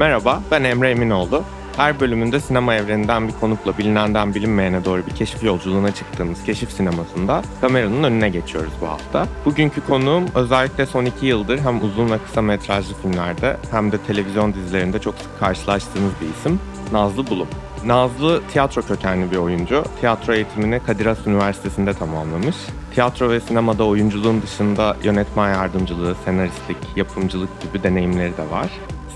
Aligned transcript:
Merhaba, 0.00 0.42
ben 0.50 0.64
Emre 0.64 0.90
Eminoğlu. 0.90 1.42
Her 1.76 2.00
bölümünde 2.00 2.40
sinema 2.40 2.74
evreninden 2.74 3.28
bir 3.28 3.32
konukla 3.32 3.78
bilinenden 3.78 4.34
bilinmeyene 4.34 4.84
doğru 4.84 5.06
bir 5.06 5.14
keşif 5.14 5.42
yolculuğuna 5.42 5.94
çıktığımız 5.94 6.44
keşif 6.44 6.72
sinemasında 6.72 7.42
kameranın 7.60 8.02
önüne 8.02 8.28
geçiyoruz 8.28 8.72
bu 8.80 8.88
hafta. 8.88 9.26
Bugünkü 9.44 9.80
konuğum 9.86 10.24
özellikle 10.34 10.86
son 10.86 11.04
iki 11.04 11.26
yıldır 11.26 11.58
hem 11.58 11.84
uzun 11.84 12.10
ve 12.10 12.18
kısa 12.18 12.42
metrajlı 12.42 12.94
filmlerde 12.94 13.56
hem 13.70 13.92
de 13.92 13.98
televizyon 13.98 14.54
dizilerinde 14.54 14.98
çok 14.98 15.14
sık 15.14 15.40
karşılaştığımız 15.40 16.12
bir 16.20 16.38
isim 16.38 16.60
Nazlı 16.92 17.26
Bulum. 17.26 17.48
Nazlı 17.84 18.42
tiyatro 18.52 18.82
kökenli 18.82 19.30
bir 19.30 19.36
oyuncu. 19.36 19.84
Tiyatro 20.00 20.34
eğitimini 20.34 20.80
Kadir 20.86 21.06
Has 21.06 21.26
Üniversitesi'nde 21.26 21.94
tamamlamış. 21.94 22.56
Tiyatro 22.94 23.30
ve 23.30 23.40
sinemada 23.40 23.84
oyunculuğun 23.84 24.42
dışında 24.42 24.96
yönetmen 25.02 25.48
yardımcılığı, 25.48 26.14
senaristlik, 26.24 26.78
yapımcılık 26.96 27.62
gibi 27.62 27.82
deneyimleri 27.82 28.36
de 28.36 28.50
var. 28.50 28.70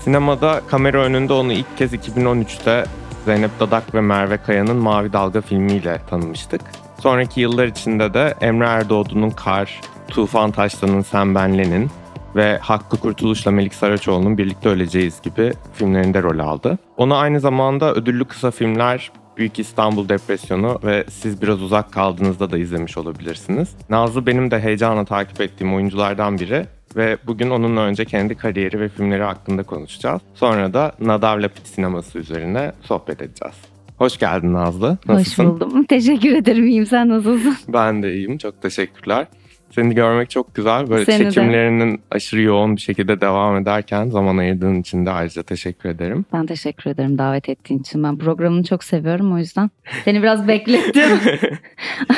Sinemada 0.05 0.61
kamera 0.67 0.97
önünde 0.97 1.33
onu 1.33 1.53
ilk 1.53 1.77
kez 1.77 1.93
2013'te 1.93 2.85
Zeynep 3.25 3.51
Dadak 3.59 3.95
ve 3.95 4.01
Merve 4.01 4.37
Kaya'nın 4.37 4.75
Mavi 4.75 5.13
Dalga 5.13 5.41
filmiyle 5.41 6.01
tanımıştık. 6.09 6.61
Sonraki 7.01 7.41
yıllar 7.41 7.67
içinde 7.67 8.13
de 8.13 8.33
Emre 8.41 8.65
Erdoğdu'nun 8.65 9.29
Kar, 9.29 9.81
Tufan 10.07 10.51
Taşlan'ın 10.51 11.01
Sen 11.01 11.35
Ben 11.35 11.57
Lenin 11.57 11.89
ve 12.35 12.57
Hakkı 12.57 12.97
Kurtuluş'la 12.97 13.51
Melik 13.51 13.73
Saraçoğlu'nun 13.73 14.37
Birlikte 14.37 14.69
Öleceğiz 14.69 15.21
gibi 15.21 15.53
filmlerinde 15.73 16.23
rol 16.23 16.39
aldı. 16.39 16.77
Onu 16.97 17.15
aynı 17.15 17.39
zamanda 17.39 17.93
ödüllü 17.93 18.25
kısa 18.25 18.51
filmler 18.51 19.11
Büyük 19.37 19.59
İstanbul 19.59 20.09
Depresyonu 20.09 20.79
ve 20.83 21.05
Siz 21.09 21.41
Biraz 21.41 21.61
Uzak 21.61 21.93
Kaldığınızda 21.93 22.51
da 22.51 22.57
izlemiş 22.57 22.97
olabilirsiniz. 22.97 23.75
Nazlı 23.89 24.25
benim 24.25 24.51
de 24.51 24.59
heyecanla 24.59 25.05
takip 25.05 25.41
ettiğim 25.41 25.75
oyunculardan 25.75 26.39
biri 26.39 26.65
ve 26.95 27.17
bugün 27.27 27.49
onunla 27.49 27.81
önce 27.81 28.05
kendi 28.05 28.35
kariyeri 28.35 28.79
ve 28.79 28.89
filmleri 28.89 29.23
hakkında 29.23 29.63
konuşacağız. 29.63 30.21
Sonra 30.33 30.73
da 30.73 30.91
Nadav 30.99 31.41
Lapid 31.41 31.65
sineması 31.65 32.19
üzerine 32.19 32.71
sohbet 32.81 33.21
edeceğiz. 33.21 33.55
Hoş 33.97 34.17
geldin 34.17 34.53
Nazlı. 34.53 34.97
Nasılsın? 35.07 35.43
Hoş 35.45 35.51
buldum. 35.51 35.83
Teşekkür 35.83 36.33
ederim. 36.35 36.67
İyiyim. 36.67 36.85
Sen 36.85 37.09
nasılsın? 37.09 37.55
Ben 37.67 38.03
de 38.03 38.13
iyiyim. 38.13 38.37
Çok 38.37 38.61
teşekkürler. 38.61 39.27
Seni 39.71 39.95
görmek 39.95 40.29
çok 40.29 40.55
güzel. 40.55 40.89
Böyle 40.89 41.05
Seni 41.05 41.25
de. 41.25 41.31
çekimlerinin 41.31 42.01
aşırı 42.11 42.41
yoğun 42.41 42.75
bir 42.75 42.81
şekilde 42.81 43.21
devam 43.21 43.57
ederken 43.57 44.09
zaman 44.09 44.37
ayırdığın 44.37 44.75
için 44.75 45.05
de 45.05 45.11
ayrıca 45.11 45.43
teşekkür 45.43 45.89
ederim. 45.89 46.25
Ben 46.33 46.45
teşekkür 46.45 46.89
ederim 46.89 47.17
davet 47.17 47.49
ettiğin 47.49 47.79
için. 47.79 48.03
Ben 48.03 48.17
programını 48.17 48.63
çok 48.63 48.83
seviyorum 48.83 49.33
o 49.33 49.37
yüzden. 49.37 49.69
Seni 50.05 50.21
biraz 50.23 50.47
beklettim. 50.47 51.19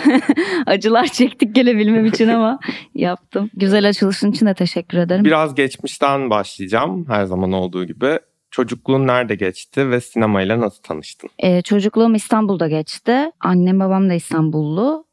Acılar 0.65 1.05
çektik 1.05 1.55
gelebilmem 1.55 2.05
için 2.05 2.27
ama 2.27 2.59
yaptım. 2.95 3.49
Güzel 3.53 3.89
açılışın 3.89 4.31
için 4.31 4.45
de 4.45 4.53
teşekkür 4.53 4.97
ederim. 4.97 5.25
Biraz 5.25 5.55
geçmişten 5.55 6.29
başlayacağım 6.29 7.05
her 7.09 7.25
zaman 7.25 7.51
olduğu 7.51 7.85
gibi. 7.85 8.19
Çocukluğun 8.51 9.07
nerede 9.07 9.35
geçti 9.35 9.89
ve 9.89 10.01
sinemayla 10.01 10.59
nasıl 10.59 10.83
tanıştın? 10.83 11.29
Ee, 11.39 11.61
çocukluğum 11.61 12.15
İstanbul'da 12.15 12.67
geçti. 12.67 13.31
Annem 13.39 13.79
babam 13.79 14.09
da 14.09 14.13
İstanbullu. 14.13 15.06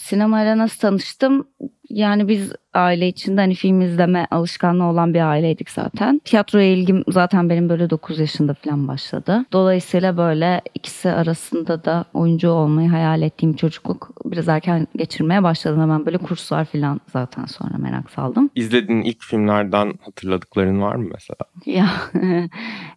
Sinemayla 0.00 0.58
nasıl 0.58 0.78
tanıştım? 0.80 1.48
Yani 1.90 2.28
biz 2.28 2.52
aile 2.74 3.08
içinde 3.08 3.40
hani 3.40 3.54
film 3.54 3.80
izleme 3.80 4.26
alışkanlığı 4.30 4.84
olan 4.84 5.14
bir 5.14 5.30
aileydik 5.30 5.70
zaten. 5.70 6.20
Tiyatroya 6.24 6.66
ilgim 6.66 7.04
zaten 7.08 7.50
benim 7.50 7.68
böyle 7.68 7.90
9 7.90 8.18
yaşında 8.18 8.54
falan 8.54 8.88
başladı. 8.88 9.44
Dolayısıyla 9.52 10.16
böyle 10.16 10.60
ikisi 10.74 11.10
arasında 11.10 11.84
da 11.84 12.04
oyuncu 12.14 12.50
olmayı 12.50 12.88
hayal 12.88 13.22
ettiğim 13.22 13.56
çocukluk 13.56 14.10
biraz 14.24 14.48
erken 14.48 14.86
geçirmeye 14.96 15.42
başladım. 15.42 15.80
Hemen 15.80 16.06
böyle 16.06 16.18
kurslar 16.18 16.64
falan 16.64 17.00
zaten 17.12 17.44
sonra 17.44 17.78
merak 17.78 18.10
saldım. 18.10 18.50
İzlediğin 18.54 19.02
ilk 19.02 19.22
filmlerden 19.22 19.94
hatırladıkların 20.00 20.80
var 20.80 20.96
mı 20.96 21.08
mesela? 21.12 21.38
Ya 21.66 21.86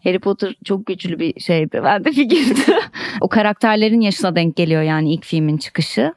Harry 0.03 0.19
Potter 0.19 0.55
çok 0.65 0.85
güçlü 0.85 1.19
bir 1.19 1.39
şeydi. 1.39 1.81
Ben 1.83 2.05
de 2.05 2.11
fikirdi. 2.11 2.61
o 3.21 3.27
karakterlerin 3.27 4.01
yaşına 4.01 4.35
denk 4.35 4.55
geliyor 4.55 4.81
yani 4.81 5.13
ilk 5.13 5.25
filmin 5.25 5.57
çıkışı. 5.57 6.13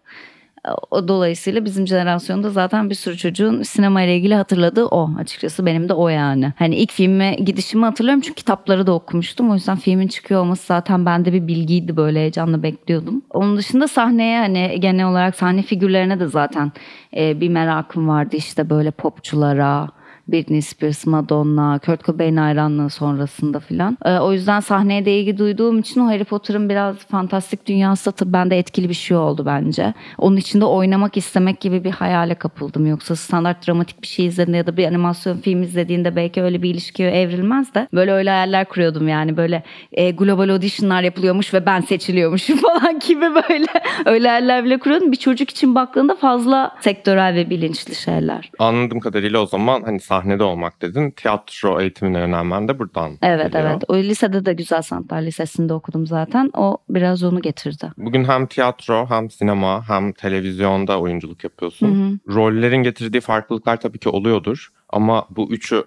O 0.91 1.09
dolayısıyla 1.09 1.65
bizim 1.65 1.87
jenerasyonda 1.87 2.51
zaten 2.51 2.91
bir 2.91 2.95
sürü 2.95 3.17
çocuğun 3.17 3.63
sinema 3.63 4.03
ile 4.03 4.17
ilgili 4.17 4.35
hatırladığı 4.35 4.87
o. 4.87 5.11
Açıkçası 5.19 5.67
benim 5.67 5.89
de 5.89 5.95
o 5.95 6.09
yani. 6.09 6.53
Hani 6.57 6.77
ilk 6.77 6.93
filme 6.93 7.35
gidişimi 7.35 7.85
hatırlıyorum 7.85 8.21
çünkü 8.21 8.35
kitapları 8.35 8.87
da 8.87 8.93
okumuştum. 8.93 9.51
O 9.51 9.55
yüzden 9.55 9.77
filmin 9.77 10.09
çıkıyor 10.09 10.41
olması 10.41 10.67
zaten 10.67 11.07
bende 11.07 11.33
bir 11.33 11.47
bilgiydi 11.47 11.97
böyle 11.97 12.19
heyecanla 12.19 12.63
bekliyordum. 12.63 13.23
Onun 13.31 13.57
dışında 13.57 13.89
sahneye 13.89 14.39
hani 14.39 14.81
genel 14.81 15.07
olarak 15.07 15.37
sahne 15.37 15.63
figürlerine 15.63 16.21
de 16.21 16.27
zaten 16.27 16.73
e, 17.17 17.41
bir 17.41 17.49
merakım 17.49 18.09
vardı 18.09 18.37
işte 18.37 18.71
böyle 18.71 18.91
popçulara, 18.91 19.89
Britney 20.33 20.63
Spears, 20.63 21.07
Madonna, 21.07 21.79
Kurt 21.79 22.05
Cobain 22.05 22.37
hayranlığı 22.37 22.91
sonrasında 22.91 23.61
filan. 23.61 23.99
Ee, 24.05 24.19
o 24.19 24.33
yüzden 24.33 24.61
sahneye 24.61 25.05
de 25.05 25.19
ilgi 25.19 25.39
duyduğum 25.39 25.79
için 25.79 26.01
o 26.01 26.07
Harry 26.07 26.25
Potter'ın 26.25 26.69
biraz 26.69 26.97
fantastik 26.97 27.67
dünyası 27.67 28.11
da 28.11 28.33
bende 28.33 28.59
etkili 28.59 28.89
bir 28.89 28.95
şey 28.95 29.17
oldu 29.17 29.47
bence. 29.47 29.95
Onun 30.19 30.37
içinde 30.37 30.65
oynamak 30.65 31.17
istemek 31.17 31.61
gibi 31.61 31.85
bir 31.85 31.91
hayale 31.91 32.35
kapıldım. 32.35 32.87
Yoksa 32.87 33.17
standart 33.17 33.67
dramatik 33.67 34.03
bir 34.03 34.07
şey 34.07 34.27
izlediğinde 34.27 34.57
ya 34.57 34.67
da 34.67 34.77
bir 34.77 34.87
animasyon 34.87 35.37
film 35.37 35.63
izlediğinde 35.63 36.17
belki 36.17 36.43
öyle 36.43 36.63
bir 36.63 36.71
ilişkiye 36.71 37.11
evrilmez 37.11 37.75
de 37.75 37.89
böyle 37.95 38.13
öyle 38.13 38.31
hayaller 38.31 38.69
kuruyordum 38.69 39.09
yani 39.09 39.37
böyle 39.37 39.63
e, 39.93 40.11
global 40.11 40.49
auditionlar 40.49 41.03
yapılıyormuş 41.03 41.55
ve 41.55 41.67
ben 41.67 41.81
seçiliyormuşum 41.81 42.57
falan 42.83 42.99
gibi 42.99 43.21
böyle 43.21 43.67
öyle 44.07 44.29
hayaller 44.29 44.65
bile 44.65 44.79
kuruyordum. 44.79 45.13
Bir 45.13 45.17
çocuk 45.17 45.51
için 45.51 45.75
baktığında 45.75 46.17
fazla 46.17 46.77
sektörel 46.81 47.35
ve 47.35 47.51
bilinçli 47.51 47.95
şeyler. 47.95 48.51
Anladığım 48.59 49.01
kadarıyla 49.01 49.41
o 49.41 49.47
zaman 49.47 49.83
hani 49.83 50.01
sahnede 50.21 50.43
olmak 50.45 50.83
dedin. 50.83 51.11
Tiyatro 51.11 51.81
eğitimine 51.81 52.19
yönelmen 52.19 52.69
de 52.69 52.79
buradan 52.79 53.19
Evet 53.23 53.53
geliyor. 53.53 53.71
evet. 53.71 53.85
O 53.89 53.97
lisede 53.97 54.47
de 54.47 54.53
Güzel 54.53 54.83
Sanatlar 54.83 55.23
Lisesi'nde 55.23 55.73
okudum 55.75 56.07
zaten. 56.07 56.51
O 56.57 56.79
biraz 56.89 57.23
onu 57.23 57.43
getirdi. 57.43 57.93
Bugün 57.99 58.25
hem 58.25 58.47
tiyatro 58.47 59.07
hem 59.09 59.31
sinema 59.31 59.89
hem 59.89 60.13
televizyonda 60.13 61.01
oyunculuk 61.01 61.45
yapıyorsun. 61.45 62.21
Rollerin 62.29 62.83
getirdiği 62.83 63.21
farklılıklar 63.21 63.81
tabii 63.81 63.99
ki 63.99 64.09
oluyordur. 64.09 64.69
Ama 64.89 65.27
bu 65.31 65.51
üçü 65.53 65.85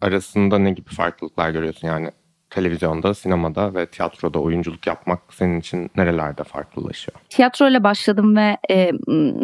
arasında 0.00 0.58
ne 0.58 0.70
gibi 0.70 0.90
farklılıklar 0.90 1.50
görüyorsun? 1.50 1.88
Yani 1.88 2.10
televizyonda, 2.54 3.14
sinemada 3.14 3.74
ve 3.74 3.86
tiyatroda 3.86 4.38
oyunculuk 4.38 4.86
yapmak 4.86 5.20
senin 5.30 5.60
için 5.60 5.90
nerelerde 5.96 6.44
farklılaşıyor? 6.44 7.18
Tiyatroyla 7.28 7.84
başladım 7.84 8.36
ve 8.36 8.56
e, 8.70 8.90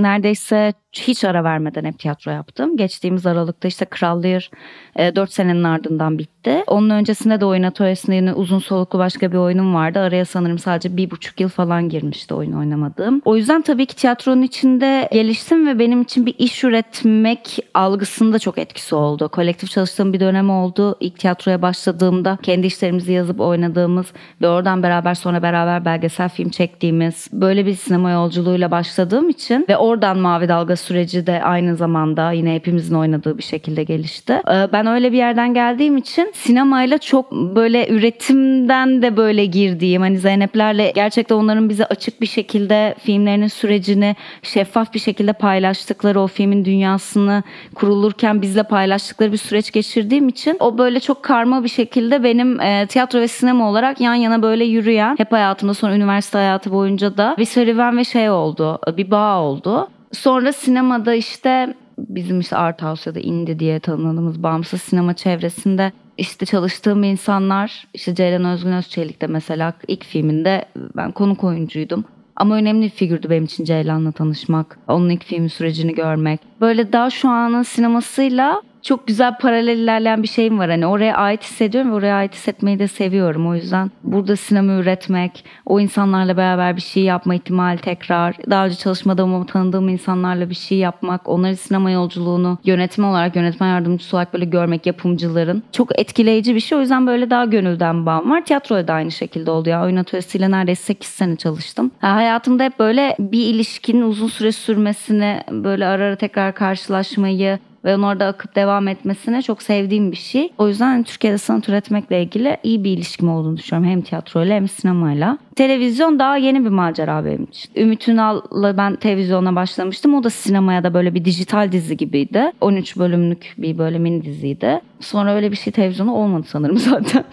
neredeyse 0.03 0.73
hiç 0.93 1.25
ara 1.25 1.45
vermeden 1.45 1.85
hep 1.85 1.99
tiyatro 1.99 2.31
yaptım. 2.31 2.77
Geçtiğimiz 2.77 3.27
Aralık'ta 3.27 3.69
işte 3.69 3.85
Kral 3.85 4.23
Lear 4.23 4.51
e, 4.97 5.17
4 5.17 5.33
senenin 5.33 5.65
ardından 5.65 6.19
bitti. 6.19 6.65
Onun 6.67 6.91
öncesinde 6.91 7.41
de 7.41 7.45
oyun 7.45 7.63
atölyesinde 7.63 8.35
uzun 8.35 8.59
soluklu 8.59 8.99
başka 8.99 9.33
bir 9.33 9.37
oyunum 9.37 9.75
vardı. 9.75 9.99
Araya 9.99 10.25
sanırım 10.25 10.59
sadece 10.59 10.97
bir 10.97 11.11
buçuk 11.11 11.41
yıl 11.41 11.49
falan 11.49 11.89
girmişti 11.89 12.35
oyun 12.35 12.53
oynamadığım. 12.53 13.23
O 13.25 13.37
yüzden 13.37 13.63
tabii 13.63 13.87
ki 13.87 13.97
tiyatronun 13.97 14.43
içinde 14.43 15.09
geliştim 15.13 15.67
ve 15.67 15.79
benim 15.79 16.03
için 16.03 16.27
bir 16.27 16.35
iş 16.39 16.65
üretmek 16.65 17.59
algısında 17.75 18.39
çok 18.39 18.59
etkisi 18.59 18.95
oldu. 18.95 19.29
Kolektif 19.29 19.71
çalıştığım 19.71 20.13
bir 20.13 20.21
dönem 20.21 20.51
oldu. 20.51 20.97
İlk 21.01 21.19
tiyatroya 21.19 21.63
başladığımda 21.63 22.39
kendi 22.43 22.67
işlerimizi 23.01 23.13
yazıp 23.13 23.41
oynadığımız 23.41 24.07
ve 24.41 24.49
oradan 24.49 24.83
beraber 24.83 25.15
sonra 25.15 25.43
beraber 25.43 25.85
belgesel 25.85 26.29
film 26.29 26.51
çektiğimiz 26.51 27.29
böyle 27.33 27.67
bir 27.67 27.75
sinema 27.75 28.11
yolculuğuyla 28.11 28.71
başladığım 28.71 29.29
için 29.29 29.67
ve 29.69 29.77
oradan 29.77 30.19
Mavi 30.19 30.49
Dalga 30.49 30.77
süreci 30.77 31.27
de 31.27 31.43
aynı 31.43 31.77
zamanda 31.77 32.33
yine 32.33 32.55
hepimizin 32.55 32.95
oynadığı 32.95 33.39
bir 33.39 33.43
şekilde 33.43 33.85
gelişti. 33.85 34.33
Ee, 34.33 34.69
Ben 34.73 34.87
öyle 34.87 35.13
bir 35.13 35.17
yerden 35.17 35.55
geldiğim 35.55 35.97
için 35.97 36.33
sinemayla 36.35 36.99
çok 36.99 37.33
böyle 37.33 37.89
üretimden 37.89 39.03
de 39.03 39.17
böyle 39.17 39.47
girdiğim 39.47 40.03
hani 40.03 40.19
Zeynep'lerle 40.19 40.93
gerçekten 40.95 41.37
onların 41.37 41.69
bize 41.69 41.85
açık 41.85 42.21
bir 42.21 42.27
şekilde 42.27 42.95
filmlerinin 42.99 43.49
sürecini 43.49 44.17
şeffaf 44.43 44.95
bir 44.95 45.01
şekilde 45.01 45.33
paylaştıkları 45.33 46.21
o 46.21 46.27
filmin 46.27 46.65
dünyasını 46.65 47.43
kurulurken 47.75 48.43
bizle 48.43 48.63
paylaştıkları 48.63 49.33
bir 49.33 49.37
süreç 49.37 49.71
geçirdiğim 49.73 50.29
için 50.29 50.57
o 50.61 50.79
böyle 50.79 51.01
çok 51.01 51.23
karma 51.23 51.65
bir 51.65 51.69
şekilde 51.69 52.23
benim 52.23 52.61
e, 52.61 52.87
tiyatro 52.91 53.21
ve 53.21 53.29
sinema 53.29 53.71
olarak 53.71 54.01
yan 54.01 54.15
yana 54.15 54.43
böyle 54.43 54.65
yürüyen 54.65 55.17
hep 55.19 55.33
hayatımda 55.33 55.75
sonra 55.75 55.95
üniversite 55.95 56.39
hayatı 56.39 56.73
boyunca 56.73 57.17
da 57.17 57.35
bir 57.39 57.45
serüven 57.45 57.97
ve 57.97 58.05
şey 58.05 58.31
oldu 58.31 58.79
bir 58.97 59.11
bağ 59.11 59.41
oldu. 59.41 59.89
Sonra 60.13 60.53
sinemada 60.53 61.15
işte 61.15 61.75
bizim 61.99 62.41
işte 62.41 62.57
Art 62.57 62.83
House 62.83 63.11
ya 63.11 63.15
da 63.15 63.21
Indie 63.21 63.59
diye 63.59 63.81
tanımladığımız 63.81 64.43
bağımsız 64.43 64.83
sinema 64.83 65.15
çevresinde 65.15 65.93
işte 66.19 66.47
çalıştığım 66.47 67.05
insanlar 67.05 67.87
işte 67.95 68.15
Ceylan 68.15 68.45
Özgün 68.45 68.73
Özçelik 68.73 69.23
de 69.23 69.27
mesela 69.27 69.73
ilk 69.89 70.05
filminde 70.05 70.65
ben 70.97 71.13
konuk 71.13 71.45
oyuncuydum. 71.45 72.05
Ama 72.37 72.55
önemli 72.55 72.85
bir 72.85 72.91
figürdü 72.91 73.31
benim 73.31 73.45
için 73.45 73.65
Ceylan'la 73.65 74.13
tanışmak. 74.13 74.79
Onun 74.89 75.09
ilk 75.09 75.25
film 75.25 75.49
sürecini 75.49 75.95
görmek. 75.95 76.41
Böyle 76.61 76.93
daha 76.93 77.11
şu 77.11 77.29
anın 77.29 77.63
sinemasıyla 77.63 78.63
çok 78.83 79.07
güzel 79.07 79.39
paralel 79.39 79.79
ilerleyen 79.79 80.23
bir 80.23 80.29
şeyim 80.29 80.59
var. 80.59 80.71
Hani 80.71 80.87
oraya 80.87 81.17
ait 81.17 81.43
hissediyorum 81.43 81.91
ve 81.91 81.95
oraya 81.95 82.15
ait 82.15 82.35
hissetmeyi 82.35 82.79
de 82.79 82.89
seviyorum. 82.89 83.49
O 83.49 83.55
yüzden 83.55 83.91
burada 84.05 84.37
sinema 84.37 84.73
üretmek, 84.73 85.45
o 85.67 85.81
insanlarla 85.81 86.37
beraber 86.37 86.77
bir 86.77 86.81
şey 86.81 87.03
yapma 87.03 87.35
ihtimali 87.35 87.79
tekrar, 87.79 88.37
daha 88.51 88.67
önce 88.67 88.77
çalışmadığım 88.77 89.35
ama 89.35 89.47
tanıdığım 89.47 89.89
insanlarla 89.89 90.51
bir 90.51 90.55
şey 90.55 90.79
yapmak, 90.79 91.29
onların 91.29 91.55
sinema 91.55 91.91
yolculuğunu 91.91 92.59
yönetmen 92.65 93.09
olarak, 93.09 93.37
yönetmen 93.37 93.69
yardımcısı 93.69 94.17
olarak 94.17 94.35
böyle 94.35 94.45
görmek 94.45 94.87
yapımcıların 94.87 95.63
çok 95.73 95.99
etkileyici 95.99 96.55
bir 96.55 96.61
şey. 96.61 96.79
O 96.79 96.81
yüzden 96.81 97.07
böyle 97.07 97.31
daha 97.31 97.45
gönülden 97.45 98.07
bağım 98.07 98.31
var. 98.31 98.45
Tiyatroya 98.45 98.89
da 98.89 98.93
aynı 98.93 99.11
şekilde 99.11 99.51
oldu 99.51 99.69
ya. 99.69 99.85
Oyun 99.85 99.97
atölyesiyle 99.97 100.51
neredeyse 100.51 100.83
8 100.83 101.09
sene 101.09 101.37
çalıştım. 101.37 101.91
Ha, 102.01 102.15
hayatımda 102.15 102.65
hep 102.65 102.79
böyle 102.79 103.17
bir 103.19 103.47
ilişkinin 103.47 104.03
uzun 104.03 104.29
süre 104.29 104.53
sürmesini, 104.53 105.41
böyle 105.51 105.87
ara 105.87 106.05
ara 106.05 106.17
tekrar 106.17 106.55
karşılaşmayı, 106.55 107.59
ve 107.85 107.95
onun 107.95 108.03
orada 108.03 108.27
akıp 108.27 108.57
devam 108.57 108.89
etmesine 108.89 109.43
çok 109.43 109.63
sevdiğim 109.63 110.13
bir 110.13 110.17
şey. 110.17 110.53
O 110.59 110.69
yüzden 110.69 111.03
Türkiye'de 111.03 111.39
sanat 111.39 111.69
üretmekle 111.69 112.23
ilgili 112.23 112.57
iyi 112.63 112.85
bir 112.85 112.91
ilişkim 112.91 113.29
olduğunu 113.29 113.57
düşünüyorum. 113.57 113.91
Hem 113.91 114.03
tiyatroyla 114.03 114.55
hem 114.55 114.69
sinemayla. 114.69 115.39
Televizyon 115.57 116.19
daha 116.19 116.37
yeni 116.37 116.65
bir 116.65 116.71
macera 116.71 117.25
benim 117.25 117.45
için. 117.45 117.71
Ümit 117.77 118.09
Ünal'la 118.09 118.77
ben 118.77 118.97
televizyona 118.97 119.57
başlamıştım. 119.57 120.15
O 120.15 120.25
da 120.25 120.31
sinemaya 120.31 120.85
da 120.85 120.95
böyle 120.95 121.15
bir 121.15 121.25
dijital 121.25 121.73
dizi 121.73 121.97
gibiydi. 121.97 122.53
13 122.61 122.97
bölümlük 122.97 123.55
bir 123.59 123.79
böyle 123.79 123.99
mini 123.99 124.25
diziydi. 124.25 124.81
Sonra 125.01 125.35
öyle 125.35 125.51
bir 125.51 125.57
şey 125.57 125.73
televizyona 125.73 126.15
olmadı 126.15 126.47
sanırım 126.49 126.79
zaten. 126.79 127.25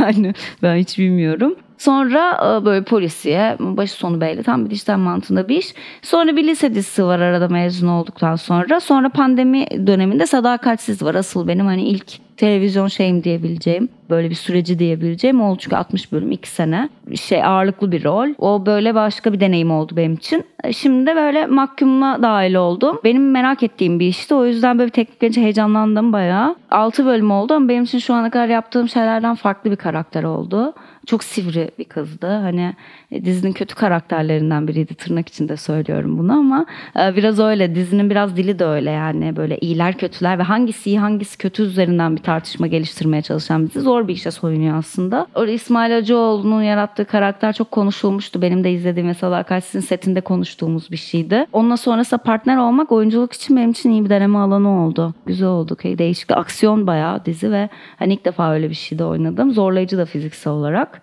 yani 0.00 0.34
ben 0.62 0.76
hiç 0.76 0.98
bilmiyorum. 0.98 1.54
Sonra 1.78 2.40
e, 2.60 2.64
böyle 2.64 2.84
polisiye, 2.84 3.56
başı 3.60 3.92
sonu 3.92 4.20
belli 4.20 4.42
tam 4.42 4.64
bir 4.64 4.70
dijital 4.70 4.98
mantığında 4.98 5.48
bir 5.48 5.56
iş. 5.56 5.74
Sonra 6.02 6.36
bir 6.36 6.44
lise 6.46 6.74
dizisi 6.74 7.04
var 7.04 7.20
arada 7.20 7.48
mezun 7.48 7.88
olduktan 7.88 8.36
sonra. 8.36 8.80
Sonra 8.80 9.08
pandemi 9.08 9.66
döneminde 9.86 10.26
Sadakatsiz 10.26 11.02
var. 11.02 11.14
Asıl 11.14 11.48
benim 11.48 11.66
hani 11.66 11.82
ilk 11.82 12.36
televizyon 12.36 12.88
şeyim 12.88 13.24
diyebileceğim. 13.24 13.88
Böyle 14.10 14.30
bir 14.30 14.34
süreci 14.34 14.78
diyebileceğim 14.78 15.40
oldu. 15.40 15.58
Çünkü 15.60 15.76
60 15.76 16.12
bölüm 16.12 16.30
2 16.30 16.48
sene. 16.48 16.88
Şey 17.14 17.44
ağırlıklı 17.44 17.92
bir 17.92 18.04
rol. 18.04 18.28
O 18.38 18.66
böyle 18.66 18.94
başka 18.94 19.32
bir 19.32 19.40
deneyim 19.40 19.70
oldu 19.70 19.96
benim 19.96 20.14
için. 20.14 20.44
E, 20.64 20.72
Şimdi 20.72 21.06
de 21.06 21.16
böyle 21.16 21.46
mahkumla 21.46 22.18
dahil 22.22 22.54
oldum. 22.54 23.00
Benim 23.04 23.30
merak 23.30 23.62
ettiğim 23.62 24.00
bir 24.00 24.06
işti. 24.06 24.34
O 24.34 24.46
yüzden 24.46 24.78
böyle 24.78 24.90
teknik 24.90 25.20
gelince 25.20 25.40
heyecanlandım 25.42 26.12
bayağı. 26.12 26.56
6 26.70 27.06
bölüm 27.06 27.30
oldu 27.30 27.54
ama 27.54 27.68
benim 27.68 27.84
için 27.84 27.98
şu 27.98 28.14
ana 28.14 28.30
kadar 28.30 28.48
yaptığım 28.48 28.88
şeylerden 28.88 29.34
farklı 29.34 29.70
bir 29.70 29.76
karakter 29.76 30.24
oldu. 30.24 30.72
Çok 31.06 31.24
sivri 31.24 31.70
bir 31.78 31.84
kızdı. 31.84 32.26
Hani 32.26 32.74
e, 33.10 33.24
dizinin 33.24 33.52
kötü 33.52 33.74
karakterlerinden 33.74 34.68
biriydi 34.68 34.94
tırnak 34.94 35.28
içinde 35.28 35.56
söylüyorum 35.56 36.18
bunu 36.18 36.32
ama 36.32 36.66
e, 37.00 37.16
biraz 37.16 37.38
öyle. 37.38 37.74
Dizinin 37.74 38.10
biraz 38.10 38.36
dili 38.36 38.58
de 38.58 38.64
öyle 38.64 38.90
yani 38.90 39.36
böyle 39.36 39.58
iyiler 39.58 39.98
kötüler 39.98 40.38
ve 40.38 40.42
hangisi 40.42 40.90
iyi 40.90 40.98
hangisi 40.98 41.38
kötü 41.38 41.62
üzerinden 41.62 42.16
bir 42.16 42.22
tartışma 42.22 42.66
geliştirmeye 42.66 43.22
çalışan 43.22 43.62
bir 43.62 43.70
dizi. 43.70 43.80
Zor 43.80 44.08
bir 44.08 44.14
işe 44.14 44.30
soyunuyor 44.30 44.78
aslında. 44.78 45.26
Orada 45.34 45.52
İsmail 45.52 45.92
Hacıoğlu'nun 45.92 46.62
yarattığı 46.62 47.04
karakter 47.04 47.52
çok 47.52 47.70
konuşulmuştu. 47.70 48.42
Benim 48.42 48.64
de 48.64 48.72
izlediğim 48.72 49.06
mesela 49.06 49.36
Akarsiz'in 49.36 49.80
setinde 49.80 50.20
konuştuğumuz 50.20 50.90
bir 50.90 50.96
şeydi. 50.96 51.46
Onunla 51.52 51.76
sonrasında 51.76 52.22
partner 52.22 52.56
olmak 52.56 52.92
oyunculuk 52.92 53.32
için 53.32 53.56
benim 53.56 53.70
için 53.70 53.90
iyi 53.90 54.04
bir 54.04 54.10
deneme 54.10 54.38
alanı 54.38 54.84
oldu. 54.84 55.14
Güzel 55.26 55.48
oldu. 55.48 55.76
Değişik 55.84 56.30
aksiyon 56.30 56.86
bayağı 56.86 57.24
dizi 57.24 57.52
ve 57.52 57.68
hani 57.96 58.14
ilk 58.14 58.24
defa 58.24 58.52
öyle 58.52 58.70
bir 58.70 58.74
şeyde 58.74 59.04
oynadım. 59.04 59.52
Zorlayıcı 59.52 59.98
da 59.98 60.04
fiziksel 60.04 60.52
olarak 60.52 60.93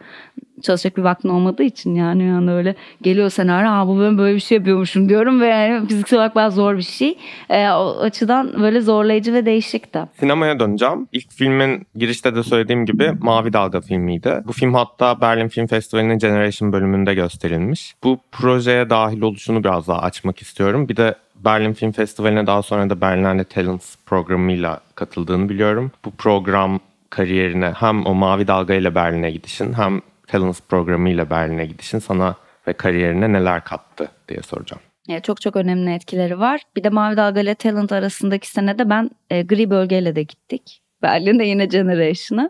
çalışacak 0.61 0.97
bir 0.97 1.01
vaktin 1.01 1.29
olmadığı 1.29 1.63
için 1.63 1.95
yani 1.95 2.23
yani 2.23 2.51
öyle 2.51 2.75
geliyor 3.01 3.29
senaryo 3.29 3.69
ha 3.69 3.87
bu 3.87 4.01
ben 4.01 4.17
böyle 4.17 4.35
bir 4.35 4.39
şey 4.39 4.57
yapıyormuşum 4.57 5.09
diyorum 5.09 5.41
ve 5.41 5.47
yani 5.47 5.87
fiziksel 5.87 6.19
olarak 6.19 6.35
bayağı 6.35 6.51
zor 6.51 6.77
bir 6.77 6.81
şey. 6.81 7.17
Ee, 7.49 7.69
o 7.69 7.99
açıdan 7.99 8.61
böyle 8.61 8.81
zorlayıcı 8.81 9.33
ve 9.33 9.45
değişik 9.45 9.93
de. 9.93 10.07
Sinemaya 10.19 10.59
döneceğim. 10.59 11.07
İlk 11.11 11.31
filmin 11.31 11.87
girişte 11.95 12.35
de 12.35 12.43
söylediğim 12.43 12.85
gibi 12.85 13.11
Mavi 13.21 13.53
Dalga 13.53 13.81
filmiydi. 13.81 14.43
Bu 14.47 14.53
film 14.53 14.73
hatta 14.73 15.21
Berlin 15.21 15.47
Film 15.47 15.67
Festivali'nin 15.67 16.17
Generation 16.17 16.73
bölümünde 16.73 17.13
gösterilmiş. 17.13 17.95
Bu 18.03 18.19
projeye 18.31 18.89
dahil 18.89 19.21
oluşunu 19.21 19.63
biraz 19.63 19.87
daha 19.87 19.99
açmak 19.99 20.41
istiyorum. 20.41 20.89
Bir 20.89 20.97
de 20.97 21.15
Berlin 21.45 21.73
Film 21.73 21.91
Festivali'ne 21.91 22.47
daha 22.47 22.61
sonra 22.61 22.89
da 22.89 23.01
Berlinale 23.01 23.43
Talents 23.43 23.95
programıyla 24.05 24.79
katıldığını 24.95 25.49
biliyorum. 25.49 25.91
Bu 26.05 26.11
program 26.11 26.79
kariyerine 27.11 27.73
hem 27.75 28.05
o 28.05 28.13
Mavi 28.13 28.47
Dalga 28.47 28.73
ile 28.73 28.95
Berlin'e 28.95 29.31
gidişin 29.31 29.73
hem 29.73 30.01
Talents 30.27 30.61
programıyla 30.69 31.29
Berlin'e 31.29 31.65
gidişin 31.65 31.99
sana 31.99 32.35
ve 32.67 32.73
kariyerine 32.73 33.33
neler 33.33 33.63
kattı 33.63 34.11
diye 34.29 34.41
soracağım. 34.41 34.81
Yani 35.07 35.21
çok 35.21 35.41
çok 35.41 35.55
önemli 35.55 35.93
etkileri 35.93 36.39
var. 36.39 36.61
Bir 36.75 36.83
de 36.83 36.89
Mavi 36.89 37.17
Dalga 37.17 37.39
ile 37.41 37.55
Talent 37.55 37.91
arasındaki 37.91 38.47
senede 38.47 38.89
ben 38.89 39.09
e, 39.29 39.41
gri 39.41 39.69
bölgeyle 39.69 40.15
de 40.15 40.23
gittik. 40.23 40.81
Berlin'de 41.01 41.43
yine 41.43 41.65
Generation'a. 41.65 42.49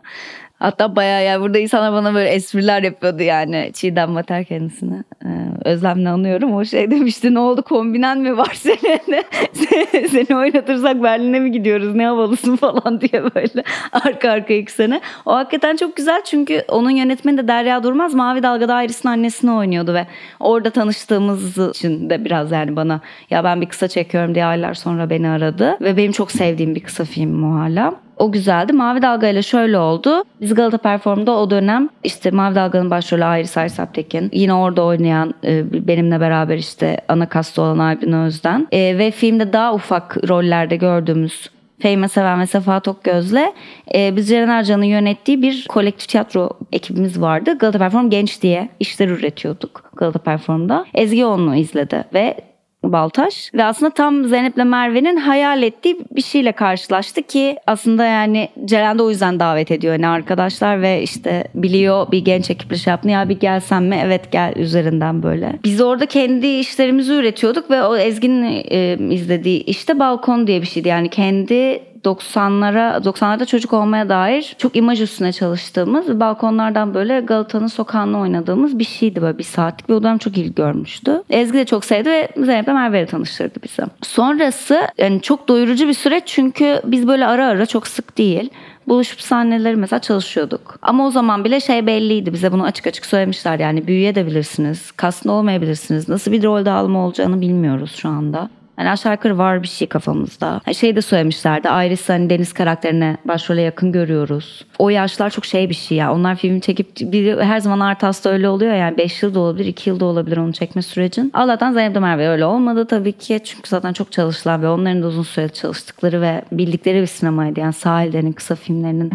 Hatta 0.62 0.96
bayağı 0.96 1.24
yani 1.24 1.42
burada 1.42 1.58
insanlar 1.58 1.92
bana 1.92 2.14
böyle 2.14 2.28
espriler 2.28 2.82
yapıyordu 2.82 3.22
yani 3.22 3.70
Çiğdem 3.74 4.10
Mater 4.10 4.44
kendisine. 4.44 5.04
Ee, 5.24 5.28
özlemle 5.64 6.08
anıyorum. 6.08 6.54
O 6.54 6.64
şey 6.64 6.90
demişti 6.90 7.34
ne 7.34 7.38
oldu 7.38 7.62
kombinen 7.62 8.18
mi 8.18 8.36
var 8.36 8.52
senin? 8.54 9.24
seni, 10.08 10.36
oynatırsak 10.36 11.02
Berlin'e 11.02 11.40
mi 11.40 11.52
gidiyoruz 11.52 11.94
ne 11.94 12.06
havalısın 12.06 12.56
falan 12.56 13.00
diye 13.00 13.22
böyle 13.34 13.64
arka 13.92 14.30
arka 14.30 14.54
iki. 14.54 15.00
O 15.26 15.34
hakikaten 15.34 15.76
çok 15.76 15.96
güzel 15.96 16.24
çünkü 16.24 16.64
onun 16.68 16.90
yönetmeni 16.90 17.38
de 17.38 17.48
Derya 17.48 17.82
Durmaz 17.82 18.14
Mavi 18.14 18.42
Dalga'da 18.42 18.82
Iris'in 18.82 19.08
annesini 19.08 19.52
oynuyordu 19.52 19.94
ve 19.94 20.06
orada 20.40 20.70
tanıştığımız 20.70 21.58
için 21.58 22.10
de 22.10 22.24
biraz 22.24 22.50
yani 22.50 22.76
bana 22.76 23.00
ya 23.30 23.44
ben 23.44 23.60
bir 23.60 23.66
kısa 23.66 23.88
çekiyorum 23.88 24.34
diye 24.34 24.44
aylar 24.44 24.74
sonra 24.74 25.10
beni 25.10 25.28
aradı 25.28 25.76
ve 25.80 25.96
benim 25.96 26.12
çok 26.12 26.32
sevdiğim 26.32 26.74
bir 26.74 26.80
kısa 26.80 27.04
film 27.04 27.52
o 27.52 27.60
hala. 27.60 27.94
O 28.22 28.32
güzeldi. 28.32 28.72
Mavi 28.72 29.02
Dalga 29.02 29.28
ile 29.28 29.42
şöyle 29.42 29.78
oldu. 29.78 30.24
Biz 30.40 30.54
Galata 30.54 30.78
Perform'da 30.78 31.32
o 31.32 31.50
dönem 31.50 31.88
işte 32.04 32.30
Mavi 32.30 32.54
Dalga'nın 32.54 32.90
başrolü 32.90 33.40
Iris 33.40 33.56
Aysaptekin. 33.56 34.30
Yine 34.32 34.54
orada 34.54 34.84
oynayan 34.84 35.34
e, 35.44 35.86
benimle 35.86 36.20
beraber 36.20 36.58
işte 36.58 37.00
ana 37.08 37.28
kasta 37.28 37.62
olan 37.62 37.78
Albin 37.78 38.12
Özden. 38.12 38.68
E, 38.72 38.98
ve 38.98 39.10
filmde 39.10 39.52
daha 39.52 39.74
ufak 39.74 40.28
rollerde 40.28 40.76
gördüğümüz 40.76 41.50
Fehime 41.78 42.08
Seven 42.08 42.40
ve 42.40 42.46
Sefa 42.46 42.80
Tokgöz'le 42.80 43.52
e, 43.94 44.16
biz 44.16 44.28
Ceren 44.28 44.48
Ercan'ın 44.48 44.84
yönettiği 44.84 45.42
bir 45.42 45.66
kolektif 45.68 46.08
tiyatro 46.08 46.50
ekibimiz 46.72 47.20
vardı. 47.20 47.58
Galata 47.58 47.78
Perform 47.78 48.10
Genç 48.10 48.42
diye 48.42 48.68
işler 48.80 49.08
üretiyorduk 49.08 49.90
Galata 49.96 50.18
Perform'da. 50.18 50.86
Ezgi 50.94 51.24
onu 51.24 51.56
izledi 51.56 52.04
ve 52.14 52.36
Baltaş. 52.84 53.50
Ve 53.54 53.64
aslında 53.64 53.90
tam 53.90 54.24
Zeynep'le 54.24 54.64
Merve'nin 54.64 55.16
hayal 55.16 55.62
ettiği 55.62 55.98
bir 56.16 56.22
şeyle 56.22 56.52
karşılaştı 56.52 57.22
ki 57.22 57.56
aslında 57.66 58.04
yani 58.04 58.48
Ceren 58.64 58.98
de 58.98 59.02
o 59.02 59.10
yüzden 59.10 59.40
davet 59.40 59.70
ediyor. 59.70 59.92
Yani 59.92 60.08
arkadaşlar 60.08 60.82
ve 60.82 61.02
işte 61.02 61.44
biliyor 61.54 62.12
bir 62.12 62.24
genç 62.24 62.50
ekiple 62.50 62.76
şey 62.76 62.90
yaptı. 62.90 63.08
Ya 63.08 63.28
bir 63.28 63.40
gelsen 63.40 63.82
mi? 63.82 64.00
Evet 64.04 64.32
gel 64.32 64.52
üzerinden 64.56 65.22
böyle. 65.22 65.52
Biz 65.64 65.80
orada 65.80 66.06
kendi 66.06 66.46
işlerimizi 66.46 67.12
üretiyorduk 67.12 67.70
ve 67.70 67.82
o 67.82 67.96
Ezgi'nin 67.96 68.64
e, 68.70 69.14
izlediği 69.14 69.64
işte 69.64 69.98
balkon 69.98 70.46
diye 70.46 70.62
bir 70.62 70.66
şeydi. 70.66 70.88
Yani 70.88 71.08
kendi 71.08 71.91
90'lara 72.04 72.96
90'larda 73.04 73.46
çocuk 73.46 73.72
olmaya 73.72 74.08
dair 74.08 74.54
çok 74.58 74.76
imaj 74.76 75.00
üstüne 75.00 75.32
çalıştığımız 75.32 76.20
balkonlardan 76.20 76.94
böyle 76.94 77.20
Galata'nın 77.20 77.66
sokağında 77.66 78.18
oynadığımız 78.18 78.78
bir 78.78 78.84
şeydi 78.84 79.22
böyle 79.22 79.38
bir 79.38 79.44
saatlik 79.44 79.90
ve 79.90 79.94
o 79.94 80.02
dönem 80.02 80.18
çok 80.18 80.38
ilgi 80.38 80.54
görmüştü. 80.54 81.22
Ezgi 81.30 81.58
de 81.58 81.64
çok 81.64 81.84
sevdi 81.84 82.10
ve 82.10 82.28
Zeynep'le 82.36 82.68
Merve'yle 82.68 83.06
tanıştırdı 83.06 83.58
bizi. 83.64 83.82
Sonrası 84.02 84.88
yani 84.98 85.20
çok 85.22 85.48
doyurucu 85.48 85.88
bir 85.88 85.94
süreç 85.94 86.22
çünkü 86.26 86.80
biz 86.84 87.08
böyle 87.08 87.26
ara 87.26 87.46
ara 87.46 87.66
çok 87.66 87.86
sık 87.86 88.18
değil 88.18 88.50
buluşup 88.88 89.20
sahneleri 89.20 89.76
mesela 89.76 90.00
çalışıyorduk. 90.00 90.78
Ama 90.82 91.06
o 91.06 91.10
zaman 91.10 91.44
bile 91.44 91.60
şey 91.60 91.86
belliydi. 91.86 92.32
Bize 92.32 92.52
bunu 92.52 92.64
açık 92.64 92.86
açık 92.86 93.06
söylemişler. 93.06 93.58
Yani 93.58 93.86
büyüyebilirsiniz, 93.86 94.90
kaslı 94.90 95.32
olmayabilirsiniz. 95.32 96.08
Nasıl 96.08 96.32
bir 96.32 96.42
rol 96.42 96.64
dağılımı 96.64 96.98
olacağını 96.98 97.40
bilmiyoruz 97.40 97.94
şu 97.96 98.08
anda. 98.08 98.50
Hani 98.82 98.90
aşağı 98.90 99.12
yukarı 99.12 99.38
var 99.38 99.62
bir 99.62 99.68
şey 99.68 99.88
kafamızda. 99.88 100.60
Ha, 100.64 100.72
Şey 100.72 100.96
de 100.96 101.02
söylemişlerdi. 101.02 101.68
Iris 101.68 102.08
hani 102.08 102.30
Deniz 102.30 102.52
karakterine 102.52 103.16
başrole 103.24 103.62
yakın 103.62 103.92
görüyoruz. 103.92 104.64
O 104.78 104.90
yaşlar 104.90 105.30
çok 105.30 105.44
şey 105.44 105.68
bir 105.70 105.74
şey 105.74 105.98
ya. 105.98 106.14
Onlar 106.14 106.36
filmi 106.36 106.60
çekip 106.60 106.88
biri 107.00 107.44
her 107.44 107.60
zaman 107.60 107.80
Artas'ta 107.80 108.30
öyle 108.30 108.48
oluyor 108.48 108.74
yani 108.74 108.96
5 108.96 109.22
yıl 109.22 109.34
da 109.34 109.40
olabilir 109.40 109.66
2 109.66 109.90
yıl 109.90 110.00
da 110.00 110.04
olabilir 110.04 110.36
onu 110.36 110.52
çekme 110.52 110.82
sürecin. 110.82 111.30
Allah'tan 111.34 111.72
Zeynep 111.72 112.00
Merve 112.00 112.28
öyle 112.28 112.44
olmadı 112.44 112.86
tabii 112.86 113.12
ki. 113.12 113.40
Çünkü 113.44 113.68
zaten 113.68 113.92
çok 113.92 114.12
çalıştılar 114.12 114.62
ve 114.62 114.68
onların 114.68 115.02
da 115.02 115.06
uzun 115.06 115.22
süre 115.22 115.48
çalıştıkları 115.48 116.20
ve 116.20 116.42
bildikleri 116.52 117.00
bir 117.00 117.06
sinemaydı. 117.06 117.60
Yani 117.60 117.72
sahildenin 117.72 118.32
kısa 118.32 118.54
filmlerinin 118.54 119.10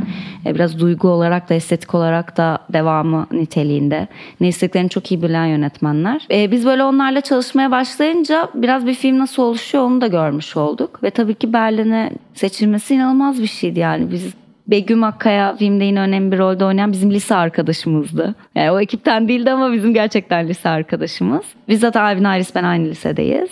e, 0.45 0.55
biraz 0.55 0.79
duygu 0.79 1.07
olarak 1.07 1.50
da 1.50 1.53
estetik 1.53 1.95
olarak 1.95 2.38
da 2.38 2.57
devamı 2.74 3.27
niteliğinde. 3.31 4.07
Ne 4.39 4.47
istediklerini 4.47 4.89
çok 4.89 5.12
iyi 5.12 5.21
bilen 5.21 5.45
yönetmenler. 5.45 6.27
E, 6.31 6.51
biz 6.51 6.65
böyle 6.65 6.83
onlarla 6.83 7.21
çalışmaya 7.21 7.71
başlayınca 7.71 8.50
biraz 8.55 8.86
bir 8.86 8.93
film 8.93 9.19
nasıl 9.19 9.43
oluşuyor 9.57 9.83
onu 9.83 10.01
da 10.01 10.07
görmüş 10.07 10.57
olduk. 10.57 11.03
Ve 11.03 11.09
tabii 11.09 11.35
ki 11.35 11.53
Berlin'e 11.53 12.11
seçilmesi 12.33 12.95
inanılmaz 12.95 13.41
bir 13.41 13.47
şeydi 13.47 13.79
yani. 13.79 14.11
Biz 14.11 14.33
Begüm 14.67 15.03
Akkaya 15.03 15.55
filmde 15.55 15.83
yine 15.83 15.99
önemli 15.99 16.31
bir 16.31 16.37
rolde 16.37 16.65
oynayan 16.65 16.91
bizim 16.91 17.11
lise 17.11 17.35
arkadaşımızdı. 17.35 18.35
Yani 18.55 18.71
o 18.71 18.79
ekipten 18.79 19.27
değildi 19.27 19.51
ama 19.51 19.73
bizim 19.73 19.93
gerçekten 19.93 20.47
lise 20.47 20.69
arkadaşımız. 20.69 21.45
Biz 21.67 21.79
zaten 21.79 22.03
Alvin 22.03 22.37
Iris 22.37 22.55
ben 22.55 22.63
aynı 22.63 22.85
lisedeyiz. 22.87 23.49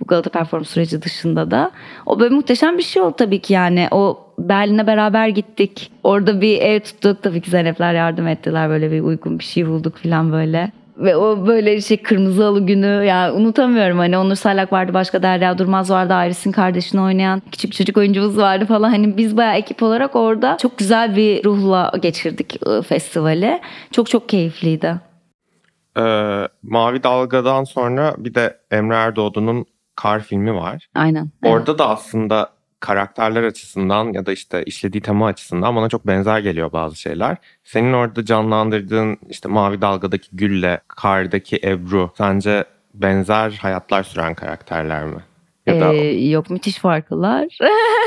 Bu 0.00 0.06
Galata 0.06 0.30
performans 0.30 0.68
süreci 0.68 1.02
dışında 1.02 1.50
da. 1.50 1.70
O 2.06 2.20
böyle 2.20 2.34
muhteşem 2.34 2.78
bir 2.78 2.82
şey 2.82 3.02
oldu 3.02 3.14
tabii 3.18 3.38
ki 3.38 3.52
yani. 3.52 3.88
O 3.90 4.18
Berlin'e 4.38 4.86
beraber 4.86 5.28
gittik. 5.28 5.90
Orada 6.02 6.40
bir 6.40 6.58
ev 6.58 6.80
tuttuk. 6.80 7.22
Tabii 7.22 7.40
ki 7.40 7.50
Zeynepler 7.50 7.94
yardım 7.94 8.26
ettiler. 8.26 8.68
Böyle 8.68 8.92
bir 8.92 9.00
uygun 9.00 9.38
bir 9.38 9.44
şey 9.44 9.66
bulduk 9.66 9.96
falan 9.96 10.32
böyle. 10.32 10.72
Ve 10.98 11.16
o 11.16 11.46
böyle 11.46 11.80
şey 11.80 12.02
kırmızı 12.02 12.44
halı 12.44 12.66
günü 12.66 13.04
ya 13.04 13.32
unutamıyorum 13.34 13.98
hani 13.98 14.18
Onur 14.18 14.34
Salak 14.34 14.72
vardı 14.72 14.94
başka 14.94 15.22
Derya 15.22 15.58
Durmaz 15.58 15.90
vardı 15.90 16.14
Iris'in 16.26 16.52
kardeşini 16.52 17.00
oynayan 17.00 17.42
küçük 17.52 17.72
çocuk 17.72 17.96
oyuncumuz 17.96 18.38
vardı 18.38 18.66
falan 18.66 18.90
hani 18.90 19.16
biz 19.16 19.36
bayağı 19.36 19.56
ekip 19.56 19.82
olarak 19.82 20.16
orada 20.16 20.56
çok 20.56 20.78
güzel 20.78 21.16
bir 21.16 21.44
ruhla 21.44 21.92
geçirdik 22.02 22.58
e, 22.66 22.82
festivali. 22.82 23.60
Çok 23.92 24.10
çok 24.10 24.28
keyifliydi. 24.28 24.96
Ee, 25.98 26.48
Mavi 26.62 27.02
Dalga'dan 27.02 27.64
sonra 27.64 28.14
bir 28.18 28.34
de 28.34 28.58
Emre 28.70 28.94
Erdoğdu'nun 28.94 29.66
Kar 29.96 30.20
filmi 30.20 30.54
var. 30.54 30.88
Aynen. 30.94 31.30
evet. 31.42 31.54
Orada 31.54 31.78
da 31.78 31.88
aslında 31.88 32.55
karakterler 32.80 33.42
açısından 33.42 34.12
ya 34.12 34.26
da 34.26 34.32
işte 34.32 34.64
işlediği 34.64 35.00
tema 35.00 35.26
açısından 35.26 35.76
bana 35.76 35.88
çok 35.88 36.06
benzer 36.06 36.38
geliyor 36.38 36.72
bazı 36.72 36.96
şeyler. 36.96 37.36
Senin 37.64 37.92
orada 37.92 38.24
canlandırdığın 38.24 39.18
işte 39.28 39.48
Mavi 39.48 39.80
Dalga'daki 39.80 40.28
Gül'le 40.32 40.78
Kar'daki 40.88 41.60
Ebru 41.64 42.12
sence 42.18 42.64
benzer 42.94 43.50
hayatlar 43.50 44.02
süren 44.02 44.34
karakterler 44.34 45.04
mi? 45.04 45.20
Ya 45.66 45.80
da 45.80 45.94
Ee, 45.94 46.28
yok 46.28 46.50
müthiş 46.50 46.78
farklılar. 46.78 47.58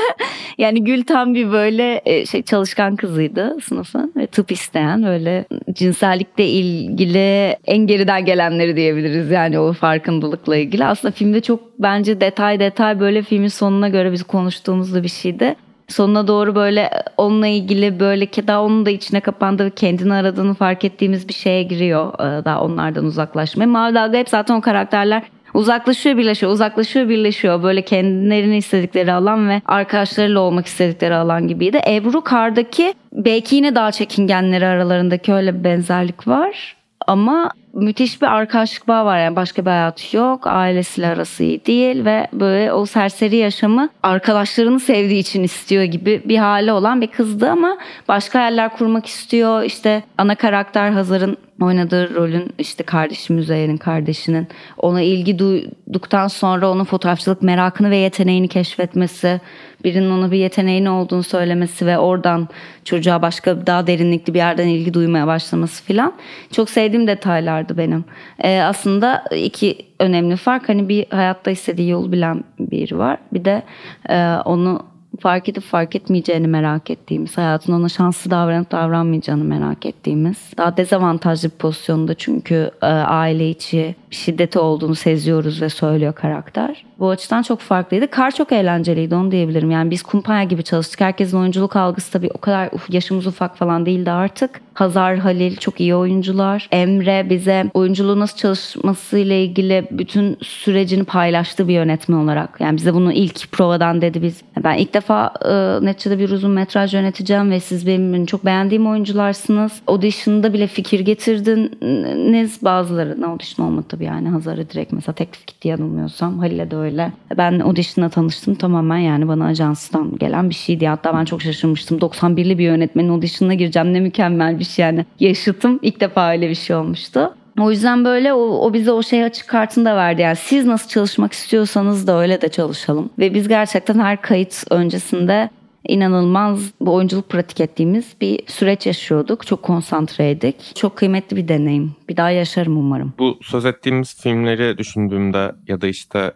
yani 0.58 0.84
Gül 0.84 1.04
tam 1.04 1.34
bir 1.34 1.52
böyle 1.52 2.02
e, 2.04 2.26
şey 2.26 2.42
çalışkan 2.42 2.96
kızıydı 2.96 3.56
sınıfın 3.64 4.12
ve 4.16 4.26
tıp 4.26 4.52
isteyen 4.52 5.02
böyle 5.02 5.44
cinsellikle 5.72 6.46
ilgili 6.46 7.56
en 7.66 7.86
geriden 7.86 8.24
gelenleri 8.24 8.76
diyebiliriz 8.76 9.30
yani 9.30 9.58
o 9.58 9.72
farkındalıkla 9.72 10.56
ilgili. 10.56 10.84
Aslında 10.84 11.12
filmde 11.12 11.40
çok 11.40 11.60
bence 11.78 12.20
detay 12.20 12.60
detay 12.60 13.00
böyle 13.00 13.22
filmin 13.22 13.48
sonuna 13.48 13.88
göre 13.88 14.12
biz 14.12 14.22
konuştuğumuzda 14.22 15.02
bir 15.02 15.08
şeydi. 15.08 15.54
Sonuna 15.88 16.28
doğru 16.28 16.54
böyle 16.54 16.90
onunla 17.16 17.46
ilgili 17.46 18.00
böyle 18.00 18.26
daha 18.46 18.62
onun 18.64 18.86
da 18.86 18.90
içine 18.90 19.20
kapandığı 19.20 19.64
ve 19.64 19.70
kendini 19.70 20.14
aradığını 20.14 20.54
fark 20.54 20.84
ettiğimiz 20.84 21.28
bir 21.28 21.34
şeye 21.34 21.62
giriyor. 21.62 22.14
Ee, 22.14 22.44
Daha 22.44 22.62
onlardan 22.62 23.04
uzaklaşmaya. 23.04 23.66
Mavi 23.66 23.94
Dalga 23.94 24.18
hep 24.18 24.28
zaten 24.28 24.54
o 24.54 24.60
karakterler 24.60 25.22
Uzaklaşıyor 25.54 26.16
birleşiyor, 26.16 26.52
uzaklaşıyor 26.52 27.08
birleşiyor. 27.08 27.62
Böyle 27.62 27.82
kendilerini 27.82 28.56
istedikleri 28.56 29.12
alan 29.12 29.48
ve 29.48 29.62
arkadaşlarıyla 29.66 30.40
olmak 30.40 30.66
istedikleri 30.66 31.14
alan 31.14 31.48
gibiydi. 31.48 31.80
Ebru 31.88 32.20
Kar'daki 32.20 32.94
belki 33.12 33.56
yine 33.56 33.74
daha 33.74 33.92
çekingenleri 33.92 34.66
aralarındaki 34.66 35.32
öyle 35.32 35.58
bir 35.58 35.64
benzerlik 35.64 36.28
var. 36.28 36.76
Ama 37.06 37.50
müthiş 37.72 38.22
bir 38.22 38.26
arkadaşlık 38.26 38.88
bağı 38.88 39.04
var 39.04 39.18
yani 39.18 39.36
başka 39.36 39.64
bir 39.64 39.70
hayatı 39.70 40.16
yok 40.16 40.46
ailesiyle 40.46 41.06
arası 41.06 41.44
iyi 41.44 41.66
değil 41.66 42.04
ve 42.04 42.26
böyle 42.32 42.72
o 42.72 42.86
serseri 42.86 43.36
yaşamı 43.36 43.88
arkadaşlarını 44.02 44.80
sevdiği 44.80 45.20
için 45.20 45.42
istiyor 45.42 45.82
gibi 45.82 46.22
bir 46.24 46.38
hali 46.38 46.72
olan 46.72 47.00
bir 47.00 47.06
kızdı 47.06 47.50
ama 47.50 47.78
başka 48.08 48.38
hayaller 48.38 48.76
kurmak 48.76 49.06
istiyor 49.06 49.62
işte 49.62 50.02
ana 50.18 50.34
karakter 50.34 50.90
Hazar'ın 50.90 51.36
oynadığı 51.60 52.14
rolün 52.14 52.52
işte 52.58 52.84
kardeşi 52.84 53.32
Müzeyyen'in 53.32 53.76
kardeşinin 53.76 54.48
ona 54.76 55.02
ilgi 55.02 55.38
duyduktan 55.38 56.28
sonra 56.28 56.70
onun 56.70 56.84
fotoğrafçılık 56.84 57.42
merakını 57.42 57.90
ve 57.90 57.96
yeteneğini 57.96 58.48
keşfetmesi 58.48 59.40
birinin 59.84 60.10
ona 60.10 60.30
bir 60.30 60.38
yeteneğinin 60.38 60.86
olduğunu 60.86 61.22
söylemesi 61.22 61.86
ve 61.86 61.98
oradan 61.98 62.48
çocuğa 62.84 63.22
başka 63.22 63.66
daha 63.66 63.86
derinlikli 63.86 64.34
bir 64.34 64.38
yerden 64.38 64.66
ilgi 64.66 64.94
duymaya 64.94 65.26
başlaması 65.26 65.84
filan 65.84 66.12
çok 66.52 66.70
sevdiğim 66.70 67.06
detaylardı 67.06 67.78
benim. 67.78 68.04
Ee, 68.38 68.60
aslında 68.60 69.24
iki 69.36 69.78
önemli 69.98 70.36
fark 70.36 70.68
hani 70.68 70.88
bir 70.88 71.06
hayatta 71.10 71.50
istediği 71.50 71.88
yolu 71.88 72.12
bilen 72.12 72.44
biri 72.58 72.98
var 72.98 73.18
bir 73.32 73.44
de 73.44 73.62
e, 74.08 74.36
onu 74.44 74.89
fark 75.20 75.48
edip 75.48 75.62
fark 75.62 75.96
etmeyeceğini 75.96 76.46
merak 76.46 76.90
ettiğimiz, 76.90 77.38
hayatın 77.38 77.72
ona 77.72 77.88
şanslı 77.88 78.30
davranıp 78.30 78.70
davranmayacağını 78.70 79.44
merak 79.44 79.86
ettiğimiz. 79.86 80.36
Daha 80.56 80.76
dezavantajlı 80.76 81.50
bir 81.50 81.54
pozisyonda 81.56 82.14
çünkü 82.14 82.70
e, 82.82 82.86
aile 82.86 83.50
içi 83.50 83.94
şiddeti 84.10 84.58
olduğunu 84.58 84.94
seziyoruz 84.94 85.62
ve 85.62 85.68
söylüyor 85.68 86.12
karakter. 86.12 86.84
Bu 86.98 87.10
açıdan 87.10 87.42
çok 87.42 87.60
farklıydı. 87.60 88.10
Kar 88.10 88.30
çok 88.30 88.52
eğlenceliydi 88.52 89.14
onu 89.14 89.30
diyebilirim. 89.30 89.70
Yani 89.70 89.90
biz 89.90 90.02
kumpanya 90.02 90.44
gibi 90.44 90.62
çalıştık. 90.62 91.00
Herkesin 91.00 91.38
oyunculuk 91.38 91.76
algısı 91.76 92.12
tabii 92.12 92.30
o 92.34 92.38
kadar 92.38 92.70
yaşımız 92.88 93.26
ufak 93.26 93.56
falan 93.56 93.86
değildi 93.86 94.10
artık. 94.10 94.60
Hazar, 94.80 95.18
Halil 95.18 95.56
çok 95.56 95.80
iyi 95.80 95.94
oyuncular. 95.94 96.68
Emre 96.72 97.30
bize 97.30 97.70
oyunculuğu 97.74 98.20
nasıl 98.20 98.36
çalışmasıyla 98.36 99.34
ilgili 99.36 99.88
bütün 99.90 100.38
sürecini 100.42 101.04
paylaştı 101.04 101.68
bir 101.68 101.74
yönetmen 101.74 102.16
olarak. 102.16 102.60
Yani 102.60 102.76
bize 102.76 102.94
bunu 102.94 103.12
ilk 103.12 103.52
provadan 103.52 104.02
dedi 104.02 104.22
biz. 104.22 104.42
Ben 104.64 104.74
ilk 104.74 104.94
defa 104.94 105.34
e, 105.44 105.84
neticede 105.86 106.18
bir 106.18 106.30
uzun 106.30 106.50
metraj 106.50 106.94
yöneteceğim 106.94 107.50
ve 107.50 107.60
siz 107.60 107.86
benim 107.86 108.26
çok 108.26 108.44
beğendiğim 108.44 108.86
oyuncularsınız. 108.86 109.72
Audition'da 109.86 110.52
bile 110.52 110.66
fikir 110.66 111.00
getirdiniz 111.00 112.62
bazıları. 112.62 113.26
Audition 113.26 113.66
olmadı 113.66 113.86
tabii 113.88 114.04
yani 114.04 114.28
Hazar'a 114.28 114.70
direkt 114.70 114.92
mesela 114.92 115.14
teklif 115.14 115.46
gitti 115.46 115.68
yanılmıyorsam. 115.68 116.38
Halil'e 116.38 116.70
de 116.70 116.76
öyle. 116.76 117.12
Ben 117.38 117.60
audition'la 117.60 118.08
tanıştım 118.08 118.54
tamamen 118.54 118.98
yani 118.98 119.28
bana 119.28 119.46
ajanstan 119.46 120.18
gelen 120.18 120.50
bir 120.50 120.54
şeydi. 120.54 120.86
Hatta 120.86 121.14
ben 121.14 121.24
çok 121.24 121.42
şaşırmıştım. 121.42 121.98
91'li 121.98 122.58
bir 122.58 122.64
yönetmenin 122.64 123.08
audition'ına 123.08 123.54
gireceğim 123.54 123.94
ne 123.94 124.00
mükemmel 124.00 124.58
bir 124.58 124.69
şey 124.70 124.84
yani. 124.84 125.06
Yaşıtım 125.20 125.78
ilk 125.82 126.00
defa 126.00 126.30
öyle 126.32 126.48
bir 126.48 126.54
şey 126.54 126.76
olmuştu. 126.76 127.34
O 127.60 127.70
yüzden 127.70 128.04
böyle 128.04 128.32
o, 128.32 128.38
o 128.38 128.72
bize 128.72 128.92
o 128.92 129.02
şey 129.02 129.24
açık 129.24 129.48
kartını 129.48 129.84
da 129.84 129.96
verdi. 129.96 130.22
Yani 130.22 130.36
siz 130.36 130.66
nasıl 130.66 130.88
çalışmak 130.88 131.32
istiyorsanız 131.32 132.06
da 132.06 132.20
öyle 132.20 132.40
de 132.40 132.48
çalışalım. 132.48 133.10
Ve 133.18 133.34
biz 133.34 133.48
gerçekten 133.48 133.98
her 133.98 134.22
kayıt 134.22 134.64
öncesinde 134.70 135.50
inanılmaz 135.88 136.70
bu 136.80 136.94
oyunculuk 136.94 137.28
pratik 137.28 137.60
ettiğimiz 137.60 138.14
bir 138.20 138.40
süreç 138.46 138.86
yaşıyorduk. 138.86 139.46
Çok 139.46 139.62
konsantreydik. 139.62 140.76
Çok 140.76 140.96
kıymetli 140.96 141.36
bir 141.36 141.48
deneyim. 141.48 141.92
Bir 142.08 142.16
daha 142.16 142.30
yaşarım 142.30 142.76
umarım. 142.76 143.12
Bu 143.18 143.38
söz 143.42 143.64
ettiğimiz 143.64 144.20
filmleri 144.22 144.78
düşündüğümde 144.78 145.52
ya 145.68 145.80
da 145.80 145.86
işte 145.86 146.32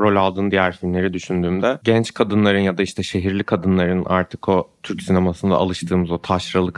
rol 0.00 0.16
aldığın 0.16 0.50
diğer 0.50 0.76
filmleri 0.76 1.12
düşündüğümde 1.12 1.78
genç 1.84 2.14
kadınların 2.14 2.58
ya 2.58 2.78
da 2.78 2.82
işte 2.82 3.02
şehirli 3.02 3.44
kadınların 3.44 4.04
artık 4.06 4.48
o 4.48 4.70
Türk 4.82 5.02
sinemasında 5.02 5.56
alıştığımız 5.56 6.10
o 6.10 6.18
taşralı 6.18 6.72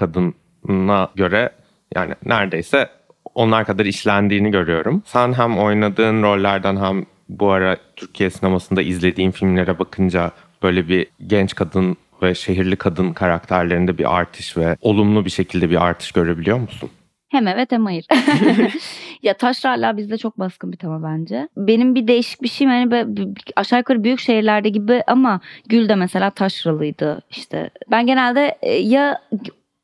kadına 0.66 1.08
göre 1.14 1.50
yani 1.94 2.14
neredeyse 2.26 2.88
onlar 3.34 3.64
kadar 3.64 3.84
işlendiğini 3.84 4.50
görüyorum. 4.50 5.02
Sen 5.06 5.32
hem 5.32 5.58
oynadığın 5.58 6.22
rollerden 6.22 6.76
hem 6.76 7.06
bu 7.28 7.50
ara 7.50 7.76
Türkiye 7.96 8.30
sinemasında 8.30 8.82
izlediğin 8.82 9.30
filmlere 9.30 9.78
bakınca 9.78 10.30
böyle 10.62 10.88
bir 10.88 11.06
genç 11.26 11.54
kadın 11.54 11.96
ve 12.22 12.34
şehirli 12.34 12.76
kadın 12.76 13.12
karakterlerinde 13.12 13.98
bir 13.98 14.16
artış 14.18 14.56
ve 14.56 14.76
olumlu 14.80 15.24
bir 15.24 15.30
şekilde 15.30 15.70
bir 15.70 15.84
artış 15.84 16.12
görebiliyor 16.12 16.58
musun? 16.58 16.90
Hem 17.28 17.46
evet 17.46 17.72
hem 17.72 17.84
hayır. 17.84 18.06
ya 19.22 19.34
taşra 19.34 19.70
hala 19.70 19.96
bizde 19.96 20.18
çok 20.18 20.38
baskın 20.38 20.72
bir 20.72 20.76
tema 20.76 21.02
bence. 21.02 21.48
Benim 21.56 21.94
bir 21.94 22.08
değişik 22.08 22.42
bir 22.42 22.48
şeyim 22.48 22.70
hani 22.70 22.90
böyle 22.90 23.30
aşağı 23.56 23.78
yukarı 23.78 24.04
büyük 24.04 24.20
şehirlerde 24.20 24.68
gibi 24.68 25.02
ama 25.06 25.40
Gül 25.68 25.88
de 25.88 25.94
mesela 25.94 26.30
taşralıydı 26.30 27.22
işte. 27.30 27.70
Ben 27.90 28.06
genelde 28.06 28.58
e, 28.62 28.72
ya 28.72 29.20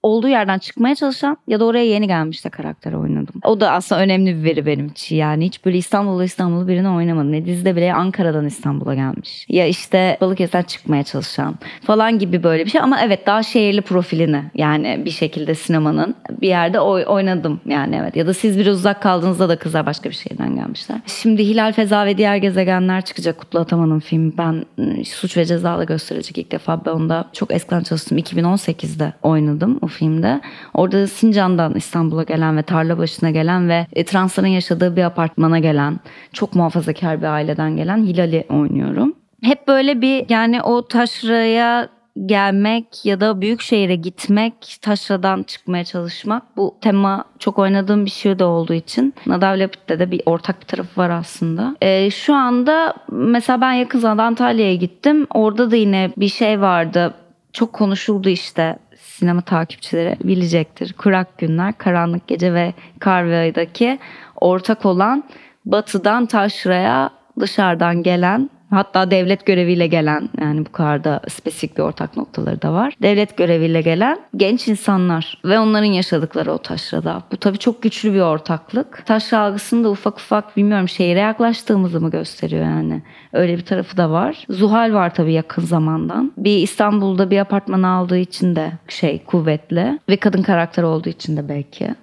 olduğu 0.06 0.28
yerden 0.28 0.58
çıkmaya 0.58 0.94
çalışan 0.94 1.36
ya 1.48 1.60
da 1.60 1.64
oraya 1.64 1.84
yeni 1.86 2.06
gelmiş 2.06 2.44
de 2.44 2.50
karakter 2.50 2.92
oynadım. 2.92 3.34
O 3.44 3.60
da 3.60 3.70
aslında 3.72 4.00
önemli 4.02 4.36
bir 4.38 4.44
veri 4.44 4.66
benim 4.66 4.86
için 4.86 5.16
yani. 5.16 5.46
Hiç 5.46 5.64
böyle 5.64 5.78
İstanbul'da 5.78 6.24
İstanbul'u 6.24 6.68
birini 6.68 6.88
oynamadım. 6.88 7.32
Ne 7.32 7.44
dizide 7.46 7.76
bile 7.76 7.94
Ankara'dan 7.94 8.46
İstanbul'a 8.46 8.94
gelmiş. 8.94 9.46
Ya 9.48 9.66
işte 9.66 10.18
Balıkesir'den 10.20 10.62
çıkmaya 10.62 11.02
çalışan 11.04 11.54
falan 11.82 12.18
gibi 12.18 12.42
böyle 12.42 12.64
bir 12.64 12.70
şey. 12.70 12.80
Ama 12.80 13.00
evet 13.02 13.26
daha 13.26 13.42
şehirli 13.42 13.80
profilini 13.82 14.42
yani 14.54 15.02
bir 15.04 15.10
şekilde 15.10 15.54
sinemanın 15.54 16.14
bir 16.40 16.48
yerde 16.48 16.80
oy- 16.80 17.04
oynadım 17.06 17.60
yani 17.66 17.96
evet. 18.00 18.16
Ya 18.16 18.26
da 18.26 18.34
siz 18.34 18.58
biraz 18.58 18.76
uzak 18.76 19.02
kaldığınızda 19.02 19.48
da 19.48 19.56
kızlar 19.58 19.86
başka 19.86 20.10
bir 20.10 20.14
şehirden 20.14 20.56
gelmişler. 20.56 20.98
Şimdi 21.06 21.44
Hilal 21.48 21.72
Feza 21.72 22.06
ve 22.06 22.18
Diğer 22.18 22.36
Gezegenler 22.36 23.04
çıkacak 23.04 23.38
Kutlu 23.38 23.58
Ataman'ın 23.60 24.00
filmi. 24.00 24.32
Ben 24.38 24.64
ıı, 24.78 25.04
Suç 25.04 25.36
ve 25.36 25.44
Ceza'da 25.44 25.84
gösterecek 25.84 26.38
ilk 26.38 26.52
defa. 26.52 26.84
Ben 26.86 26.90
onda 26.90 27.28
çok 27.32 27.52
eskiden 27.54 27.82
çalıştım. 27.82 28.18
2018'de 28.18 29.12
oynadım 29.22 29.78
o 29.82 29.86
filmde. 29.96 30.40
Orada 30.74 31.06
Sincan'dan 31.06 31.74
İstanbul'a 31.74 32.22
gelen 32.22 32.56
ve 32.56 32.62
tarla 32.62 32.98
başına 32.98 33.30
gelen 33.30 33.68
ve 33.68 33.86
e, 33.92 34.04
transların 34.04 34.46
yaşadığı 34.46 34.96
bir 34.96 35.02
apartmana 35.02 35.58
gelen, 35.58 36.00
çok 36.32 36.54
muhafazakar 36.54 37.20
bir 37.20 37.26
aileden 37.26 37.76
gelen 37.76 38.04
Hilal'i 38.04 38.44
oynuyorum. 38.50 39.14
Hep 39.42 39.68
böyle 39.68 40.00
bir 40.00 40.26
yani 40.28 40.62
o 40.62 40.88
taşraya 40.88 41.88
gelmek 42.26 43.04
ya 43.04 43.20
da 43.20 43.40
büyük 43.40 43.60
şehire 43.60 43.96
gitmek, 43.96 44.78
taşradan 44.82 45.42
çıkmaya 45.42 45.84
çalışmak 45.84 46.56
bu 46.56 46.76
tema 46.80 47.24
çok 47.38 47.58
oynadığım 47.58 48.04
bir 48.04 48.10
şey 48.10 48.38
de 48.38 48.44
olduğu 48.44 48.72
için 48.74 49.14
Nadav 49.26 49.58
Lapid'de 49.58 49.98
de 49.98 50.10
bir 50.10 50.22
ortak 50.26 50.60
bir 50.60 50.66
tarafı 50.66 51.00
var 51.00 51.10
aslında. 51.10 51.76
Ee, 51.82 52.10
şu 52.10 52.34
anda 52.34 52.94
mesela 53.10 53.60
ben 53.60 53.72
yakın 53.72 53.98
zamanda 53.98 54.22
Antalya'ya 54.22 54.74
gittim. 54.74 55.26
Orada 55.34 55.70
da 55.70 55.76
yine 55.76 56.10
bir 56.16 56.28
şey 56.28 56.60
vardı. 56.60 57.14
Çok 57.52 57.72
konuşuldu 57.72 58.28
işte 58.28 58.78
sinema 59.06 59.40
takipçileri 59.40 60.16
bilecektir. 60.24 60.92
Kurak 60.92 61.38
Günler, 61.38 61.78
Karanlık 61.78 62.26
Gece 62.28 62.54
ve 62.54 62.74
Kar 62.98 63.30
ve 63.30 63.38
Ay'daki 63.38 63.98
ortak 64.40 64.86
olan 64.86 65.24
batıdan 65.64 66.26
taşraya 66.26 67.10
dışarıdan 67.40 68.02
gelen 68.02 68.50
Hatta 68.70 69.10
devlet 69.10 69.46
göreviyle 69.46 69.86
gelen 69.86 70.28
yani 70.40 70.66
bu 70.66 70.72
kadar 70.72 71.04
da 71.04 71.20
spesifik 71.28 71.76
bir 71.76 71.82
ortak 71.82 72.16
noktaları 72.16 72.62
da 72.62 72.72
var. 72.72 72.94
Devlet 73.02 73.36
göreviyle 73.36 73.80
gelen 73.80 74.18
genç 74.36 74.68
insanlar 74.68 75.38
ve 75.44 75.58
onların 75.58 75.84
yaşadıkları 75.84 76.52
o 76.52 76.58
taşrada. 76.58 77.22
Bu 77.32 77.36
tabii 77.36 77.58
çok 77.58 77.82
güçlü 77.82 78.14
bir 78.14 78.20
ortaklık. 78.20 79.06
Taşra 79.06 79.38
algısını 79.38 79.84
da 79.84 79.90
ufak 79.90 80.18
ufak 80.18 80.56
bilmiyorum 80.56 80.88
şehire 80.88 81.20
yaklaştığımızı 81.20 82.00
mı 82.00 82.10
gösteriyor 82.10 82.64
yani. 82.64 83.02
Öyle 83.32 83.56
bir 83.56 83.64
tarafı 83.64 83.96
da 83.96 84.10
var. 84.10 84.46
Zuhal 84.50 84.92
var 84.92 85.14
tabii 85.14 85.32
yakın 85.32 85.62
zamandan. 85.62 86.32
Bir 86.36 86.58
İstanbul'da 86.58 87.30
bir 87.30 87.38
apartman 87.38 87.82
aldığı 87.82 88.18
için 88.18 88.56
de 88.56 88.72
şey 88.88 89.24
kuvvetli 89.24 89.98
ve 90.08 90.16
kadın 90.16 90.42
karakter 90.42 90.82
olduğu 90.82 91.08
için 91.08 91.36
de 91.36 91.48
belki 91.48 91.94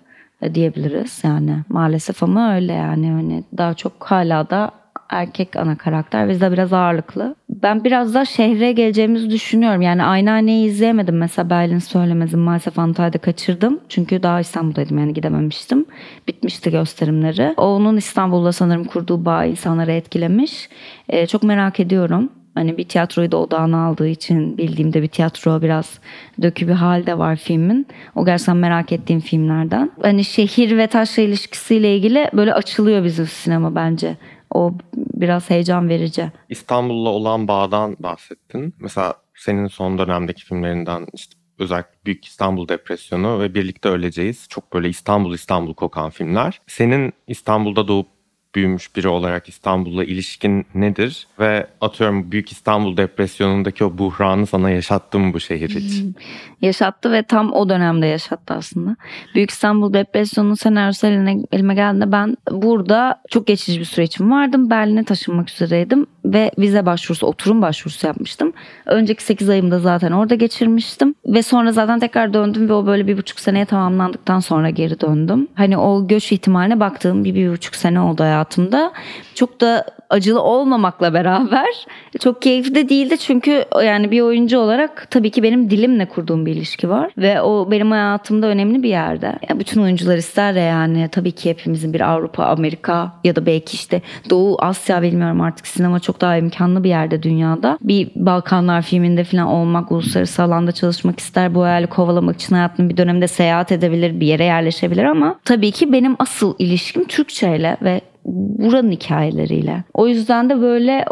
diyebiliriz 0.53 1.22
yani 1.24 1.58
maalesef 1.70 2.24
ama 2.24 2.55
öyle 2.55 2.74
yani 2.74 3.12
hani 3.12 3.43
daha 3.58 3.74
çok 3.74 3.93
hala 4.00 4.50
da 4.50 4.72
erkek 5.13 5.55
ana 5.55 5.77
karakter. 5.77 6.29
Bizde 6.29 6.51
biraz 6.51 6.74
ağırlıklı. 6.74 7.36
Ben 7.50 7.84
biraz 7.84 8.13
da 8.13 8.25
şehre 8.25 8.72
geleceğimizi 8.72 9.29
düşünüyorum. 9.29 9.82
Yani 9.82 10.03
Aynane'yi 10.03 10.67
izleyemedim. 10.67 11.17
Mesela 11.17 11.50
Berlin 11.50 11.79
söylemezim. 11.79 12.39
Maalesef 12.39 12.79
Antalya'da 12.79 13.17
kaçırdım. 13.17 13.79
Çünkü 13.89 14.24
daha 14.24 14.39
İstanbul'daydım 14.39 14.98
yani 14.98 15.13
gidememiştim. 15.13 15.86
Bitmişti 16.27 16.72
gösterimleri. 16.72 17.53
Onun 17.58 17.98
İstanbul'da 17.98 18.51
sanırım 18.51 18.84
kurduğu 18.84 19.25
bağ 19.25 19.46
insanları 19.46 19.91
etkilemiş. 19.91 20.70
Ee, 21.10 21.27
çok 21.27 21.43
merak 21.43 21.79
ediyorum. 21.79 22.29
Hani 22.55 22.77
bir 22.77 22.84
tiyatroyu 22.84 23.32
da 23.32 23.38
odağına 23.38 23.86
aldığı 23.86 24.08
için 24.08 24.58
bildiğimde 24.58 25.01
bir 25.01 25.08
tiyatro 25.08 25.62
biraz 25.62 26.00
dökü 26.41 26.67
bir 26.67 26.74
halde 26.74 27.17
var 27.17 27.36
filmin. 27.36 27.88
O 28.15 28.25
gerçekten 28.25 28.58
merak 28.58 28.91
ettiğim 28.91 29.20
filmlerden. 29.20 29.91
Hani 30.01 30.24
şehir 30.24 30.77
ve 30.77 30.88
taşla 30.88 31.24
ilişkisiyle 31.24 31.96
ilgili 31.96 32.29
böyle 32.34 32.53
açılıyor 32.53 33.03
bizim 33.03 33.25
sinema 33.25 33.75
bence. 33.75 34.15
O 34.53 34.74
biraz 34.95 35.50
heyecan 35.50 35.89
verici. 35.89 36.31
İstanbul'la 36.50 37.10
olan 37.10 37.48
bağdan 37.48 37.95
bahsettin. 38.00 38.75
Mesela 38.79 39.13
senin 39.36 39.67
son 39.67 39.98
dönemdeki 39.98 40.45
filmlerinden 40.45 41.07
işte 41.13 41.36
özellikle 41.60 41.91
Büyük 42.05 42.25
İstanbul 42.25 42.67
Depresyonu 42.67 43.39
ve 43.39 43.53
Birlikte 43.53 43.89
Öleceğiz. 43.89 44.45
Çok 44.50 44.74
böyle 44.74 44.89
İstanbul 44.89 45.33
İstanbul 45.33 45.74
kokan 45.74 46.10
filmler. 46.10 46.62
Senin 46.67 47.13
İstanbul'da 47.27 47.88
doğup 47.88 48.07
büyümüş 48.55 48.95
biri 48.95 49.07
olarak 49.07 49.50
İstanbul'la 49.50 50.03
ilişkin 50.03 50.65
nedir? 50.75 51.27
Ve 51.39 51.67
atıyorum 51.81 52.31
Büyük 52.31 52.51
İstanbul 52.51 52.98
depresyonundaki 52.98 53.83
o 53.83 53.98
buhranı 53.98 54.48
sana 54.48 54.69
yaşattı 54.69 55.19
mı 55.19 55.33
bu 55.33 55.39
şehir 55.39 55.69
hiç? 55.69 56.01
Hmm. 56.01 56.13
Yaşattı 56.62 57.12
ve 57.12 57.24
tam 57.24 57.53
o 57.53 57.69
dönemde 57.69 58.07
yaşattı 58.07 58.53
aslında. 58.53 58.95
Büyük 59.36 59.51
İstanbul 59.51 59.93
depresyonunun 59.93 60.53
senaryosu 60.53 61.07
eline, 61.07 61.38
elime 61.51 61.75
geldiğinde 61.75 62.12
ben 62.12 62.38
burada 62.51 63.22
çok 63.29 63.48
geçici 63.48 63.79
bir 63.79 63.86
süreçim 63.86 64.31
vardım. 64.31 64.69
Berlin'e 64.69 65.03
taşınmak 65.03 65.50
üzereydim 65.50 66.05
ve 66.25 66.51
vize 66.57 66.86
başvurusu, 66.86 67.27
oturum 67.27 67.62
başvurusu 67.62 68.07
yapmıştım. 68.07 68.53
Önceki 68.86 69.24
8 69.24 69.50
ayımda 69.50 69.79
zaten 69.79 70.12
orada 70.12 70.36
geçirmiştim. 70.36 71.15
Ve 71.25 71.43
sonra 71.43 71.72
zaten 71.72 72.00
tekrar 72.00 72.33
döndüm 72.33 72.69
ve 72.69 72.74
o 72.74 72.86
böyle 72.86 73.07
bir 73.07 73.17
buçuk 73.17 73.39
seneye 73.39 73.65
tamamlandıktan 73.65 74.39
sonra 74.39 74.69
geri 74.69 75.00
döndüm. 75.00 75.48
Hani 75.55 75.77
o 75.77 76.07
göç 76.07 76.31
ihtimaline 76.31 76.79
baktığım 76.79 77.24
bir, 77.24 77.36
bir 77.36 77.51
buçuk 77.51 77.75
sene 77.75 78.00
oldu 78.00 78.24
hayatımda. 78.44 78.94
Çok 79.36 79.62
da 79.62 79.86
acılı 80.10 80.42
olmamakla 80.42 81.14
beraber 81.14 81.86
çok 82.20 82.42
keyifli 82.42 82.76
de 82.76 82.90
değildi 82.90 83.18
çünkü 83.18 83.66
yani 83.84 84.12
bir 84.12 84.22
oyuncu 84.22 84.60
olarak 84.60 85.08
tabii 85.12 85.30
ki 85.30 85.44
benim 85.44 85.70
dilimle 85.70 86.06
kurduğum 86.06 86.46
bir 86.46 86.52
ilişki 86.52 86.90
var 86.90 87.12
ve 87.18 87.42
o 87.42 87.72
benim 87.72 87.92
hayatımda 87.92 88.48
önemli 88.48 88.84
bir 88.84 88.90
yerde. 88.90 89.40
Yani 89.50 89.60
bütün 89.60 89.82
oyuncular 89.82 90.18
ister 90.18 90.56
de 90.56 90.60
yani 90.60 91.10
tabii 91.12 91.32
ki 91.32 91.50
hepimizin 91.50 91.94
bir 91.94 92.02
Avrupa, 92.02 92.46
Amerika 92.46 93.14
ya 93.24 93.36
da 93.36 93.46
belki 93.46 93.76
işte 93.76 94.02
Doğu 94.30 94.58
Asya 94.60 95.02
bilmiyorum 95.02 95.42
artık 95.42 95.68
sinema 95.68 96.00
çok 96.00 96.22
daha 96.22 96.38
imkanlı 96.38 96.84
bir 96.84 96.90
yerde 96.90 97.24
dünyada. 97.24 97.78
Bir 97.82 98.10
Balkanlar 98.16 98.82
filminde 98.82 99.24
falan 99.24 99.48
olmak, 99.48 99.92
uluslararası 99.92 100.44
alanda 100.44 100.72
çalışmak 100.72 101.20
ister. 101.20 101.56
Bu 101.56 101.64
hayali 101.64 101.88
kovalamak 101.88 102.36
için 102.36 102.56
hayatının 102.56 102.90
bir 102.90 102.98
dönemde 102.98 103.28
seyahat 103.28 103.72
edebilir, 103.72 104.20
bir 104.20 104.28
yere 104.28 104.44
yerleşebilir 104.44 105.04
ama 105.04 105.40
tabii 105.46 105.72
ki 105.72 105.94
benim 105.94 106.16
asıl 106.20 106.56
ilişkim 106.60 107.04
Türkçe 107.08 107.56
ile 107.56 107.78
ve 107.82 108.02
buranın 108.25 108.92
hikayeleriyle. 108.92 109.84
O 109.94 110.08
yüzden 110.08 110.50
de 110.50 110.62
böyle 110.62 111.06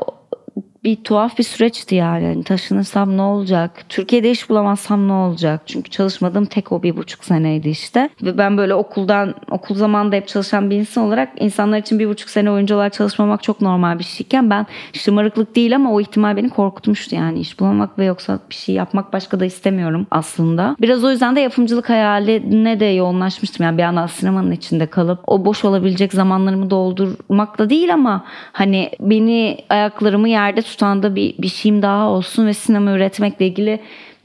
bir 0.84 0.96
tuhaf 0.96 1.38
bir 1.38 1.44
süreçti 1.44 1.96
yani. 1.96 2.24
yani. 2.24 2.44
Taşınırsam 2.44 3.17
ne 3.17 3.22
olacak? 3.22 3.86
Türkiye'de 3.89 4.32
iş 4.32 4.50
bulamazsam 4.50 5.08
ne 5.08 5.13
olacak? 5.13 5.62
Çünkü 5.65 5.89
çalışmadığım 5.89 6.46
tek 6.46 6.72
o 6.72 6.84
bir 6.84 6.98
buçuk 6.98 7.24
seneydi 7.24 7.70
işte. 7.70 8.10
Ve 8.22 8.38
ben 8.38 8.58
böyle 8.58 8.76
okuldan, 8.76 9.36
okul 9.52 9.76
zamanında 9.76 10.15
hep 10.15 10.28
çalışan 10.28 10.70
bir 10.70 10.76
insan 10.76 11.04
olarak 11.04 11.30
insanlar 11.39 11.78
için 11.78 12.00
bir 12.00 12.10
buçuk 12.10 12.30
sene 12.30 12.52
oyuncu 12.52 12.76
olarak 12.76 12.94
çalışmamak 12.94 13.44
çok 13.44 13.62
normal 13.62 14.00
bir 14.00 14.04
şeyken 14.04 14.50
ben 14.50 14.65
şımarıklık 14.94 15.56
değil 15.56 15.76
ama 15.76 15.94
o 15.94 16.02
ihtimal 16.02 16.38
beni 16.38 16.50
korkutmuştu 16.50 17.15
yani. 17.15 17.39
iş 17.39 17.60
bulamamak 17.60 18.00
ve 18.00 18.06
yoksa 18.06 18.39
bir 18.50 18.56
şey 18.56 18.76
yapmak 18.76 19.13
başka 19.13 19.39
da 19.39 19.46
istemiyorum 19.46 20.08
aslında. 20.12 20.76
Biraz 20.82 21.04
o 21.04 21.12
yüzden 21.12 21.36
de 21.36 21.39
yapımcılık 21.39 21.89
hayaline 21.89 22.80
de 22.80 22.86
yoğunlaşmıştım. 22.86 23.65
Yani 23.65 23.78
bir 23.78 23.84
yandan 23.84 24.08
sinemanın 24.08 24.52
içinde 24.52 24.86
kalıp 24.86 25.20
o 25.28 25.46
boş 25.46 25.65
olabilecek 25.65 26.13
zamanlarımı 26.13 26.70
doldurmakla 26.70 27.70
değil 27.70 27.94
ama 27.94 28.26
hani 28.52 28.89
beni 29.00 29.58
ayaklarımı 29.70 30.30
yerde 30.30 30.62
tutan 30.71 31.03
da 31.03 31.15
bir, 31.15 31.38
bir 31.38 31.47
şeyim 31.47 31.81
daha 31.81 32.10
olsun 32.10 32.47
ve 32.47 32.53
sinema 32.53 32.91
üretmekle 32.91 33.47
ilgili 33.47 33.79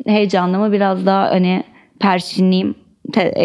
heyecanımı 0.07 0.73
biraz 0.73 1.07
daha 1.07 1.31
hani 1.31 1.65
perçinleyeyim 2.01 2.75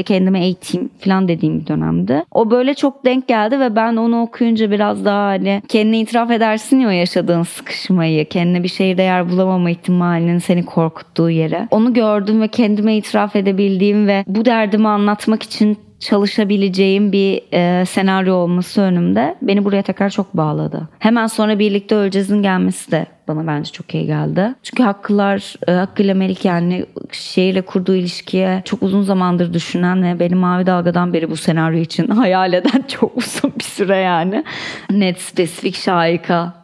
kendime 0.05 0.43
eğiteyim 0.45 0.89
falan 0.99 1.27
dediğim 1.27 1.59
bir 1.59 1.67
dönemde. 1.67 2.25
O 2.31 2.51
böyle 2.51 2.73
çok 2.73 3.05
denk 3.05 3.27
geldi 3.27 3.59
ve 3.59 3.75
ben 3.75 3.95
onu 3.95 4.21
okuyunca 4.21 4.71
biraz 4.71 5.05
daha 5.05 5.27
hani 5.27 5.61
kendine 5.67 5.99
itiraf 5.99 6.31
edersin 6.31 6.79
ya 6.79 6.91
yaşadığın 6.91 7.43
sıkışmayı, 7.43 8.25
kendine 8.25 8.63
bir 8.63 8.67
şehirde 8.67 9.01
yer 9.01 9.29
bulamama 9.29 9.69
ihtimalinin 9.69 10.37
seni 10.37 10.65
korkuttuğu 10.65 11.29
yere. 11.29 11.67
Onu 11.71 11.93
gördüm 11.93 12.41
ve 12.41 12.47
kendime 12.47 12.95
itiraf 12.97 13.35
edebildiğim 13.35 14.07
ve 14.07 14.23
bu 14.27 14.45
derdimi 14.45 14.87
anlatmak 14.87 15.43
için 15.43 15.77
çalışabileceğim 16.01 17.11
bir 17.11 17.41
e, 17.53 17.85
senaryo 17.85 18.35
olması 18.35 18.81
önümde 18.81 19.35
beni 19.41 19.65
buraya 19.65 19.81
tekrar 19.81 20.09
çok 20.09 20.37
bağladı. 20.37 20.89
Hemen 20.99 21.27
sonra 21.27 21.59
birlikte 21.59 21.95
öleceğizin 21.95 22.41
gelmesi 22.41 22.91
de 22.91 23.05
bana 23.27 23.47
bence 23.47 23.71
çok 23.71 23.95
iyi 23.95 24.05
geldi. 24.05 24.53
Çünkü 24.63 24.83
Hakkılar, 24.83 25.55
e, 25.67 25.71
Hakkı 25.71 26.03
ile 26.03 26.13
Melik 26.13 26.45
yani 26.45 26.85
şehirle 27.11 27.61
kurduğu 27.61 27.95
ilişkiye 27.95 28.61
çok 28.65 28.83
uzun 28.83 29.01
zamandır 29.01 29.53
düşünen 29.53 30.03
ve 30.03 30.19
beni 30.19 30.35
Mavi 30.35 30.65
Dalga'dan 30.65 31.13
beri 31.13 31.29
bu 31.29 31.37
senaryo 31.37 31.79
için 31.79 32.07
hayal 32.07 32.53
eden 32.53 32.83
çok 32.87 33.17
uzun 33.17 33.53
bir 33.59 33.63
süre 33.63 33.97
yani. 33.97 34.43
Net 34.91 35.21
spesifik 35.21 35.75
şahika 35.75 36.61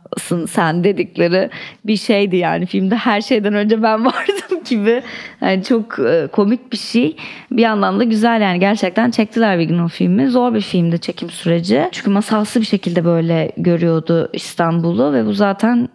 sen 0.49 0.83
dedikleri 0.83 1.49
bir 1.85 1.97
şeydi 1.97 2.35
yani 2.37 2.65
filmde 2.65 2.95
her 2.95 3.21
şeyden 3.21 3.53
önce 3.53 3.83
ben 3.83 4.05
vardım 4.05 4.36
gibi. 4.69 5.03
Yani 5.41 5.63
çok 5.63 5.99
e, 5.99 6.27
komik 6.31 6.71
bir 6.71 6.77
şey. 6.77 7.15
Bir 7.51 7.61
yandan 7.61 7.99
da 7.99 8.03
güzel 8.03 8.41
yani. 8.41 8.59
Gerçekten 8.59 9.11
çektiler 9.11 9.59
bir 9.59 9.63
gün 9.63 9.79
o 9.79 9.87
filmi. 9.87 10.27
Zor 10.29 10.53
bir 10.53 10.61
filmdi 10.61 10.99
çekim 10.99 11.29
süreci. 11.29 11.89
Çünkü 11.91 12.09
masalsı 12.09 12.61
bir 12.61 12.65
şekilde 12.65 13.05
böyle 13.05 13.51
görüyordu 13.57 14.29
İstanbul'u 14.33 15.13
ve 15.13 15.25
bu 15.25 15.33
zaten 15.33 15.89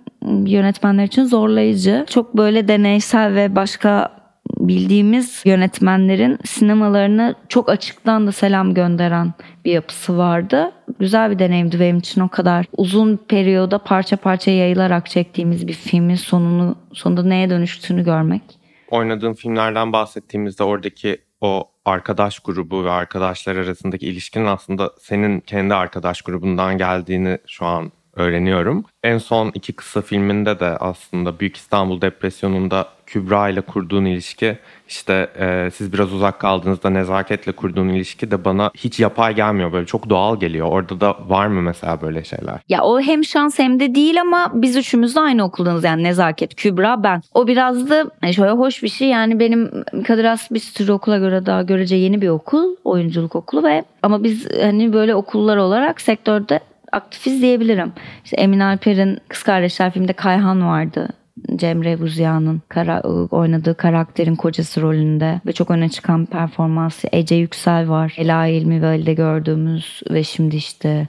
yönetmenler 0.46 1.04
için 1.04 1.24
zorlayıcı. 1.24 2.06
Çok 2.10 2.36
böyle 2.36 2.68
deneysel 2.68 3.34
ve 3.34 3.56
başka 3.56 4.22
bildiğimiz 4.68 5.42
yönetmenlerin 5.44 6.38
sinemalarını 6.44 7.34
çok 7.48 7.68
açıktan 7.68 8.26
da 8.26 8.32
selam 8.32 8.74
gönderen 8.74 9.32
bir 9.64 9.72
yapısı 9.72 10.18
vardı. 10.18 10.72
Güzel 10.98 11.30
bir 11.30 11.38
deneyimdi 11.38 11.80
benim 11.80 11.98
için 11.98 12.20
o 12.20 12.28
kadar. 12.28 12.66
Uzun 12.76 13.16
periyoda 13.28 13.78
parça 13.78 14.16
parça 14.16 14.50
yayılarak 14.50 15.10
çektiğimiz 15.10 15.68
bir 15.68 15.72
filmin 15.72 16.14
sonunu 16.14 16.76
sonunda 16.92 17.22
neye 17.22 17.50
dönüştüğünü 17.50 18.04
görmek. 18.04 18.42
Oynadığım 18.92 19.34
filmlerden 19.34 19.92
bahsettiğimizde 19.92 20.64
oradaki 20.64 21.18
o 21.40 21.70
arkadaş 21.84 22.38
grubu 22.38 22.84
ve 22.84 22.90
arkadaşlar 22.90 23.56
arasındaki 23.56 24.06
ilişkinin 24.06 24.46
aslında 24.46 24.92
senin 25.00 25.40
kendi 25.40 25.74
arkadaş 25.74 26.22
grubundan 26.22 26.78
geldiğini 26.78 27.38
şu 27.46 27.66
an 27.66 27.92
öğreniyorum. 28.14 28.84
En 29.02 29.18
son 29.18 29.50
iki 29.54 29.72
kısa 29.72 30.02
filminde 30.02 30.60
de 30.60 30.66
aslında 30.66 31.40
Büyük 31.40 31.56
İstanbul 31.56 32.00
Depresyonu'nda 32.00 32.88
Kübra 33.12 33.48
ile 33.48 33.60
kurduğun 33.60 34.04
ilişki 34.04 34.58
işte 34.88 35.28
e, 35.38 35.70
siz 35.74 35.92
biraz 35.92 36.12
uzak 36.12 36.38
kaldığınızda 36.38 36.90
nezaketle 36.90 37.52
kurduğun 37.52 37.88
ilişki 37.88 38.30
de 38.30 38.44
bana 38.44 38.70
hiç 38.74 39.00
yapay 39.00 39.34
gelmiyor 39.34 39.72
böyle 39.72 39.86
çok 39.86 40.08
doğal 40.08 40.40
geliyor. 40.40 40.66
Orada 40.66 41.00
da 41.00 41.16
var 41.28 41.46
mı 41.46 41.62
mesela 41.62 42.00
böyle 42.02 42.24
şeyler? 42.24 42.60
Ya 42.68 42.82
o 42.82 43.00
hem 43.00 43.24
şans 43.24 43.58
hem 43.58 43.80
de 43.80 43.94
değil 43.94 44.20
ama 44.20 44.50
biz 44.54 44.76
üçümüz 44.76 45.16
de 45.16 45.20
aynı 45.20 45.44
okuldanız 45.44 45.84
yani 45.84 46.02
nezaket 46.02 46.54
Kübra 46.54 47.02
ben. 47.02 47.22
O 47.34 47.46
biraz 47.46 47.90
da 47.90 48.10
e, 48.22 48.32
şöyle 48.32 48.50
hoş 48.50 48.82
bir 48.82 48.88
şey 48.88 49.08
yani 49.08 49.40
benim 49.40 49.70
Kadir 50.06 50.24
Has 50.24 50.50
bir 50.50 50.58
sürü 50.58 50.92
okula 50.92 51.18
göre 51.18 51.46
daha 51.46 51.62
görece 51.62 51.96
yeni 51.96 52.22
bir 52.22 52.28
okul 52.28 52.76
oyunculuk 52.84 53.36
okulu 53.36 53.64
ve 53.64 53.84
ama 54.02 54.24
biz 54.24 54.48
hani 54.62 54.92
böyle 54.92 55.14
okullar 55.14 55.56
olarak 55.56 56.00
sektörde 56.00 56.60
aktifiz 56.92 57.42
diyebilirim. 57.42 57.92
İşte 58.24 58.36
Emin 58.36 58.60
Alper'in 58.60 59.18
Kız 59.28 59.42
Kardeşler 59.42 59.90
filminde 59.90 60.12
Kayhan 60.12 60.66
vardı. 60.66 61.08
Cemre 61.56 62.00
Buziya'nın 62.00 62.62
kara- 62.68 63.00
oynadığı 63.30 63.76
karakterin 63.76 64.36
kocası 64.36 64.82
rolünde 64.82 65.40
ve 65.46 65.52
çok 65.52 65.70
öne 65.70 65.88
çıkan 65.88 66.26
performansı. 66.26 67.08
Ece 67.12 67.34
Yüksel 67.34 67.88
var. 67.88 68.14
Ela 68.18 68.46
İlmi 68.46 68.82
Veli'de 68.82 69.14
gördüğümüz 69.14 70.02
ve 70.10 70.24
şimdi 70.24 70.56
işte 70.56 71.08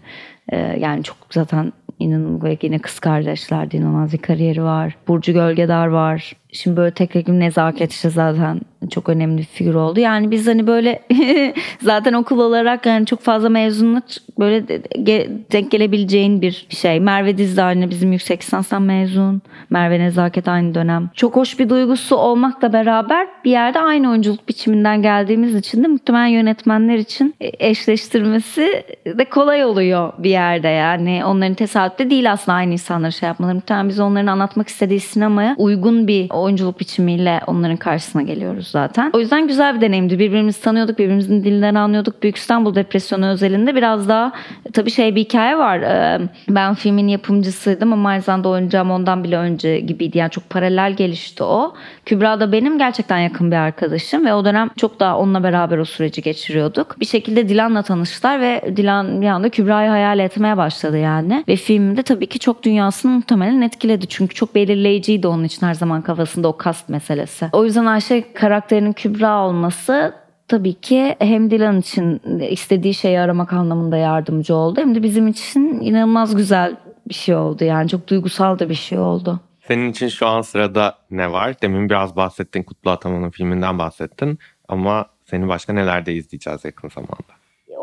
e, 0.50 0.58
yani 0.58 1.04
çok 1.04 1.18
zaten 1.32 1.74
inanılmaz 2.00 2.44
ve 2.44 2.58
yine 2.62 2.80
kız 2.80 3.00
kardeşlerdi 3.00 3.78
inanılmaz 3.78 4.14
bir 4.14 4.18
kariyeri 4.18 4.64
var. 4.64 4.96
Burcu 5.08 5.34
Gölgedar 5.34 5.88
var. 5.88 6.34
Şimdi 6.54 6.78
böyle 6.78 6.92
tek 6.92 7.12
tek 7.14 7.28
nezaket 7.28 7.92
işte 7.92 8.10
zaten 8.10 8.62
çok 8.90 9.10
önemli 9.10 9.38
bir 9.38 9.44
figür 9.44 9.74
oldu. 9.74 10.00
Yani 10.00 10.32
biz 10.32 10.48
hani 10.48 10.68
böyle 10.68 11.02
zaten 11.82 12.14
okul 12.14 12.40
olarak 12.40 12.86
yani 12.86 13.06
çok 13.06 13.20
fazla 13.20 13.50
mezunla 13.50 14.02
böyle 14.40 14.68
de- 14.68 15.30
denk 15.52 15.72
gelebileceğin 15.72 16.42
bir 16.42 16.68
şey. 16.70 17.00
Merve 17.00 17.38
Diz 17.38 17.58
de 17.58 17.64
aynı 17.64 17.90
bizim 17.90 18.12
yüksek 18.12 18.42
lisanstan 18.42 18.82
mezun. 18.82 19.42
Merve 19.70 20.00
Nezaket 20.00 20.48
aynı 20.48 20.76
dönem. 20.76 21.10
Çok 21.14 21.36
hoş 21.36 21.60
bir 21.60 21.70
duygusu 21.70 22.16
olmakla 22.16 22.74
beraber 22.74 23.28
bir 23.46 23.52
yerde 23.52 23.80
aynı 23.80 24.10
oyunculuk 24.10 24.50
biçiminden 24.50 25.02
geldiğimiz 25.02 25.56
için 25.56 25.84
de 25.84 25.88
muhtemelen 25.88 26.28
yönetmenler 26.28 26.98
için 26.98 27.36
e, 27.42 27.70
eşleştirmesi 27.70 28.84
de 29.06 29.26
kolay 29.26 29.66
oluyor 29.66 30.14
bir 30.18 30.30
yerde 30.30 30.68
yani. 30.68 31.26
Onların 31.26 31.54
tesadüfte 31.54 32.10
değil 32.10 32.32
aslında 32.32 32.56
aynı 32.56 32.72
insanları 32.74 33.12
şey 33.12 33.28
yapmaları. 33.28 33.56
Muhtemelen 33.56 33.90
biz 33.90 34.00
onların 34.00 34.28
anlatmak 34.28 34.68
istediği 34.68 35.00
sinemaya 35.00 35.56
uygun 35.58 36.08
bir 36.08 36.28
oyunculuk 36.44 36.80
biçimiyle 36.80 37.42
onların 37.48 37.78
karşısına 37.78 38.22
geliyoruz 38.22 38.68
zaten. 38.68 39.12
O 39.14 39.20
yüzden 39.20 39.48
güzel 39.48 39.76
bir 39.76 39.82
deneyimdi. 39.82 40.20
Birbirimizi 40.20 40.62
tanıyorduk, 40.62 41.00
birbirimizin 41.00 41.44
dilinden 41.44 41.76
anlıyorduk. 41.76 42.24
Büyük 42.24 42.38
İstanbul 42.38 42.76
Depresyonu 42.76 43.28
özelinde 43.28 43.76
biraz 43.76 44.10
daha 44.10 44.32
tabii 44.74 44.92
şey 44.92 45.16
bir 45.16 45.22
hikaye 45.22 45.58
var. 45.58 45.80
Ee, 45.80 46.22
Ben 46.50 46.74
filmin 46.74 47.08
yapımcısıydım 47.08 47.94
ama 47.94 48.10
aynı 48.10 48.22
zamanda 48.22 48.50
oynayacağım 48.50 48.92
ondan 48.92 49.24
bile 49.24 49.38
önce 49.38 49.80
gibiydi. 49.80 50.18
Yani 50.18 50.30
çok 50.32 50.50
paralel 50.50 50.94
gelişti 50.94 51.44
o. 51.44 51.74
Kübra 52.06 52.40
da 52.40 52.52
benim 52.52 52.78
gerçekten 52.78 53.18
yakın 53.18 53.52
bir 53.52 53.56
arkadaşım 53.56 54.26
ve 54.26 54.34
o 54.34 54.46
dönem 54.46 54.70
çok 54.78 55.00
daha 55.00 55.18
onunla 55.18 55.44
beraber 55.44 55.78
o 55.78 55.86
süreci 55.86 56.22
geçiriyorduk. 56.22 57.00
Bir 57.00 57.06
şekilde 57.06 57.50
Dilan'la 57.50 57.82
tanıştılar 57.82 58.42
ve 58.42 58.74
Dilan 58.76 59.22
bir 59.22 59.28
anda 59.28 59.50
Kübra'yı 59.50 59.90
hayal 59.90 60.20
etmeye 60.20 60.58
başladı 60.58 60.98
yani. 60.98 61.44
Ve 61.48 61.56
filmde 61.56 62.04
tabii 62.04 62.28
ki 62.28 62.40
çok 62.40 62.64
dünyasını 62.64 63.12
muhtemelen 63.12 63.62
etkiledi. 63.62 64.06
Çünkü 64.08 64.36
çok 64.36 64.56
belirleyiciydi 64.56 65.28
onun 65.28 65.44
için 65.44 65.68
her 65.68 65.74
zaman 65.74 66.02
kafasında 66.34 66.48
o 66.48 66.58
kast 66.58 66.90
meselesi. 66.90 67.50
O 67.54 67.66
yüzden 67.66 67.86
Ayşe 67.86 68.34
karakterinin 68.34 68.94
Kübra 68.94 69.46
olması 69.46 70.14
tabii 70.48 70.74
ki 70.74 71.16
hem 71.20 71.52
Dilan 71.52 71.80
için 71.80 72.22
istediği 72.50 72.94
şeyi 72.94 73.20
aramak 73.20 73.54
anlamında 73.54 73.98
yardımcı 73.98 74.56
oldu 74.56 74.82
hem 74.82 74.96
de 74.96 75.04
bizim 75.04 75.28
için 75.28 75.80
inanılmaz 75.82 76.36
güzel 76.36 76.76
bir 77.10 77.14
şey 77.14 77.36
oldu. 77.36 77.64
Yani 77.64 77.90
çok 77.90 78.08
duygusal 78.08 78.60
da 78.60 78.70
bir 78.70 78.76
şey 78.76 79.00
oldu. 79.00 79.40
Senin 79.68 79.92
için 79.92 80.08
şu 80.08 80.28
an 80.28 80.42
sırada 80.42 80.96
ne 81.12 81.32
var? 81.32 81.56
Demin 81.62 81.90
biraz 81.90 82.16
bahsettin 82.16 82.64
Kutlu 82.64 82.92
Ataman'ın 82.92 83.30
filminden 83.30 83.80
bahsettin 83.80 84.40
ama 84.68 85.06
seni 85.26 85.48
başka 85.48 85.74
nelerde 85.74 86.14
izleyeceğiz 86.14 86.66
yakın 86.66 86.90
zamanda? 86.90 87.33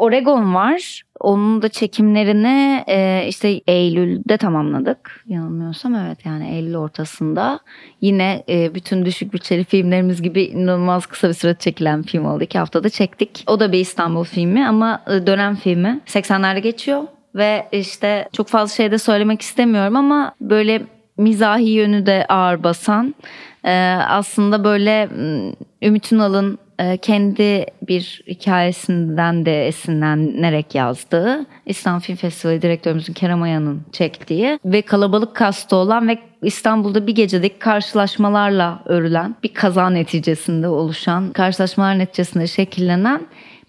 Oregon 0.00 0.54
var. 0.54 1.02
Onun 1.20 1.62
da 1.62 1.68
çekimlerini 1.68 2.84
e, 2.88 3.24
işte 3.28 3.60
Eylül'de 3.66 4.36
tamamladık. 4.36 5.24
Yanılmıyorsam 5.26 5.94
evet 5.94 6.26
yani 6.26 6.50
Eylül 6.50 6.74
ortasında. 6.74 7.60
Yine 8.00 8.44
e, 8.48 8.74
bütün 8.74 9.04
düşük 9.04 9.32
bütçeli 9.32 9.64
filmlerimiz 9.64 10.22
gibi 10.22 10.42
inanılmaz 10.42 11.06
kısa 11.06 11.28
bir 11.28 11.32
sürede 11.32 11.58
çekilen 11.58 12.02
film 12.02 12.26
oldu. 12.26 12.44
İki 12.44 12.58
haftada 12.58 12.88
çektik. 12.88 13.44
O 13.46 13.60
da 13.60 13.72
bir 13.72 13.78
İstanbul 13.78 14.24
filmi 14.24 14.68
ama 14.68 15.02
e, 15.06 15.26
dönem 15.26 15.56
filmi. 15.56 16.00
80'lerde 16.06 16.58
geçiyor. 16.58 17.02
Ve 17.34 17.68
işte 17.72 18.28
çok 18.32 18.48
fazla 18.48 18.74
şey 18.74 18.90
de 18.90 18.98
söylemek 18.98 19.42
istemiyorum 19.42 19.96
ama 19.96 20.34
böyle 20.40 20.82
mizahi 21.16 21.70
yönü 21.70 22.06
de 22.06 22.26
ağır 22.28 22.62
basan 22.62 23.14
e, 23.64 23.72
aslında 24.08 24.64
böyle 24.64 25.08
Ümit 25.82 26.12
Ünal'ın 26.12 26.58
kendi 27.02 27.66
bir 27.82 28.22
hikayesinden 28.26 29.46
de 29.46 29.66
esinlenerek 29.66 30.74
yazdığı 30.74 31.46
İstanbul 31.66 32.00
Film 32.00 32.16
Festivali 32.16 32.62
direktörümüzün 32.62 33.12
Kerem 33.12 33.42
Ayan'ın 33.42 33.82
çektiği 33.92 34.58
ve 34.64 34.82
kalabalık 34.82 35.36
kastı 35.36 35.76
olan 35.76 36.08
ve 36.08 36.18
İstanbul'da 36.42 37.06
bir 37.06 37.14
gecedeki 37.14 37.58
karşılaşmalarla 37.58 38.82
örülen 38.84 39.36
bir 39.42 39.54
kaza 39.54 39.90
neticesinde 39.90 40.68
oluşan 40.68 41.32
karşılaşmalar 41.32 41.98
neticesinde 41.98 42.46
şekillenen 42.46 43.20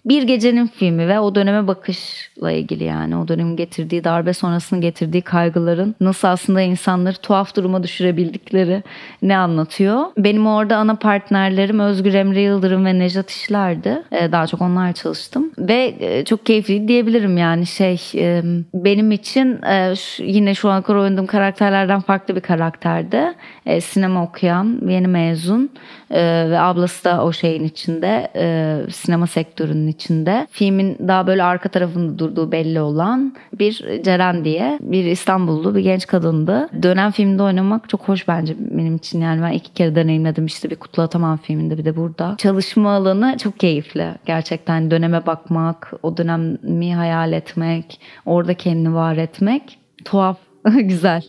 bir 0.04 0.22
gecenin 0.22 0.66
filmi 0.66 1.08
ve 1.08 1.20
o 1.20 1.34
döneme 1.34 1.66
bakışla 1.66 2.50
ilgili 2.50 2.84
yani 2.84 3.16
o 3.16 3.28
dönemin 3.28 3.56
getirdiği 3.56 4.04
darbe 4.04 4.32
sonrasının 4.32 4.80
getirdiği 4.80 5.22
kaygıların 5.22 5.94
nasıl 6.00 6.28
aslında 6.28 6.60
insanları 6.60 7.16
tuhaf 7.16 7.56
duruma 7.56 7.82
düşürebildikleri 7.82 8.82
ne 9.22 9.36
anlatıyor. 9.36 10.04
Benim 10.18 10.46
orada 10.46 10.76
ana 10.76 10.94
partnerlerim 10.94 11.80
Özgür 11.80 12.14
Emre 12.14 12.40
Yıldırım 12.40 12.84
ve 12.84 12.98
Nejat 12.98 13.30
İşler'di. 13.30 14.02
Ee, 14.12 14.32
Daha 14.32 14.46
çok 14.46 14.60
onlarla 14.60 14.92
çalıştım 14.92 15.50
ve 15.58 15.94
e, 16.00 16.24
çok 16.24 16.46
keyifli 16.46 16.88
diyebilirim 16.88 17.36
yani 17.36 17.66
şey 17.66 18.00
e, 18.14 18.42
benim 18.74 19.12
için 19.12 19.62
e, 19.62 19.94
yine 20.18 20.54
şu 20.54 20.70
an 20.70 20.82
kadar 20.82 20.98
oynadığım 20.98 21.26
karakterlerden 21.26 22.00
farklı 22.00 22.36
bir 22.36 22.40
karakterdi. 22.40 23.22
Sinema 23.80 24.24
okuyan, 24.24 24.80
yeni 24.88 25.06
mezun 25.06 25.70
e, 26.12 26.50
ve 26.50 26.60
ablası 26.60 27.04
da 27.04 27.24
o 27.24 27.32
şeyin 27.32 27.64
içinde 27.64 28.30
e, 28.36 28.76
sinema 28.90 29.26
sektörünün 29.26 29.88
içinde. 29.88 30.46
Filmin 30.50 30.96
daha 31.08 31.26
böyle 31.26 31.42
arka 31.42 31.68
tarafında 31.68 32.18
durduğu 32.18 32.52
belli 32.52 32.80
olan 32.80 33.34
bir 33.58 34.02
Ceren 34.02 34.44
diye 34.44 34.78
bir 34.82 35.04
İstanbullu 35.04 35.74
bir 35.74 35.80
genç 35.80 36.06
kadındı. 36.06 36.68
Dönem 36.82 37.10
filmde 37.10 37.42
oynamak 37.42 37.88
çok 37.88 38.08
hoş 38.08 38.28
bence 38.28 38.54
benim 38.58 38.96
için 38.96 39.20
yani 39.20 39.42
ben 39.42 39.52
iki 39.52 39.72
kere 39.72 39.94
deneyimledim 39.94 40.46
işte 40.46 40.70
bir 40.70 40.76
Kutlu 40.76 41.02
Ataman 41.02 41.36
filminde 41.36 41.78
bir 41.78 41.84
de 41.84 41.96
burada. 41.96 42.34
Çalışma 42.38 42.90
alanı 42.90 43.36
çok 43.38 43.60
keyifli 43.60 44.08
gerçekten 44.26 44.90
döneme 44.90 45.26
bakmak, 45.26 45.92
o 46.02 46.16
dönemi 46.16 46.94
hayal 46.94 47.32
etmek, 47.32 48.00
orada 48.26 48.54
kendini 48.54 48.94
var 48.94 49.16
etmek 49.16 49.78
tuhaf, 50.04 50.38
güzel. 50.74 51.22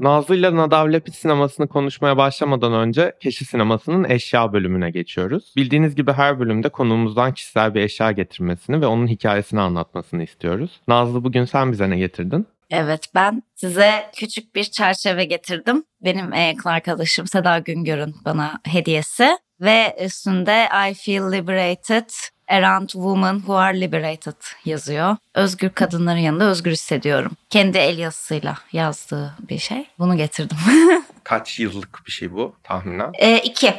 Nazlı 0.00 0.36
ile 0.36 0.56
Nadav 0.56 0.92
Lapid 0.92 1.12
sinemasını 1.12 1.68
konuşmaya 1.68 2.16
başlamadan 2.16 2.72
önce 2.72 3.12
Keşi 3.20 3.44
Sineması'nın 3.44 4.10
eşya 4.10 4.52
bölümüne 4.52 4.90
geçiyoruz. 4.90 5.52
Bildiğiniz 5.56 5.94
gibi 5.94 6.12
her 6.12 6.40
bölümde 6.40 6.68
konuğumuzdan 6.68 7.34
kişisel 7.34 7.74
bir 7.74 7.80
eşya 7.80 8.12
getirmesini 8.12 8.80
ve 8.80 8.86
onun 8.86 9.06
hikayesini 9.06 9.60
anlatmasını 9.60 10.22
istiyoruz. 10.22 10.80
Nazlı 10.88 11.24
bugün 11.24 11.44
sen 11.44 11.72
bize 11.72 11.90
ne 11.90 11.98
getirdin? 11.98 12.46
Evet 12.70 13.06
ben 13.14 13.42
size 13.54 14.10
küçük 14.16 14.54
bir 14.54 14.64
çerçeve 14.64 15.24
getirdim. 15.24 15.84
Benim 16.04 16.32
en 16.32 16.48
yakın 16.48 16.70
arkadaşım 16.70 17.26
Seda 17.26 17.58
Güngör'ün 17.58 18.14
bana 18.24 18.60
hediyesi. 18.64 19.38
Ve 19.60 19.96
üstünde 20.04 20.68
I 20.90 20.94
feel 20.94 21.32
liberated 21.32 22.10
around 22.50 22.88
women 22.88 23.34
who 23.38 23.54
are 23.54 23.80
liberated 23.80 24.36
yazıyor. 24.64 25.16
Özgür 25.34 25.70
kadınların 25.70 26.18
yanında 26.18 26.44
özgür 26.44 26.70
hissediyorum. 26.70 27.32
Kendi 27.50 27.78
el 27.78 27.98
yazısıyla 27.98 28.58
yazdığı 28.72 29.34
bir 29.48 29.58
şey. 29.58 29.86
Bunu 29.98 30.16
getirdim. 30.16 30.56
Kaç 31.24 31.60
yıllık 31.60 32.02
bir 32.06 32.12
şey 32.12 32.32
bu 32.32 32.54
tahminen? 32.62 33.10
e, 33.18 33.38
iki. 33.38 33.70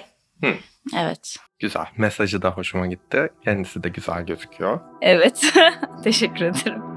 Hı. 0.44 0.54
Evet. 0.98 1.36
Güzel. 1.60 1.86
Mesajı 1.98 2.42
da 2.42 2.50
hoşuma 2.50 2.88
gitti. 2.88 3.30
Kendisi 3.44 3.84
de 3.84 3.90
güzel 3.90 4.26
gözüküyor. 4.26 4.80
Evet. 5.02 5.54
Teşekkür 6.04 6.46
ederim. 6.46 6.91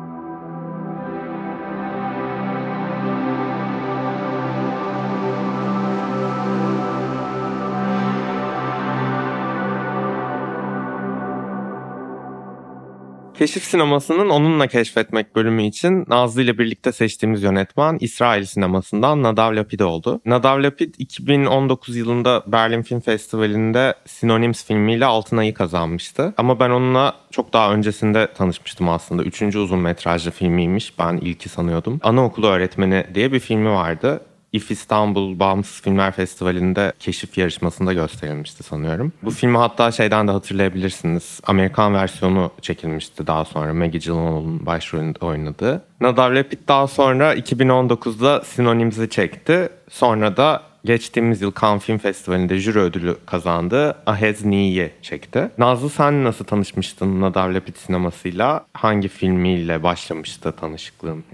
Keşif 13.45 13.65
sinemasının 13.65 14.31
onunla 14.31 14.67
keşfetmek 14.67 15.37
bölümü 15.37 15.63
için 15.63 16.05
Nazlı 16.09 16.43
ile 16.43 16.59
birlikte 16.59 16.93
seçtiğimiz 16.93 17.43
yönetmen 17.43 17.97
İsrail 18.01 18.45
sinemasından 18.45 19.23
Nadav 19.23 19.57
Lapid 19.57 19.81
oldu. 19.81 20.21
Nadav 20.27 20.63
Lapid 20.63 20.95
2019 20.99 21.97
yılında 21.97 22.43
Berlin 22.47 22.83
Film 22.83 23.01
Festivali'nde 23.01 23.95
Synonyms 24.07 24.65
filmiyle 24.65 25.05
Altın 25.05 25.37
Ayı 25.37 25.55
kazanmıştı. 25.55 26.35
Ama 26.37 26.61
ben 26.61 26.71
onunla 26.71 27.15
çok 27.31 27.53
daha 27.53 27.73
öncesinde 27.73 28.29
tanışmıştım 28.35 28.89
aslında. 28.89 29.23
Üçüncü 29.23 29.59
uzun 29.59 29.79
metrajlı 29.79 30.31
filmiymiş. 30.31 30.99
Ben 30.99 31.17
ilki 31.17 31.49
sanıyordum. 31.49 32.01
Anaokulu 32.03 32.47
öğretmeni 32.47 33.07
diye 33.15 33.33
bir 33.33 33.41
filmi 33.41 33.71
vardı. 33.71 34.21
İF 34.55 34.71
İstanbul 34.71 35.39
Bağımsız 35.39 35.83
Filmler 35.83 36.13
Festivali'nde 36.13 36.93
keşif 36.99 37.39
yarışmasında 37.39 37.93
gösterilmişti 37.93 38.63
sanıyorum. 38.63 39.13
Bu 39.23 39.31
filmi 39.31 39.57
hatta 39.57 39.93
şeyden 39.93 40.29
de 40.29 40.33
hatırlayabilirsiniz. 40.33 41.41
Amerikan 41.47 41.95
versiyonu 41.95 42.51
çekilmişti 42.63 43.27
daha 43.27 43.45
sonra. 43.45 43.75
Maggie 43.75 44.01
Gyllenhaal'ın 44.01 44.67
başrolünde 44.67 45.19
oynadığı. 45.19 45.83
Nadav 46.01 46.35
Lapid 46.35 46.59
daha 46.69 46.87
sonra 46.87 47.35
2019'da 47.35 48.41
Synonyms'i 48.45 49.11
çekti. 49.11 49.69
Sonra 49.91 50.37
da 50.37 50.63
geçtiğimiz 50.85 51.43
yıl 51.43 51.53
Cannes 51.61 51.83
Film 51.83 51.99
Festivali'nde 51.99 52.59
jüri 52.59 52.79
ödülü 52.79 53.17
kazandığı 53.27 53.97
Ahez 54.07 54.45
Ni'yi 54.45 54.91
çekti. 55.03 55.51
Nazlı 55.59 55.91
sen 55.91 56.25
nasıl 56.25 56.45
tanışmıştın 56.45 57.21
Nadav 57.21 57.55
Lapid 57.55 57.77
sinemasıyla? 57.77 58.67
Hangi 58.73 59.09
filmiyle 59.09 59.83
başlamıştı 59.83 60.53
tanışıklığın? 60.53 61.25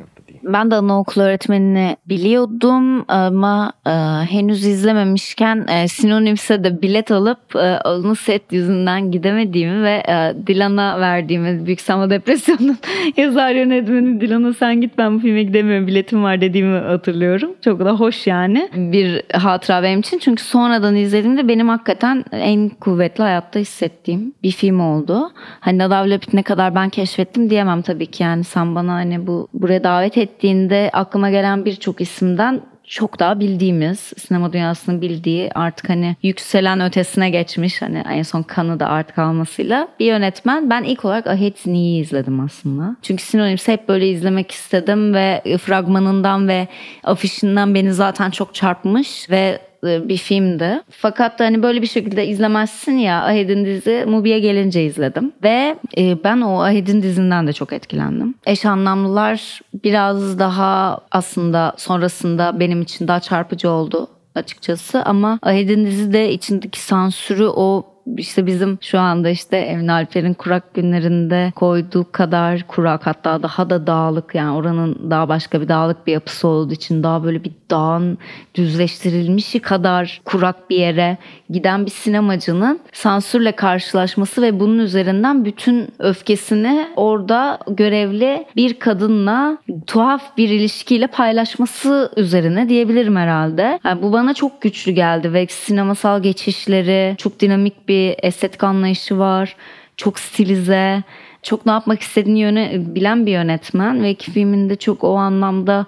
Ben 0.44 0.70
de 0.70 0.74
anaokulu 0.74 1.24
öğretmenini 1.24 1.96
biliyordum 2.08 3.04
ama 3.08 3.72
e, 3.86 3.90
henüz 4.30 4.66
izlememişken 4.66 5.66
e, 5.68 5.88
Sinonims'e 5.88 6.64
de 6.64 6.82
bilet 6.82 7.10
alıp 7.10 7.56
e, 7.56 7.78
onun 7.84 8.14
set 8.14 8.42
yüzünden 8.52 9.10
gidemediğimi 9.10 9.82
ve 9.82 10.02
e, 10.08 10.34
Dilan'a 10.46 11.00
verdiğimi 11.00 11.66
Büyük 11.66 11.80
Sanma 11.80 12.10
Depresyonu'nun 12.10 12.78
yazar 13.16 13.50
yönetmeni 13.50 14.20
Dilan'a 14.20 14.52
sen 14.52 14.80
git 14.80 14.98
ben 14.98 15.14
bu 15.14 15.18
filme 15.18 15.42
gidemiyorum 15.42 15.86
biletim 15.86 16.22
var 16.22 16.40
dediğimi 16.40 16.78
hatırlıyorum. 16.78 17.50
Çok 17.64 17.80
da 17.80 17.92
hoş 17.92 18.26
yani 18.26 18.68
bir 18.74 19.22
hatıra 19.32 19.82
benim 19.82 20.00
için. 20.00 20.18
Çünkü 20.18 20.42
sonradan 20.42 20.96
izlediğimde 20.96 21.48
benim 21.48 21.68
hakikaten 21.68 22.24
en 22.32 22.68
kuvvetli 22.68 23.22
hayatta 23.22 23.58
hissettiğim 23.58 24.34
bir 24.42 24.50
film 24.50 24.80
oldu. 24.80 25.30
Hani 25.60 25.78
Nadav 25.78 26.18
ne 26.32 26.42
kadar 26.42 26.74
ben 26.74 26.88
keşfettim 26.88 27.50
diyemem 27.50 27.82
tabii 27.82 28.06
ki 28.06 28.22
yani 28.22 28.44
sen 28.44 28.74
bana 28.74 28.92
hani 28.92 29.26
bu 29.26 29.48
buraya 29.54 29.84
davet 29.84 30.16
ettiğinde 30.30 30.90
aklıma 30.92 31.30
gelen 31.30 31.64
birçok 31.64 32.00
isimden 32.00 32.60
çok 32.84 33.18
daha 33.18 33.40
bildiğimiz, 33.40 33.98
sinema 33.98 34.52
dünyasının 34.52 35.00
bildiği 35.00 35.52
artık 35.54 35.88
hani 35.88 36.16
yükselen 36.22 36.80
ötesine 36.80 37.30
geçmiş 37.30 37.82
hani 37.82 38.04
en 38.10 38.22
son 38.22 38.42
kanı 38.42 38.80
da 38.80 38.88
artık 38.88 39.18
almasıyla 39.18 39.88
bir 40.00 40.06
yönetmen. 40.06 40.70
Ben 40.70 40.82
ilk 40.82 41.04
olarak 41.04 41.26
Ahet 41.26 41.66
Ni'yi 41.66 42.02
izledim 42.02 42.40
aslında. 42.40 42.96
Çünkü 43.02 43.22
Sinonims'i 43.22 43.72
hep 43.72 43.88
böyle 43.88 44.08
izlemek 44.08 44.50
istedim 44.50 45.14
ve 45.14 45.42
fragmanından 45.62 46.48
ve 46.48 46.68
afişinden 47.04 47.74
beni 47.74 47.92
zaten 47.92 48.30
çok 48.30 48.54
çarpmış 48.54 49.30
ve 49.30 49.69
bir 49.82 50.16
filmdi. 50.16 50.80
Fakat 50.90 51.40
hani 51.40 51.62
böyle 51.62 51.82
bir 51.82 51.86
şekilde 51.86 52.26
izlemezsin 52.26 52.92
ya 52.92 53.24
Ahed'in 53.24 53.64
dizi 53.64 54.04
Mubi'ye 54.08 54.40
gelince 54.40 54.84
izledim. 54.84 55.32
Ve 55.42 55.76
e, 55.98 56.24
ben 56.24 56.40
o 56.40 56.62
Ahed'in 56.62 57.02
dizinden 57.02 57.46
de 57.46 57.52
çok 57.52 57.72
etkilendim. 57.72 58.34
Eş 58.46 58.66
anlamlılar 58.66 59.60
biraz 59.84 60.38
daha 60.38 61.00
aslında 61.10 61.74
sonrasında 61.76 62.60
benim 62.60 62.82
için 62.82 63.08
daha 63.08 63.20
çarpıcı 63.20 63.70
oldu 63.70 64.08
açıkçası 64.34 65.02
ama 65.02 65.38
Ahed'in 65.42 65.86
dizi 65.86 66.12
de 66.12 66.32
içindeki 66.32 66.80
sansürü 66.80 67.46
o 67.46 67.86
işte 68.16 68.46
bizim 68.46 68.78
şu 68.80 68.98
anda 68.98 69.28
işte 69.30 69.56
Emin 69.56 69.88
Alper'in 69.88 70.34
kurak 70.34 70.74
günlerinde 70.74 71.52
koyduğu 71.56 72.12
kadar 72.12 72.62
kurak 72.68 73.06
hatta 73.06 73.42
daha 73.42 73.70
da 73.70 73.86
dağlık 73.86 74.34
yani 74.34 74.56
oranın 74.56 75.10
daha 75.10 75.28
başka 75.28 75.60
bir 75.60 75.68
dağlık 75.68 76.06
bir 76.06 76.12
yapısı 76.12 76.48
olduğu 76.48 76.74
için 76.74 77.02
daha 77.02 77.24
böyle 77.24 77.44
bir 77.44 77.52
dağın 77.70 78.18
düzleştirilmişi 78.54 79.60
kadar 79.60 80.20
kurak 80.24 80.70
bir 80.70 80.76
yere 80.76 81.18
giden 81.50 81.86
bir 81.86 81.90
sinemacının 81.90 82.80
sansürle 82.92 83.52
karşılaşması 83.52 84.42
ve 84.42 84.60
bunun 84.60 84.78
üzerinden 84.78 85.44
bütün 85.44 85.88
öfkesini 85.98 86.88
orada 86.96 87.58
görevli 87.68 88.46
bir 88.56 88.74
kadınla 88.74 89.58
tuhaf 89.86 90.36
bir 90.36 90.48
ilişkiyle 90.48 91.06
paylaşması 91.06 92.12
üzerine 92.16 92.68
diyebilirim 92.68 93.16
herhalde. 93.16 93.80
Yani 93.84 94.02
bu 94.02 94.12
bana 94.12 94.34
çok 94.34 94.62
güçlü 94.62 94.92
geldi 94.92 95.32
ve 95.32 95.46
sinemasal 95.46 96.22
geçişleri 96.22 97.14
çok 97.18 97.40
dinamik 97.40 97.88
bir 97.88 97.99
estetik 98.08 98.64
anlayışı 98.64 99.18
var. 99.18 99.56
Çok 99.96 100.18
stilize, 100.18 101.02
çok 101.42 101.66
ne 101.66 101.72
yapmak 101.72 102.00
istediğini 102.00 102.40
yöne, 102.40 102.72
bilen 102.76 103.26
bir 103.26 103.32
yönetmen 103.32 104.02
ve 104.02 104.10
iki 104.10 104.30
filminde 104.30 104.76
çok 104.76 105.04
o 105.04 105.14
anlamda 105.14 105.86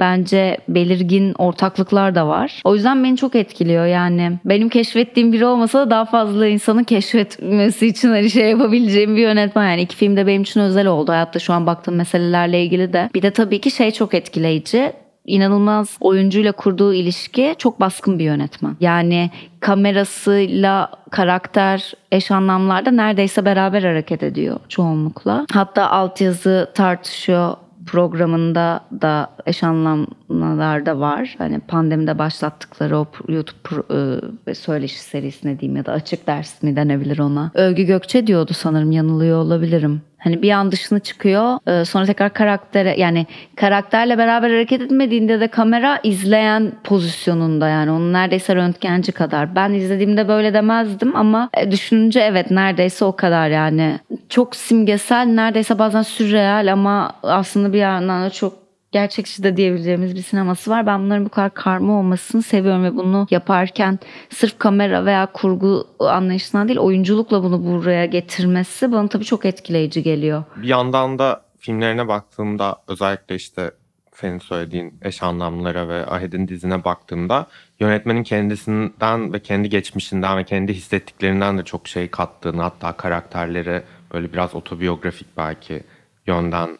bence 0.00 0.58
belirgin 0.68 1.34
ortaklıklar 1.38 2.14
da 2.14 2.28
var. 2.28 2.60
O 2.64 2.74
yüzden 2.74 3.04
beni 3.04 3.16
çok 3.16 3.34
etkiliyor 3.34 3.86
yani. 3.86 4.32
Benim 4.44 4.68
keşfettiğim 4.68 5.32
biri 5.32 5.46
olmasa 5.46 5.78
da 5.78 5.90
daha 5.90 6.04
fazla 6.04 6.46
insanın 6.46 6.84
keşfetmesi 6.84 7.86
için 7.86 8.08
hani 8.08 8.30
şey 8.30 8.50
yapabileceğim 8.50 9.16
bir 9.16 9.22
yönetmen. 9.22 9.70
Yani 9.70 9.82
iki 9.82 9.96
film 9.96 10.16
de 10.16 10.26
benim 10.26 10.42
için 10.42 10.60
özel 10.60 10.86
oldu. 10.86 11.12
Hayatta 11.12 11.38
şu 11.38 11.52
an 11.52 11.66
baktığım 11.66 11.94
meselelerle 11.94 12.62
ilgili 12.62 12.92
de. 12.92 13.10
Bir 13.14 13.22
de 13.22 13.30
tabii 13.30 13.60
ki 13.60 13.70
şey 13.70 13.90
çok 13.90 14.14
etkileyici 14.14 14.92
inanılmaz 15.26 15.96
oyuncuyla 16.00 16.52
kurduğu 16.52 16.94
ilişki 16.94 17.54
çok 17.58 17.80
baskın 17.80 18.18
bir 18.18 18.24
yönetmen. 18.24 18.76
Yani 18.80 19.30
kamerasıyla 19.60 20.90
karakter 21.10 21.92
eş 22.12 22.30
anlamlarda 22.30 22.90
neredeyse 22.90 23.44
beraber 23.44 23.82
hareket 23.82 24.22
ediyor 24.22 24.60
çoğunlukla. 24.68 25.46
Hatta 25.52 25.90
altyazı 25.90 26.70
tartışıyor 26.74 27.54
programında 27.86 28.80
da 29.02 29.30
eş 29.46 29.62
anlamlar 29.62 30.86
var. 30.92 31.34
Hani 31.38 31.60
pandemide 31.60 32.18
başlattıkları 32.18 32.98
o 32.98 33.06
YouTube 33.28 33.58
pro- 33.64 34.20
e, 34.50 34.54
söyleşi 34.54 35.00
serisine 35.00 35.60
diyeyim 35.60 35.76
ya 35.76 35.86
da 35.86 35.92
açık 35.92 36.26
ders 36.26 36.62
mi 36.62 36.76
denebilir 36.76 37.18
ona. 37.18 37.50
Övgü 37.54 37.82
Gökçe 37.82 38.26
diyordu 38.26 38.52
sanırım 38.54 38.92
yanılıyor 38.92 39.38
olabilirim. 39.38 40.02
Hani 40.24 40.42
bir 40.42 40.50
an 40.50 40.72
dışına 40.72 40.98
çıkıyor. 40.98 41.58
e, 41.80 41.84
Sonra 41.84 42.04
tekrar 42.06 42.32
karaktere 42.32 43.00
yani 43.00 43.26
karakterle 43.56 44.18
beraber 44.18 44.50
hareket 44.50 44.80
etmediğinde 44.82 45.40
de 45.40 45.48
kamera 45.48 46.00
izleyen 46.02 46.72
pozisyonunda 46.84 47.68
yani 47.68 47.90
onun 47.90 48.12
neredeyse 48.12 48.56
röntgenci 48.56 49.12
kadar. 49.12 49.54
Ben 49.54 49.72
izlediğimde 49.72 50.28
böyle 50.28 50.54
demezdim 50.54 51.16
ama 51.16 51.50
e, 51.56 51.70
düşününce 51.70 52.20
evet 52.20 52.50
neredeyse 52.50 53.04
o 53.04 53.16
kadar 53.16 53.48
yani. 53.48 53.98
Çok 54.28 54.56
simgesel 54.56 55.24
neredeyse 55.26 55.78
bazen 55.78 56.02
sürreal 56.02 56.72
ama 56.72 57.12
aslında 57.22 57.72
bir 57.72 57.78
yandan 57.78 58.24
da 58.24 58.30
çok 58.30 58.63
gerçekçi 58.94 59.42
de 59.42 59.56
diyebileceğimiz 59.56 60.16
bir 60.16 60.22
sineması 60.22 60.70
var. 60.70 60.86
Ben 60.86 61.02
bunların 61.02 61.24
bu 61.24 61.28
kadar 61.28 61.54
karma 61.54 61.98
olmasını 61.98 62.42
seviyorum 62.42 62.84
ve 62.84 62.96
bunu 62.96 63.26
yaparken 63.30 63.98
sırf 64.30 64.58
kamera 64.58 65.04
veya 65.04 65.26
kurgu 65.26 65.86
anlayışından 65.98 66.68
değil 66.68 66.78
oyunculukla 66.78 67.42
bunu 67.42 67.64
buraya 67.64 68.06
getirmesi 68.06 68.92
bana 68.92 69.08
tabii 69.08 69.24
çok 69.24 69.44
etkileyici 69.44 70.02
geliyor. 70.02 70.44
Bir 70.56 70.68
yandan 70.68 71.18
da 71.18 71.42
filmlerine 71.58 72.08
baktığımda 72.08 72.76
özellikle 72.88 73.34
işte 73.34 73.70
senin 74.14 74.38
söylediğin 74.38 74.94
eş 75.02 75.22
anlamlara 75.22 75.88
ve 75.88 76.06
Ahed'in 76.06 76.48
dizine 76.48 76.84
baktığımda 76.84 77.46
yönetmenin 77.80 78.22
kendisinden 78.22 79.32
ve 79.32 79.40
kendi 79.40 79.68
geçmişinden 79.68 80.38
ve 80.38 80.44
kendi 80.44 80.74
hissettiklerinden 80.74 81.58
de 81.58 81.64
çok 81.64 81.88
şey 81.88 82.08
kattığını 82.08 82.62
hatta 82.62 82.92
karakterleri 82.92 83.82
böyle 84.12 84.32
biraz 84.32 84.54
otobiyografik 84.54 85.36
belki 85.36 85.82
yönden 86.26 86.78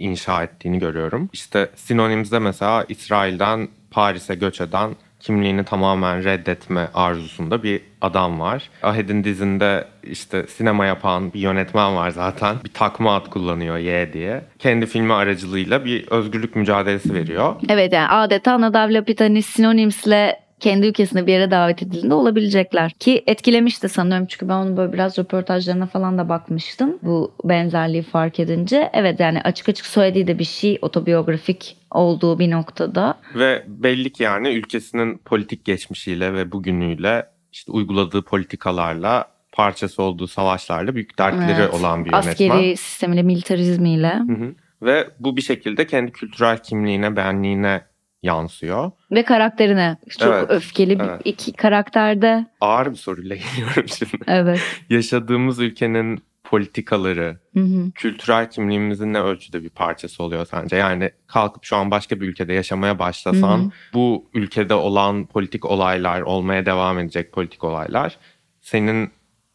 inşa 0.00 0.42
ettiğini 0.42 0.78
görüyorum. 0.78 1.28
İşte 1.32 1.70
Sinonims'de 1.76 2.38
mesela 2.38 2.84
İsrail'den 2.88 3.68
Paris'e 3.90 4.34
göç 4.34 4.60
eden 4.60 4.90
kimliğini 5.20 5.64
tamamen 5.64 6.24
reddetme 6.24 6.88
arzusunda 6.94 7.62
bir 7.62 7.80
adam 8.00 8.40
var. 8.40 8.70
Ahed'in 8.82 9.24
dizinde 9.24 9.84
işte 10.02 10.46
sinema 10.46 10.86
yapan 10.86 11.32
bir 11.32 11.40
yönetmen 11.40 11.96
var 11.96 12.10
zaten. 12.10 12.56
Bir 12.64 12.72
takma 12.72 13.14
ad 13.16 13.26
kullanıyor 13.30 13.78
Y 13.78 14.12
diye. 14.12 14.44
Kendi 14.58 14.86
filmi 14.86 15.12
aracılığıyla 15.12 15.84
bir 15.84 16.08
özgürlük 16.08 16.56
mücadelesi 16.56 17.14
veriyor. 17.14 17.56
Evet 17.68 17.92
yani 17.92 18.08
adeta 18.08 18.60
Nadav 18.60 18.90
Lapid 18.90 19.20
hani 19.20 19.42
Synonyms'le 19.42 20.34
kendi 20.60 20.86
ülkesine 20.86 21.26
bir 21.26 21.32
yere 21.32 21.50
davet 21.50 21.82
edildiğinde 21.82 22.14
olabilecekler. 22.14 22.90
Ki 22.90 23.24
etkilemişti 23.26 23.88
sanıyorum 23.88 24.26
çünkü 24.26 24.48
ben 24.48 24.54
onun 24.54 24.76
böyle 24.76 24.92
biraz 24.92 25.18
röportajlarına 25.18 25.86
falan 25.86 26.18
da 26.18 26.28
bakmıştım. 26.28 26.98
Bu 27.02 27.32
benzerliği 27.44 28.02
fark 28.02 28.40
edince. 28.40 28.90
Evet 28.92 29.20
yani 29.20 29.40
açık 29.40 29.68
açık 29.68 29.86
söylediği 29.86 30.26
de 30.26 30.38
bir 30.38 30.44
şey 30.44 30.78
otobiyografik 30.82 31.76
olduğu 31.90 32.38
bir 32.38 32.50
noktada. 32.50 33.18
Ve 33.34 33.64
belli 33.68 34.12
ki 34.12 34.22
yani 34.22 34.48
ülkesinin 34.48 35.18
politik 35.18 35.64
geçmişiyle 35.64 36.34
ve 36.34 36.52
bugünüyle 36.52 37.26
işte 37.52 37.72
uyguladığı 37.72 38.22
politikalarla 38.22 39.24
parçası 39.52 40.02
olduğu 40.02 40.26
savaşlarla 40.26 40.94
büyük 40.94 41.18
dertleri 41.18 41.60
Evet. 41.60 41.74
olan 41.74 42.04
bir 42.04 42.12
yönetmen. 42.12 42.30
Askeri 42.30 42.76
sistemiyle, 42.76 43.22
militarizmiyle. 43.22 44.14
Hı 44.14 44.32
hı. 44.32 44.54
Ve 44.82 45.08
bu 45.20 45.36
bir 45.36 45.42
şekilde 45.42 45.86
kendi 45.86 46.12
kültürel 46.12 46.58
kimliğine, 46.58 47.16
benliğine 47.16 47.82
yansıyor. 48.22 48.90
Ve 49.10 49.24
karakterine 49.24 49.96
çok 50.18 50.32
Evet, 50.34 50.50
öfkeli 50.50 50.98
bir 50.98 51.04
evet. 51.04 51.20
iki 51.24 51.52
karakterde. 51.52 52.46
Ağır 52.60 52.90
bir 52.90 52.96
soruyla 52.96 53.36
geliyorum 53.56 53.88
şimdi. 53.88 54.24
Evet. 54.26 54.60
Yaşadığımız 54.90 55.58
ülkenin 55.58 56.22
politikaları, 56.44 57.38
Hı 57.54 57.60
hı. 57.60 57.90
kültürel 57.94 58.50
kimliğimizin 58.50 59.12
ne 59.12 59.20
ölçüde 59.20 59.62
bir 59.62 59.68
parçası 59.68 60.22
oluyor 60.22 60.46
sence? 60.46 60.76
Yani 60.76 61.10
kalkıp 61.26 61.64
şu 61.64 61.76
an 61.76 61.90
başka 61.90 62.20
bir 62.20 62.28
ülkede 62.28 62.52
yaşamaya 62.52 62.98
başlasan 62.98 63.58
Hı 63.58 63.62
hı. 63.64 63.70
bu 63.94 64.30
ülkede 64.34 64.74
olan 64.74 65.26
politik 65.26 65.64
olaylar, 65.64 66.20
olmaya 66.20 66.66
devam 66.66 66.98
edecek 66.98 67.32
politik 67.32 67.64
olaylar 67.64 68.16
senin 68.60 69.10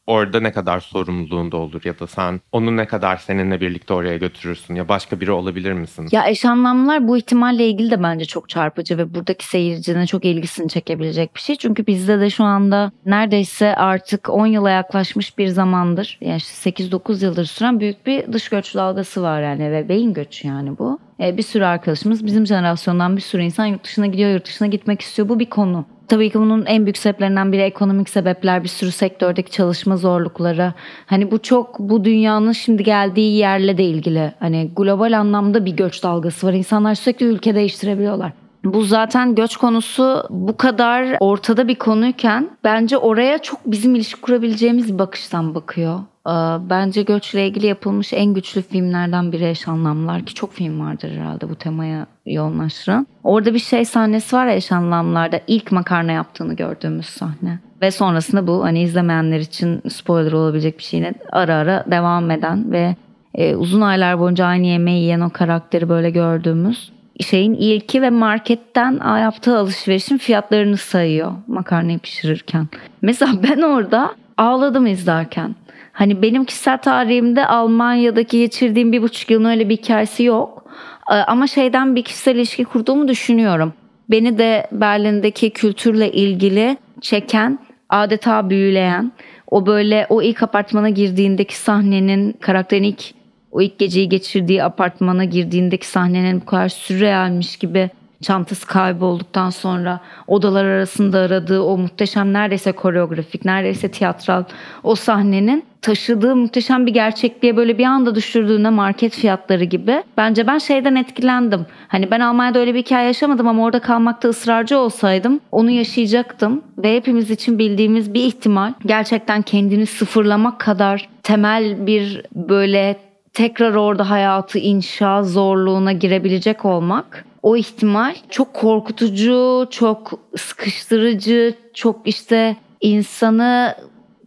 orada 0.08 0.40
ne 0.40 0.52
kadar 0.52 0.80
sorumluluğunda 0.80 1.58
olur 1.58 1.82
ya 1.86 2.00
da 2.00 2.08
sen 2.08 2.42
onu 2.52 2.78
ne 2.78 2.88
kadar 2.88 3.18
seninle 3.18 3.62
birlikte 3.62 3.94
oraya 3.94 4.18
götürürsün 4.18 4.76
ya 4.76 4.90
başka 4.90 5.20
biri 5.20 5.32
olabilir 5.32 5.74
misin? 5.74 6.08
Ya 6.12 6.28
eş 6.28 6.46
anlamlar 6.46 7.08
bu 7.08 7.18
ihtimalle 7.18 7.68
ilgili 7.68 7.92
de 7.92 8.04
bence 8.04 8.26
çok 8.26 8.50
çarpıcı 8.50 8.98
ve 8.98 9.14
buradaki 9.16 9.46
seyircinin 9.46 10.06
çok 10.06 10.26
ilgisini 10.26 10.70
çekebilecek 10.70 11.36
bir 11.36 11.42
şey. 11.42 11.56
Çünkü 11.56 11.88
bizde 11.88 12.20
de 12.20 12.30
şu 12.30 12.44
anda 12.44 12.92
neredeyse 13.06 13.76
artık 13.76 14.30
10 14.30 14.48
yıla 14.48 14.70
yaklaşmış 14.70 15.38
bir 15.38 15.48
zamandır 15.48 16.18
yani 16.22 16.38
işte 16.38 16.70
8-9 16.70 17.26
yıldır 17.26 17.46
süren 17.46 17.80
büyük 17.80 18.06
bir 18.06 18.34
dış 18.34 18.50
göç 18.50 18.76
dalgası 18.76 19.22
var 19.22 19.42
yani 19.42 19.72
ve 19.72 19.90
beyin 19.90 20.14
göçü 20.14 20.48
yani 20.48 20.78
bu. 20.78 21.00
E, 21.20 21.38
bir 21.38 21.44
sürü 21.44 21.64
arkadaşımız 21.64 22.26
bizim 22.26 22.48
jenerasyondan 22.48 23.18
bir 23.18 23.22
sürü 23.22 23.42
insan 23.42 23.66
yurt 23.66 23.84
dışına 23.84 24.08
gidiyor 24.08 24.30
yurt 24.30 24.46
dışına 24.46 24.68
gitmek 24.68 25.02
istiyor. 25.02 25.30
Bu 25.30 25.40
bir 25.40 25.50
konu. 25.50 25.86
Tabii 26.08 26.30
ki 26.30 26.40
bunun 26.40 26.66
en 26.66 26.86
büyük 26.86 26.98
sebeplerinden 26.98 27.52
biri 27.52 27.62
ekonomik 27.62 28.10
sebepler, 28.10 28.64
bir 28.64 28.70
sürü 28.70 28.92
sektördeki 28.92 29.52
çalışma 29.52 29.98
zorlukları. 29.98 30.74
Hani 31.06 31.32
bu 31.32 31.42
çok 31.42 31.80
bu 31.80 32.04
dünyanın 32.04 32.52
şimdi 32.52 32.84
geldiği 32.84 33.38
yerle 33.38 33.78
de 33.78 33.84
ilgili. 33.84 34.34
Hani 34.40 34.72
global 34.76 35.20
anlamda 35.20 35.66
bir 35.66 35.72
göç 35.72 36.04
dalgası 36.04 36.48
var. 36.48 36.54
İnsanlar 36.54 36.96
sürekli 36.96 37.26
ülke 37.26 37.56
değiştirebiliyorlar. 37.56 38.32
Bu 38.66 38.82
zaten 38.82 39.36
göç 39.36 39.58
konusu 39.58 40.24
bu 40.30 40.58
kadar 40.58 41.18
ortada 41.20 41.68
bir 41.68 41.76
konuyken 41.76 42.50
bence 42.64 42.98
oraya 42.98 43.38
çok 43.38 43.60
bizim 43.66 43.96
ilişki 43.96 44.22
kurabileceğimiz 44.22 44.94
bir 44.94 45.00
bakıştan 45.00 45.56
bakıyor. 45.56 46.00
Ee, 46.28 46.32
Bence 46.70 47.02
göçle 47.02 47.48
ilgili 47.48 47.66
yapılmış 47.66 48.14
en 48.14 48.34
güçlü 48.34 48.62
filmlerden 48.62 49.32
biri 49.32 49.50
Eş 49.50 49.68
Anlamlar 49.68 50.22
ki 50.22 50.34
çok 50.34 50.54
film 50.54 50.80
vardır 50.80 51.12
herhalde 51.12 51.50
bu 51.50 51.56
temaya 51.56 52.06
yoğunlaştıran. 52.26 53.08
Orada 53.24 53.54
bir 53.54 53.60
şey 53.60 53.86
sahnesi 53.86 54.36
var 54.36 54.46
ya 54.46 54.56
Eş 54.56 54.72
Anlamlar'da 54.72 55.40
ilk 55.48 55.72
makarna 55.72 56.12
yaptığını 56.12 56.54
gördüğümüz 56.54 57.06
sahne. 57.06 57.60
Ve 57.82 57.92
sonrasında 57.92 58.48
bu 58.48 58.64
hani 58.64 58.82
izlemeyenler 58.82 59.40
için 59.40 59.82
spoiler 59.90 60.32
olabilecek 60.32 60.78
bir 60.78 60.84
şeyine 60.84 61.14
ara 61.32 61.56
ara 61.56 61.84
devam 61.92 62.32
eden 62.32 62.72
ve 62.72 62.96
e, 63.36 63.56
uzun 63.56 63.82
aylar 63.82 64.20
boyunca 64.20 64.46
aynı 64.46 64.66
yemeği 64.66 65.02
yiyen 65.02 65.22
o 65.22 65.30
karakteri 65.30 65.90
böyle 65.90 66.10
gördüğümüz 66.10 66.92
şeyin 67.24 67.54
ilki 67.54 68.02
ve 68.02 68.10
marketten 68.10 69.20
yaptığı 69.20 69.58
alışverişin 69.58 70.18
fiyatlarını 70.18 70.78
sayıyor 70.78 71.32
makarnayı 71.48 72.00
pişirirken. 72.00 72.68
Mesela 73.02 73.32
ben 73.44 73.62
orada 73.62 74.16
ağladım 74.38 74.88
izlerken. 74.88 75.56
Hani 75.96 76.22
benim 76.22 76.46
kişisel 76.46 76.78
tarihimde 76.78 77.48
Almanya'daki 77.48 78.40
geçirdiğim 78.40 78.92
bir 78.92 79.02
buçuk 79.02 79.32
yılın 79.32 79.50
öyle 79.50 79.70
bir 79.70 79.78
hikayesi 79.78 80.24
yok. 80.24 80.66
Ee, 81.12 81.14
Ama 81.14 81.48
şeyden 81.48 81.96
bir 81.96 82.04
kişisel 82.04 82.36
ilişki 82.36 82.66
kurduğumu 82.66 83.08
düşünüyorum. 83.08 83.74
Beni 84.10 84.38
de 84.38 84.68
Berlin'deki 84.72 85.50
kültürle 85.50 86.12
ilgili 86.12 86.78
çeken, 87.02 87.60
adeta 87.90 88.50
büyüleyen, 88.50 89.12
o 89.52 89.66
böyle 89.66 90.06
o 90.10 90.22
ilk 90.22 90.44
apartmana 90.44 90.90
girdiğindeki 90.90 91.58
sahnenin 91.58 92.34
karakterin 92.34 92.84
ilk 92.84 93.04
o 93.52 93.62
ilk 93.62 93.80
geceyi 93.80 94.10
geçirdiği 94.10 94.64
apartmana 94.64 95.26
girdiğindeki 95.26 95.88
sahnenin 95.88 96.42
bu 96.42 96.46
kadar 96.46 96.70
sürrealmiş 96.70 97.58
gibi 97.58 97.90
çantası 98.26 98.68
kaybolduktan 98.68 99.50
sonra 99.50 100.00
odalar 100.28 100.66
arasında 100.66 101.20
aradığı 101.20 101.62
o 101.62 101.78
muhteşem 101.78 102.34
neredeyse 102.34 102.72
koreografik, 102.72 103.46
neredeyse 103.46 103.92
tiyatral 103.92 104.44
o 104.84 104.96
sahnenin 104.96 105.64
taşıdığı 105.82 106.36
muhteşem 106.36 106.86
bir 106.86 106.94
gerçekliğe 106.94 107.58
böyle 107.58 107.78
bir 107.78 107.84
anda 107.84 108.16
düşürdüğünde 108.16 108.70
market 108.70 109.14
fiyatları 109.14 109.64
gibi. 109.64 110.04
Bence 110.18 110.48
ben 110.48 110.58
şeyden 110.58 110.96
etkilendim. 110.96 111.66
Hani 111.88 112.12
ben 112.12 112.20
Almanya'da 112.20 112.60
öyle 112.60 112.74
bir 112.74 112.80
hikaye 112.80 113.08
yaşamadım 113.08 113.48
ama 113.48 113.64
orada 113.64 113.80
kalmakta 113.80 114.30
ısrarcı 114.30 114.78
olsaydım 114.78 115.40
onu 115.52 115.72
yaşayacaktım. 115.72 116.62
Ve 116.78 116.96
hepimiz 116.96 117.32
için 117.32 117.60
bildiğimiz 117.60 118.14
bir 118.14 118.24
ihtimal 118.24 118.74
gerçekten 118.86 119.42
kendini 119.42 119.86
sıfırlamak 119.86 120.60
kadar 120.60 121.10
temel 121.24 121.88
bir 121.88 122.22
böyle 122.36 122.98
tekrar 123.34 123.76
orada 123.76 124.10
hayatı 124.10 124.60
inşa 124.60 125.24
zorluğuna 125.24 125.92
girebilecek 125.92 126.66
olmak 126.66 127.26
o 127.46 127.58
ihtimal 127.58 128.16
çok 128.30 128.54
korkutucu, 128.54 129.68
çok 129.72 130.20
sıkıştırıcı, 130.38 131.56
çok 131.74 132.08
işte 132.08 132.58
insanı 132.82 133.76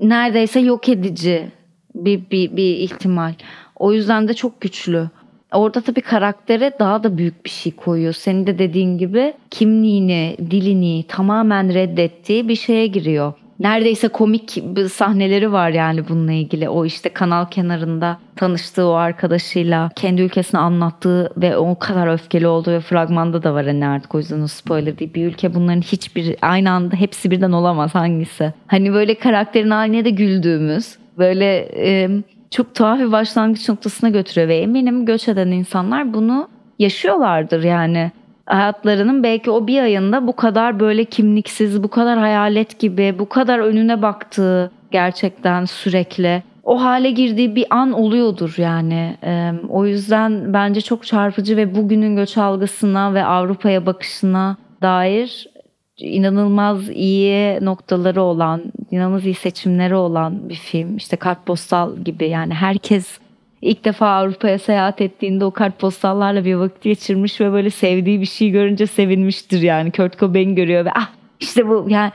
neredeyse 0.00 0.60
yok 0.60 0.88
edici 0.88 1.48
bir, 1.94 2.30
bir, 2.30 2.56
bir 2.56 2.76
ihtimal. 2.76 3.34
O 3.76 3.92
yüzden 3.92 4.28
de 4.28 4.34
çok 4.34 4.60
güçlü. 4.60 5.10
Orada 5.52 5.80
tabii 5.80 6.00
karaktere 6.00 6.72
daha 6.78 7.02
da 7.02 7.18
büyük 7.18 7.44
bir 7.44 7.50
şey 7.50 7.72
koyuyor. 7.72 8.12
Senin 8.12 8.46
de 8.46 8.58
dediğin 8.58 8.98
gibi 8.98 9.34
kimliğini, 9.50 10.36
dilini 10.50 11.04
tamamen 11.08 11.74
reddettiği 11.74 12.48
bir 12.48 12.56
şeye 12.56 12.86
giriyor. 12.86 13.32
Neredeyse 13.60 14.08
komik 14.08 14.62
sahneleri 14.92 15.52
var 15.52 15.70
yani 15.70 16.08
bununla 16.08 16.32
ilgili. 16.32 16.68
O 16.68 16.84
işte 16.84 17.08
kanal 17.08 17.46
kenarında 17.46 18.18
tanıştığı 18.36 18.86
o 18.86 18.92
arkadaşıyla 18.92 19.90
kendi 19.96 20.22
ülkesini 20.22 20.60
anlattığı 20.60 21.30
ve 21.36 21.56
o 21.56 21.78
kadar 21.78 22.12
öfkeli 22.12 22.46
olduğu 22.46 22.70
ve 22.70 22.80
fragmanda 22.80 23.42
da 23.42 23.54
var 23.54 23.66
hani 23.66 23.86
artık 23.86 24.14
o 24.14 24.18
yüzden 24.18 24.40
o 24.40 24.46
spoiler 24.46 24.98
değil. 24.98 25.14
Bir 25.14 25.26
ülke 25.26 25.54
bunların 25.54 25.80
hiçbir 25.80 26.36
aynı 26.42 26.70
anda 26.70 26.96
hepsi 26.96 27.30
birden 27.30 27.52
olamaz 27.52 27.94
hangisi. 27.94 28.52
Hani 28.66 28.92
böyle 28.92 29.14
karakterin 29.14 29.70
haline 29.70 30.04
de 30.04 30.10
güldüğümüz 30.10 30.96
böyle 31.18 31.68
e, 31.76 32.10
çok 32.50 32.74
tuhaf 32.74 33.00
bir 33.00 33.12
başlangıç 33.12 33.68
noktasına 33.68 34.10
götürüyor 34.10 34.48
ve 34.48 34.56
eminim 34.56 35.06
göç 35.06 35.28
eden 35.28 35.48
insanlar 35.48 36.14
bunu 36.14 36.48
yaşıyorlardır 36.78 37.64
yani 37.64 38.12
hayatlarının 38.48 39.22
belki 39.22 39.50
o 39.50 39.66
bir 39.66 39.82
ayında 39.82 40.26
bu 40.26 40.36
kadar 40.36 40.80
böyle 40.80 41.04
kimliksiz, 41.04 41.82
bu 41.82 41.88
kadar 41.88 42.18
hayalet 42.18 42.78
gibi, 42.78 43.14
bu 43.18 43.28
kadar 43.28 43.58
önüne 43.58 44.02
baktığı 44.02 44.70
gerçekten 44.90 45.64
sürekli 45.64 46.42
o 46.68 46.82
hale 46.82 47.10
girdiği 47.10 47.56
bir 47.56 47.66
an 47.70 47.92
oluyordur 47.92 48.54
yani. 48.56 49.16
Ee, 49.24 49.52
o 49.68 49.86
yüzden 49.86 50.52
bence 50.52 50.80
çok 50.80 51.06
çarpıcı 51.06 51.56
ve 51.56 51.74
bugünün 51.74 52.16
göç 52.16 52.38
algısına 52.38 53.14
ve 53.14 53.24
Avrupa'ya 53.24 53.86
bakışına 53.86 54.56
dair 54.82 55.48
inanılmaz 55.96 56.88
iyi 56.90 57.64
noktaları 57.64 58.22
olan, 58.22 58.62
inanılmaz 58.90 59.26
iyi 59.26 59.34
seçimleri 59.34 59.94
olan 59.94 60.48
bir 60.48 60.54
film. 60.54 60.96
İşte 60.96 61.16
Kartpostal 61.16 61.96
gibi 61.96 62.28
yani 62.28 62.54
herkes 62.54 63.18
ilk 63.62 63.84
defa 63.84 64.06
Avrupa'ya 64.08 64.58
seyahat 64.58 65.00
ettiğinde 65.00 65.44
o 65.44 65.50
kartpostallarla 65.50 66.44
bir 66.44 66.54
vakit 66.54 66.82
geçirmiş 66.82 67.40
ve 67.40 67.52
böyle 67.52 67.70
sevdiği 67.70 68.20
bir 68.20 68.26
şey 68.26 68.50
görünce 68.50 68.86
sevinmiştir 68.86 69.62
yani. 69.62 69.92
Kurt 69.92 70.18
Cobain 70.18 70.54
görüyor 70.54 70.84
ve 70.84 70.90
ah 70.94 71.08
işte 71.40 71.68
bu 71.68 71.86
yani 71.88 72.12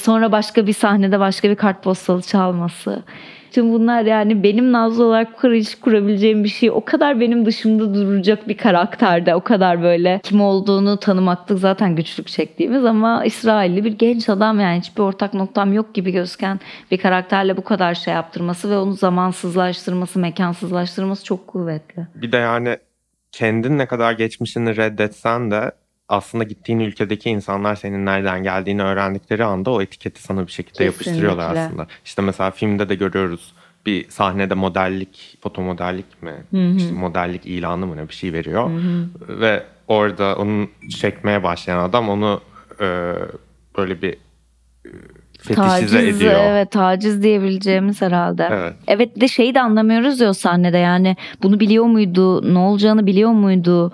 sonra 0.00 0.32
başka 0.32 0.66
bir 0.66 0.72
sahnede 0.72 1.20
başka 1.20 1.50
bir 1.50 1.56
kartpostalı 1.56 2.22
çalması. 2.22 3.02
Tüm 3.52 3.72
bunlar 3.72 4.02
yani 4.02 4.42
benim 4.42 4.72
Nazlı 4.72 5.04
olarak 5.04 5.32
bu 5.32 5.80
kurabileceğim 5.80 6.44
bir 6.44 6.48
şey. 6.48 6.70
O 6.70 6.84
kadar 6.84 7.20
benim 7.20 7.46
dışımda 7.46 7.94
duracak 7.94 8.48
bir 8.48 8.56
karakterde. 8.56 9.34
O 9.34 9.40
kadar 9.40 9.82
böyle 9.82 10.20
kim 10.22 10.40
olduğunu 10.40 10.96
tanımakta 10.96 11.56
zaten 11.56 11.96
güçlük 11.96 12.28
çektiğimiz 12.28 12.84
ama 12.84 13.24
İsrailli 13.24 13.84
bir 13.84 13.92
genç 13.92 14.28
adam 14.28 14.60
yani 14.60 14.80
hiçbir 14.80 15.02
ortak 15.02 15.34
noktam 15.34 15.72
yok 15.72 15.94
gibi 15.94 16.12
gözüken 16.12 16.60
bir 16.90 16.98
karakterle 16.98 17.56
bu 17.56 17.64
kadar 17.64 17.94
şey 17.94 18.14
yaptırması 18.14 18.70
ve 18.70 18.78
onu 18.78 18.92
zamansızlaştırması, 18.92 20.18
mekansızlaştırması 20.18 21.24
çok 21.24 21.46
kuvvetli. 21.46 22.06
Bir 22.14 22.32
de 22.32 22.36
yani 22.36 22.76
kendin 23.32 23.78
ne 23.78 23.86
kadar 23.86 24.12
geçmişini 24.12 24.76
reddetsen 24.76 25.50
de 25.50 25.72
aslında 26.12 26.44
gittiğin 26.44 26.80
ülkedeki 26.80 27.30
insanlar 27.30 27.74
senin 27.74 28.06
nereden 28.06 28.42
geldiğini 28.42 28.82
öğrendikleri 28.82 29.44
anda 29.44 29.70
o 29.70 29.82
etiketi 29.82 30.22
sana 30.22 30.46
bir 30.46 30.52
şekilde 30.52 30.72
Kesinlikle. 30.72 30.84
yapıştırıyorlar 30.84 31.56
aslında. 31.56 31.86
İşte 32.04 32.22
mesela 32.22 32.50
filmde 32.50 32.88
de 32.88 32.94
görüyoruz 32.94 33.52
bir 33.86 34.08
sahnede 34.08 34.54
modellik, 34.54 35.38
fotomodellik 35.42 36.22
mi, 36.22 36.32
işte 36.76 36.92
modellik 36.92 37.46
ilanı 37.46 37.86
mı 37.86 37.96
ne 37.96 38.08
bir 38.08 38.14
şey 38.14 38.32
veriyor. 38.32 38.70
Ve 39.28 39.62
orada 39.88 40.36
onu 40.36 40.68
çekmeye 41.00 41.42
başlayan 41.42 41.78
adam 41.78 42.08
onu 42.08 42.40
e, 42.80 43.14
böyle 43.78 44.02
bir 44.02 44.12
e, 44.12 44.90
fetişize 45.38 45.54
Taciz, 45.54 45.94
ediyor. 45.94 46.34
evet 46.34 46.70
taciz 46.70 47.22
diyebileceğimiz 47.22 48.02
herhalde. 48.02 48.48
Evet. 48.52 48.74
Evet 48.86 49.20
de 49.20 49.28
şeyi 49.28 49.54
de 49.54 49.60
anlamıyoruz 49.60 50.20
ya 50.20 50.28
o 50.28 50.32
sahnede 50.32 50.78
yani 50.78 51.16
bunu 51.42 51.60
biliyor 51.60 51.84
muydu, 51.84 52.54
ne 52.54 52.58
olacağını 52.58 53.06
biliyor 53.06 53.30
muydu? 53.30 53.92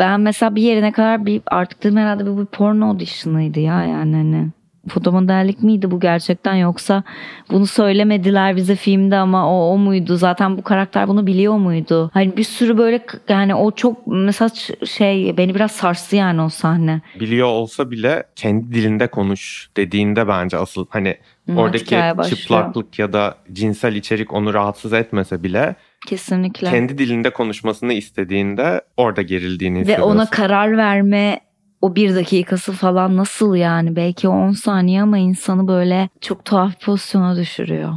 Ben 0.00 0.20
mesela 0.20 0.54
bir 0.54 0.62
yerine 0.62 0.92
kadar 0.92 1.26
bir 1.26 1.42
artık 1.46 1.84
dedim 1.84 1.96
herhalde 1.96 2.26
bu 2.26 2.40
bir 2.40 2.46
porno 2.46 2.88
audition'ıydı 2.88 3.60
ya 3.60 3.84
yani 3.84 4.16
hani. 4.16 4.48
Fotomodellik 4.88 5.62
miydi 5.62 5.90
bu 5.90 6.00
gerçekten 6.00 6.54
yoksa 6.54 7.02
bunu 7.50 7.66
söylemediler 7.66 8.56
bize 8.56 8.76
filmde 8.76 9.16
ama 9.16 9.52
o 9.52 9.72
o 9.72 9.78
muydu? 9.78 10.16
Zaten 10.16 10.58
bu 10.58 10.62
karakter 10.62 11.08
bunu 11.08 11.26
biliyor 11.26 11.56
muydu? 11.56 12.10
Hani 12.14 12.36
bir 12.36 12.44
sürü 12.44 12.78
böyle 12.78 13.04
yani 13.28 13.54
o 13.54 13.70
çok 13.70 14.06
mesela 14.06 14.50
şey 14.86 15.36
beni 15.36 15.54
biraz 15.54 15.70
sarstı 15.70 16.16
yani 16.16 16.42
o 16.42 16.48
sahne. 16.48 17.00
Biliyor 17.20 17.48
olsa 17.48 17.90
bile 17.90 18.24
kendi 18.36 18.74
dilinde 18.74 19.06
konuş 19.06 19.70
dediğinde 19.76 20.28
bence 20.28 20.56
asıl 20.56 20.86
hani 20.90 21.16
Hı, 21.50 21.56
oradaki 21.56 21.96
çıplaklık 22.28 22.98
ya 22.98 23.12
da 23.12 23.34
cinsel 23.52 23.94
içerik 23.94 24.32
onu 24.32 24.54
rahatsız 24.54 24.92
etmese 24.92 25.42
bile 25.42 25.76
Kesinlikle. 26.06 26.70
kendi 26.70 26.98
dilinde 26.98 27.30
konuşmasını 27.30 27.92
istediğinde 27.92 28.80
orada 28.96 29.22
gerildiğini 29.22 29.86
Ve 29.86 30.00
ona 30.00 30.26
karar 30.30 30.76
verme 30.76 31.40
o 31.82 31.94
bir 31.94 32.14
dakikası 32.14 32.72
falan 32.72 33.16
nasıl 33.16 33.54
yani 33.54 33.96
belki 33.96 34.28
10 34.28 34.52
saniye 34.52 35.02
ama 35.02 35.18
insanı 35.18 35.68
böyle 35.68 36.08
çok 36.20 36.44
tuhaf 36.44 36.80
pozisyona 36.80 37.36
düşürüyor. 37.36 37.92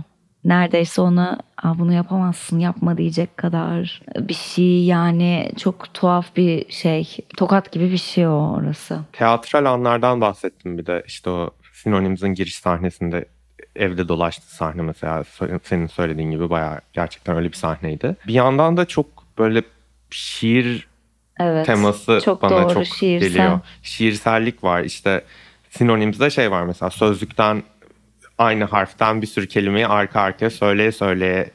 Neredeyse 0.46 1.02
ona 1.02 1.40
bunu 1.64 1.94
yapamazsın 1.94 2.60
yapma 2.60 2.98
diyecek 2.98 3.38
kadar 3.38 4.02
bir 4.20 4.34
şey 4.34 4.86
yani 4.86 5.52
çok 5.58 5.94
tuhaf 5.94 6.36
bir 6.36 6.72
şey 6.72 7.18
tokat 7.38 7.72
gibi 7.72 7.92
bir 7.92 7.98
şey 7.98 8.28
o 8.28 8.56
orası. 8.58 9.00
Teatral 9.12 9.66
anlardan 9.66 10.22
bahsettim 10.22 10.78
bir 10.78 10.86
de 10.86 11.04
işte 11.08 11.30
o 11.30 11.50
Sinonims'in 11.74 12.34
giriş 12.34 12.56
sahnesinde 12.56 13.26
evde 13.76 14.08
dolaştı 14.08 14.56
sahne 14.56 14.82
mesela 14.82 15.24
senin 15.64 15.88
söylediğin 15.88 16.32
gibi 16.32 16.50
bayağı 16.50 16.82
gerçekten 16.94 17.36
öyle 17.36 17.48
bir 17.48 17.58
sahneydi. 17.58 18.16
Bir 18.28 18.34
yandan 18.34 18.78
da 18.78 18.86
çok 18.86 19.08
böyle 19.38 19.64
şiir 20.10 20.88
Evet. 21.40 21.66
teması 21.66 22.22
Çok 22.26 22.42
bana 22.42 22.64
doğru, 22.64 22.74
çok 22.74 22.86
şiirsel. 22.86 23.30
geliyor. 23.30 23.60
Şiirsellik 23.84 24.64
var 24.64 24.84
işte 24.84 25.24
sinonimizde 25.70 26.30
şey 26.30 26.52
var 26.52 26.64
mesela 26.64 26.90
sözlükten 26.90 27.64
aynı 28.38 28.64
harften 28.64 29.22
bir 29.22 29.28
sürü 29.28 29.48
kelimeyi 29.48 29.88
arka 29.88 30.22
arkaya 30.22 30.50
söyleye 30.50 30.92
söyleye 30.92 31.50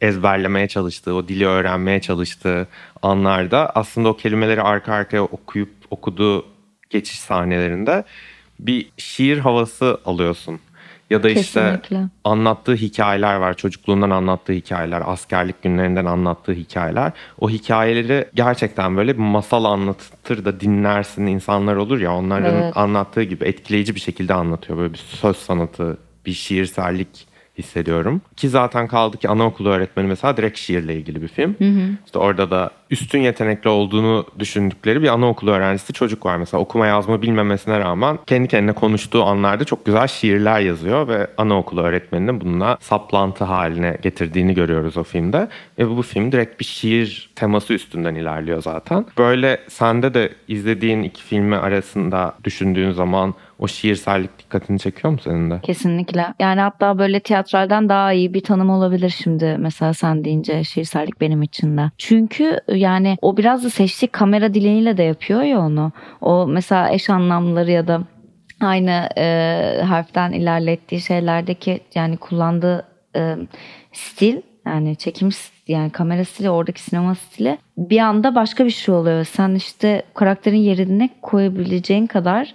ezberlemeye 0.00 0.68
çalıştığı, 0.68 1.14
o 1.14 1.28
dili 1.28 1.46
öğrenmeye 1.46 2.00
çalıştığı 2.00 2.68
anlarda 3.02 3.70
aslında 3.74 4.08
o 4.08 4.16
kelimeleri 4.16 4.62
arka 4.62 4.92
arkaya 4.92 5.22
okuyup 5.24 5.70
okuduğu 5.90 6.46
geçiş 6.90 7.20
sahnelerinde 7.20 8.04
bir 8.60 8.88
şiir 8.96 9.38
havası 9.38 9.98
alıyorsun. 10.04 10.60
Ya 11.14 11.22
da 11.22 11.30
işte 11.30 11.42
Kesinlikle. 11.60 12.08
anlattığı 12.24 12.74
hikayeler 12.74 13.36
var. 13.36 13.54
Çocukluğundan 13.54 14.10
anlattığı 14.10 14.52
hikayeler, 14.52 15.02
askerlik 15.06 15.62
günlerinden 15.62 16.04
anlattığı 16.04 16.52
hikayeler. 16.52 17.12
O 17.40 17.50
hikayeleri 17.50 18.28
gerçekten 18.34 18.96
böyle 18.96 19.12
masal 19.12 19.64
anlatır 19.64 20.44
da 20.44 20.60
dinlersin 20.60 21.26
insanlar 21.26 21.76
olur 21.76 22.00
ya 22.00 22.14
onların 22.14 22.54
Evet. 22.54 22.76
anlattığı 22.76 23.22
gibi 23.22 23.44
etkileyici 23.44 23.94
bir 23.94 24.00
şekilde 24.00 24.34
anlatıyor. 24.34 24.78
Böyle 24.78 24.92
bir 24.92 24.98
söz 24.98 25.36
sanatı, 25.36 25.96
bir 26.26 26.32
şiirsellik 26.32 27.26
hissediyorum. 27.58 28.20
Ki 28.36 28.48
zaten 28.48 28.86
kaldı 28.86 29.16
ki 29.16 29.28
anaokulu 29.28 29.68
öğretmeni 29.68 30.06
mesela 30.06 30.36
direkt 30.36 30.58
şiirle 30.58 30.94
ilgili 30.94 31.22
bir 31.22 31.28
film. 31.28 31.56
İşte 32.06 32.18
orada 32.18 32.50
da 32.50 32.70
üstün 32.90 33.20
yetenekli 33.20 33.70
olduğunu 33.70 34.26
düşündükleri 34.38 35.02
bir 35.02 35.08
anaokulu 35.08 35.50
öğrencisi 35.50 35.92
çocuk 35.92 36.26
var 36.26 36.36
mesela. 36.36 36.60
Okuma 36.60 36.86
yazma 36.86 37.22
bilmemesine 37.22 37.78
rağmen 37.78 38.18
kendi 38.26 38.48
kendine 38.48 38.72
konuştuğu 38.72 39.24
anlarda 39.24 39.64
çok 39.64 39.86
güzel 39.86 40.06
şiirler 40.06 40.60
yazıyor 40.60 41.08
ve 41.08 41.26
anaokulu 41.38 41.82
öğretmeninin 41.82 42.40
bununla 42.40 42.78
saplantı 42.80 43.44
haline 43.44 43.98
getirdiğini 44.02 44.54
görüyoruz 44.54 44.96
o 44.96 45.02
filmde. 45.02 45.48
Ve 45.78 45.88
bu 45.96 46.02
film 46.02 46.32
direkt 46.32 46.60
bir 46.60 46.64
şiir 46.64 47.30
teması 47.36 47.74
üstünden 47.74 48.14
ilerliyor 48.14 48.62
zaten. 48.62 49.06
Böyle 49.18 49.60
sende 49.68 50.14
de 50.14 50.32
izlediğin 50.48 51.02
iki 51.02 51.22
filmi 51.22 51.56
arasında 51.56 52.34
düşündüğün 52.44 52.90
zaman 52.90 53.34
o 53.64 53.68
şiirsellik 53.68 54.38
dikkatini 54.38 54.78
çekiyor 54.78 55.12
mu 55.12 55.18
senin 55.24 55.50
de? 55.50 55.60
Kesinlikle. 55.62 56.26
Yani 56.40 56.60
hatta 56.60 56.98
böyle 56.98 57.20
tiyatralden 57.20 57.88
daha 57.88 58.12
iyi 58.12 58.34
bir 58.34 58.40
tanım 58.40 58.70
olabilir 58.70 59.14
şimdi 59.22 59.56
mesela 59.58 59.94
sen 59.94 60.24
deyince 60.24 60.64
şiirsellik 60.64 61.20
benim 61.20 61.42
için 61.42 61.76
de. 61.76 61.90
Çünkü 61.98 62.58
yani 62.68 63.16
o 63.22 63.36
biraz 63.36 63.64
da 63.64 63.70
seçtiği 63.70 64.08
kamera 64.08 64.54
diliyle 64.54 64.96
de 64.96 65.02
yapıyor 65.02 65.42
ya 65.42 65.60
onu. 65.60 65.92
O 66.20 66.46
mesela 66.46 66.90
eş 66.90 67.10
anlamları 67.10 67.70
ya 67.70 67.88
da 67.88 68.02
aynı 68.60 69.08
e, 69.18 69.82
harften 69.82 70.32
ilerlettiği 70.32 71.00
şeylerdeki 71.00 71.80
yani 71.94 72.16
kullandığı 72.16 72.86
e, 73.16 73.36
stil 73.92 74.42
yani 74.66 74.96
çekim 74.96 75.30
yani 75.68 75.90
kamera 75.90 76.24
stili 76.24 76.50
oradaki 76.50 76.80
sinema 76.80 77.14
stili 77.14 77.58
bir 77.78 77.98
anda 77.98 78.34
başka 78.34 78.64
bir 78.64 78.70
şey 78.70 78.94
oluyor. 78.94 79.24
Sen 79.24 79.54
işte 79.54 80.02
karakterin 80.14 80.56
yerine 80.56 81.10
koyabileceğin 81.22 82.06
kadar 82.06 82.54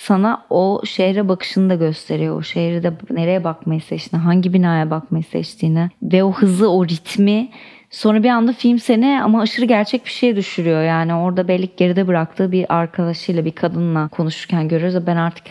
sana 0.00 0.46
o 0.50 0.80
şehre 0.84 1.28
bakışını 1.28 1.70
da 1.70 1.74
gösteriyor. 1.74 2.36
O 2.36 2.42
şehirde 2.42 2.92
nereye 3.10 3.44
bakmayı 3.44 3.80
seçtiğini, 3.80 4.24
hangi 4.24 4.52
binaya 4.52 4.90
bakmayı 4.90 5.24
seçtiğini 5.24 5.90
ve 6.02 6.24
o 6.24 6.32
hızı, 6.32 6.70
o 6.70 6.86
ritmi 6.86 7.48
Sonra 7.90 8.22
bir 8.22 8.28
anda 8.28 8.52
film 8.52 8.78
seni 8.78 9.22
ama 9.22 9.40
aşırı 9.40 9.66
gerçek 9.66 10.04
bir 10.04 10.10
şeye 10.10 10.36
düşürüyor. 10.36 10.82
Yani 10.82 11.14
orada 11.14 11.48
belli 11.48 11.68
geride 11.76 12.06
bıraktığı 12.06 12.52
bir 12.52 12.74
arkadaşıyla 12.74 13.44
bir 13.44 13.52
kadınla 13.52 14.08
konuşurken 14.08 14.68
görüyoruz 14.68 14.94
da 14.94 15.06
ben 15.06 15.16
artık 15.16 15.44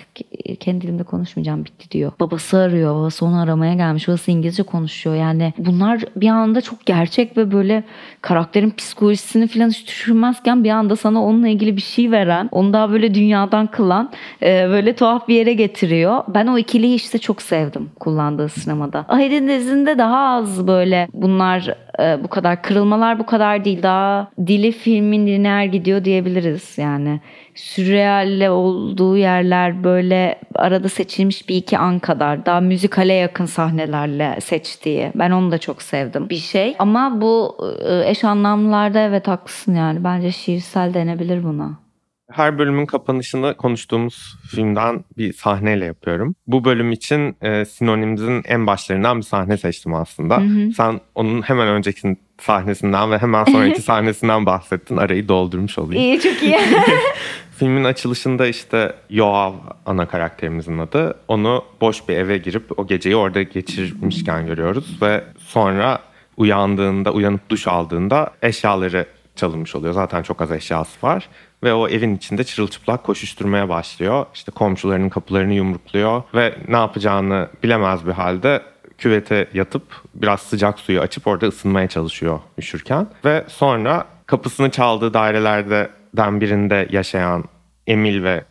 kendi 0.60 0.82
dilimde 0.82 1.04
konuşmayacağım 1.04 1.66
bitti 1.66 1.92
diyor. 1.92 2.12
Babası 2.20 2.58
arıyor. 2.58 2.96
Babası 2.96 3.26
onu 3.26 3.42
aramaya 3.42 3.74
gelmiş. 3.74 4.08
Babası 4.08 4.32
İngilizce 4.32 4.64
konuşuyor. 4.64 5.16
Yani 5.16 5.54
bunlar 5.58 6.02
bir 6.16 6.28
anda 6.28 6.62
çok 6.62 6.86
gerçek 6.86 7.38
ve 7.38 7.52
böyle 7.52 7.84
karakterin 8.22 8.70
psikolojisini 8.70 9.48
falan 9.48 9.70
hiç 9.70 9.88
düşünmezken 9.88 10.64
bir 10.64 10.70
anda 10.70 10.96
sana 10.96 11.24
onunla 11.24 11.48
ilgili 11.48 11.76
bir 11.76 11.82
şey 11.82 12.12
veren, 12.12 12.50
onu 12.52 12.74
daha 12.74 12.92
böyle 12.92 13.14
dünyadan 13.14 13.68
kılan 13.68 14.12
e, 14.42 14.70
böyle 14.70 14.96
tuhaf 14.96 15.28
bir 15.28 15.36
yere 15.36 15.54
getiriyor. 15.54 16.24
Ben 16.28 16.48
o 16.48 16.58
ikiliyi 16.58 16.96
işte 16.96 17.18
çok 17.18 17.42
sevdim 17.42 17.90
kullandığı 18.00 18.50
sinemada. 18.50 19.06
Ahed'in 19.08 19.48
dizinde 19.48 19.98
daha 19.98 20.18
az 20.18 20.68
böyle 20.68 21.08
bunlar 21.14 21.76
e, 22.02 22.24
bu 22.24 22.28
kadar 22.28 22.62
kırılmalar 22.62 23.20
bu 23.20 23.26
kadar 23.26 23.66
değil. 23.66 23.84
Daha 23.84 24.32
dili 24.48 24.72
filmin 24.72 25.28
lineer 25.28 25.64
gidiyor 25.64 26.06
diyebiliriz 26.06 26.78
yani. 26.78 27.20
Sürrealle 27.56 28.50
olduğu 28.50 29.18
yerler 29.18 29.84
böyle 29.84 30.40
arada 30.56 30.90
seçilmiş 30.90 31.50
bir 31.50 31.56
iki 31.56 31.78
an 31.78 32.00
kadar 32.00 32.46
daha 32.46 32.60
müzikale 32.60 33.14
yakın 33.14 33.46
sahnelerle 33.46 34.38
seçtiği. 34.42 35.12
Ben 35.16 35.32
onu 35.32 35.52
da 35.52 35.58
çok 35.58 35.82
sevdim 35.82 36.30
bir 36.30 36.36
şey. 36.36 36.76
Ama 36.80 37.22
bu 37.22 37.58
e, 37.90 38.10
eş 38.10 38.24
anlamlarda 38.24 39.00
evet 39.00 39.28
haklısın 39.28 39.76
yani. 39.76 40.04
Bence 40.04 40.32
şiirsel 40.32 40.94
denebilir 40.94 41.44
buna. 41.44 41.89
Her 42.32 42.60
bölümün 42.60 42.86
kapanışını 42.86 43.54
konuştuğumuz 43.58 44.36
filmden 44.52 45.04
bir 45.18 45.34
sahneyle 45.34 45.86
yapıyorum. 45.86 46.36
Bu 46.48 46.66
bölüm 46.66 46.92
için 46.92 47.36
e, 47.42 47.66
sinonimizin 47.66 48.44
en 48.46 48.68
başlarından 48.68 49.18
bir 49.18 49.24
sahne 49.24 49.58
seçtim 49.58 49.94
aslında. 49.94 50.38
Hı 50.38 50.42
hı. 50.42 50.72
Sen 50.72 51.02
onun 51.16 51.42
hemen 51.42 51.68
önceki 51.68 52.18
sahnesinden 52.42 53.12
ve 53.12 53.18
hemen 53.18 53.44
sonraki 53.44 53.82
sahnesinden 53.82 54.46
bahsettin. 54.46 54.98
Arayı 54.98 55.28
doldurmuş 55.28 55.78
olayım. 55.78 56.04
İyi 56.04 56.20
çok 56.20 56.44
iyi. 56.44 56.60
Filmin 57.58 57.84
açılışında 57.84 58.48
işte 58.48 58.96
Yoav 59.10 59.54
ana 59.86 60.06
karakterimizin 60.08 60.78
adı. 60.78 61.16
Onu 61.28 61.64
boş 61.82 62.10
bir 62.10 62.16
eve 62.16 62.38
girip 62.38 62.80
o 62.80 62.88
geceyi 62.88 63.16
orada 63.16 63.42
geçirmişken 63.42 64.46
görüyoruz 64.46 64.98
ve 65.02 65.24
sonra 65.38 66.00
uyandığında, 66.38 67.12
uyanıp 67.12 67.50
duş 67.50 67.68
aldığında 67.68 68.32
eşyaları 68.42 69.06
çalınmış 69.40 69.76
oluyor. 69.76 69.94
Zaten 69.94 70.24
çok 70.24 70.42
az 70.42 70.52
eşyası 70.52 71.08
var 71.08 71.30
ve 71.64 71.74
o 71.74 71.88
evin 71.88 72.16
içinde 72.16 72.44
çırılçıplak 72.44 73.04
koşuşturmaya 73.04 73.70
başlıyor. 73.70 74.26
İşte 74.34 74.52
komşularının 74.52 75.10
kapılarını 75.10 75.54
yumrukluyor 75.54 76.24
ve 76.34 76.56
ne 76.68 76.76
yapacağını 76.76 77.50
bilemez 77.64 78.08
bir 78.08 78.12
halde 78.12 78.62
küvete 78.98 79.48
yatıp 79.54 79.84
biraz 80.16 80.42
sıcak 80.42 80.80
suyu 80.80 81.02
açıp 81.02 81.28
orada 81.28 81.48
ısınmaya 81.48 81.88
çalışıyor 81.88 82.40
üşürken. 82.58 83.08
Ve 83.26 83.46
sonra 83.48 84.06
kapısını 84.26 84.72
çaldığı 84.72 85.14
dairelerden 85.14 86.42
birinde 86.42 86.88
yaşayan 86.92 87.44
Emil 87.88 88.24
ve 88.24 88.44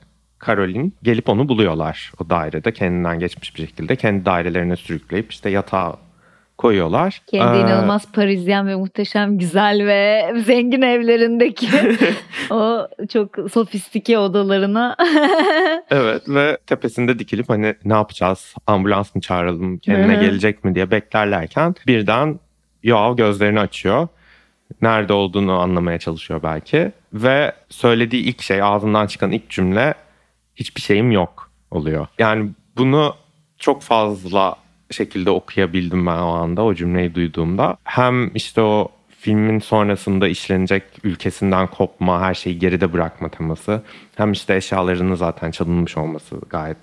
Caroline 0.47 0.91
gelip 1.03 1.29
onu 1.29 1.49
buluyorlar 1.49 2.13
o 2.21 2.31
dairede 2.31 2.73
kendinden 2.73 3.19
geçmiş 3.19 3.57
bir 3.57 3.61
şekilde 3.67 3.97
kendi 3.97 4.25
dairelerine 4.25 4.77
sürükleyip 4.77 5.33
işte 5.33 5.51
yatağa 5.51 5.97
koyuyorlar. 6.59 7.23
Kendi 7.27 7.59
Ee, 7.59 7.61
inanılmaz 7.61 8.13
Parisyen 8.13 8.67
ve 8.67 8.75
muhteşem 8.75 9.39
güzel 9.39 9.87
ve 9.87 10.33
zengin 10.47 10.83
evlerindeki 10.83 11.69
o 12.51 12.89
çok 13.09 13.51
sofistike 13.53 14.19
odalarına 14.19 14.97
Evet 15.91 16.29
ve 16.29 16.59
tepesinde 16.67 17.19
dikilip 17.19 17.49
hani 17.49 17.75
ne 17.85 17.93
yapacağız 17.93 18.55
ambulans 18.67 19.15
mı 19.15 19.21
çağıralım 19.21 19.79
kendine 19.79 20.15
gelecek 20.15 20.65
mi 20.65 20.75
diye 20.75 20.91
beklerlerken 20.91 21.75
birden 21.87 22.41
Yoav 22.83 23.17
gözlerini 23.17 23.61
açıyor. 23.61 24.09
Nerede 24.83 25.13
olduğunu 25.13 25.61
anlamaya 25.61 25.99
çalışıyor 25.99 26.43
belki. 26.43 26.93
Ve 27.13 27.53
söylediği 27.69 28.23
ilk 28.23 28.43
şey 28.43 28.63
ağzından 28.63 29.07
çıkan 29.07 29.33
ilk 29.33 29.51
cümle 29.51 29.95
hiçbir 30.57 30.81
şeyim 30.81 31.11
yok 31.13 31.51
oluyor. 31.71 32.07
Yani 32.19 32.51
bunu 32.77 33.15
çok 33.59 33.83
fazla 33.83 34.57
şekilde 34.95 35.31
okuyabildim 35.31 36.07
ben 36.07 36.19
o 36.19 36.29
anda 36.33 36.65
o 36.65 36.75
cümleyi 36.75 37.15
duyduğumda. 37.15 37.77
Hem 37.85 38.31
işte 38.35 38.61
o 38.61 38.89
filmin 39.21 39.59
sonrasında 39.59 40.29
işlenecek 40.29 40.83
ülkesinden 41.05 41.67
kopma, 41.67 42.21
her 42.21 42.35
şeyi 42.35 42.59
geride 42.59 42.93
bırakma 42.93 43.29
teması. 43.29 43.83
Hem 44.17 44.33
işte 44.33 44.57
eşyalarının 44.57 45.15
zaten 45.15 45.51
çalınmış 45.51 45.97
olması 45.97 46.37
gayet 46.51 46.77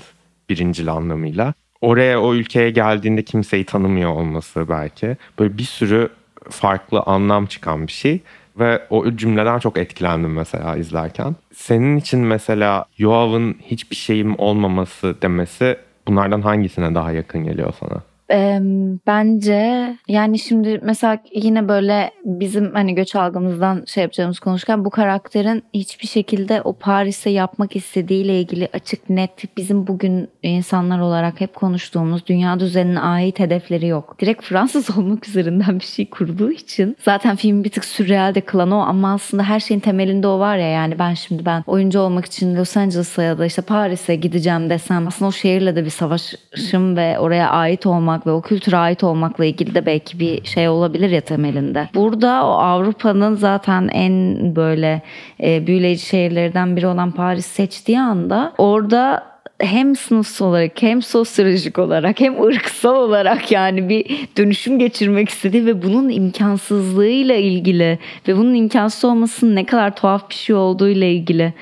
birincil 0.49 0.91
anlamıyla. 0.91 1.53
Oraya 1.81 2.21
o 2.21 2.33
ülkeye 2.33 2.69
geldiğinde 2.69 3.23
kimseyi 3.23 3.65
tanımıyor 3.65 4.11
olması 4.11 4.69
belki. 4.69 5.17
Böyle 5.39 5.57
bir 5.57 5.63
sürü 5.63 6.09
farklı 6.49 6.99
anlam 6.99 7.45
çıkan 7.45 7.87
bir 7.87 7.91
şey. 7.91 8.19
Ve 8.59 8.81
o 8.89 9.11
cümleden 9.11 9.59
çok 9.59 9.77
etkilendim 9.77 10.33
mesela 10.33 10.77
izlerken. 10.77 11.35
Senin 11.53 11.97
için 11.97 12.19
mesela 12.19 12.85
Yoav'ın 12.97 13.55
hiçbir 13.61 13.95
şeyim 13.95 14.39
olmaması 14.39 15.15
demesi 15.21 15.77
bunlardan 16.07 16.41
hangisine 16.41 16.95
daha 16.95 17.11
yakın 17.11 17.43
geliyor 17.43 17.73
sana? 17.79 18.01
Eee, 18.29 18.61
bence 19.07 19.95
yani 20.07 20.39
şimdi 20.39 20.79
mesela 20.83 21.17
yine 21.33 21.67
böyle 21.67 22.11
bizim 22.25 22.73
hani 22.73 22.95
göç 22.95 23.15
algımızdan 23.15 23.83
şey 23.87 24.01
yapacağımız 24.01 24.39
konuşurken 24.39 24.85
bu 24.85 24.89
karakterin 24.89 25.63
hiçbir 25.73 26.07
şekilde 26.07 26.61
o 26.61 26.73
Paris'e 26.73 27.29
yapmak 27.29 27.75
istediğiyle 27.75 28.39
ilgili 28.39 28.69
açık 28.73 29.09
net 29.09 29.57
bizim 29.57 29.87
bugün 29.87 30.29
insanlar 30.43 30.99
olarak 30.99 31.41
hep 31.41 31.55
konuştuğumuz 31.55 32.27
dünya 32.27 32.59
düzenine 32.59 32.99
ait 32.99 33.39
hedefleri 33.39 33.87
yok. 33.87 34.15
Direkt 34.19 34.43
Fransız 34.43 34.97
olmak 34.97 35.27
üzerinden 35.27 35.79
bir 35.79 35.85
şey 35.85 36.09
kurduğu 36.09 36.51
için 36.51 36.97
zaten 37.01 37.35
film 37.35 37.63
bir 37.63 37.69
tık 37.69 37.85
sürreal 37.85 38.35
de 38.35 38.41
kılan 38.41 38.71
o 38.71 38.77
ama 38.79 39.13
aslında 39.13 39.43
her 39.43 39.59
şeyin 39.59 39.81
temelinde 39.81 40.27
o 40.27 40.39
var 40.39 40.57
ya 40.57 40.67
yani 40.67 40.99
ben 40.99 41.13
şimdi 41.13 41.45
ben 41.45 41.63
oyuncu 41.67 41.99
olmak 41.99 42.25
için 42.25 42.55
Los 42.55 42.77
Angeles'a 42.77 43.23
ya 43.23 43.37
da 43.37 43.45
işte 43.45 43.61
Paris'e 43.61 44.15
gideceğim 44.15 44.69
desem 44.69 45.07
aslında 45.07 45.29
o 45.29 45.31
şehirle 45.31 45.75
de 45.75 45.85
bir 45.85 45.89
savaşım 45.89 46.97
ve 46.97 47.19
oraya 47.19 47.49
ait 47.49 47.85
olmak 47.85 48.14
olmak 48.15 48.27
ve 48.27 48.31
o 48.31 48.41
kültüre 48.41 48.77
ait 48.77 49.03
olmakla 49.03 49.45
ilgili 49.45 49.75
de 49.75 49.85
belki 49.85 50.19
bir 50.19 50.45
şey 50.45 50.69
olabilir 50.69 51.09
ya 51.09 51.21
temelinde. 51.21 51.89
Burada 51.95 52.45
o 52.45 52.49
Avrupa'nın 52.49 53.35
zaten 53.35 53.89
en 53.93 54.55
böyle 54.55 55.01
e, 55.39 55.67
büyüleyici 55.67 56.05
şehirlerden 56.05 56.75
biri 56.75 56.87
olan 56.87 57.11
Paris 57.11 57.45
seçtiği 57.45 57.99
anda 57.99 58.53
orada 58.57 59.23
hem 59.59 59.95
sınıfsal 59.95 60.45
olarak 60.45 60.81
hem 60.81 61.01
sosyolojik 61.01 61.79
olarak 61.79 62.19
hem 62.19 62.43
ırksal 62.43 62.95
olarak 62.95 63.51
yani 63.51 63.89
bir 63.89 64.27
dönüşüm 64.37 64.79
geçirmek 64.79 65.29
istediği 65.29 65.65
ve 65.65 65.83
bunun 65.83 66.09
imkansızlığıyla 66.09 67.35
ilgili 67.35 67.99
ve 68.27 68.37
bunun 68.37 68.53
imkansız 68.53 69.05
olmasının 69.05 69.55
ne 69.55 69.65
kadar 69.65 69.95
tuhaf 69.95 70.29
bir 70.29 70.35
şey 70.35 70.55
olduğuyla 70.55 71.07
ilgili 71.07 71.53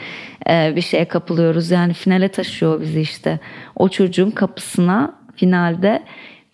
e, 0.50 0.74
bir 0.76 0.82
şeye 0.82 1.06
kapılıyoruz. 1.06 1.72
Yani 1.72 1.94
finale 1.94 2.28
taşıyor 2.28 2.82
bizi 2.82 3.02
işte. 3.02 3.40
O 3.76 3.90
çocuğun 3.90 4.32
kapısına 4.32 5.24
finalde 5.36 6.04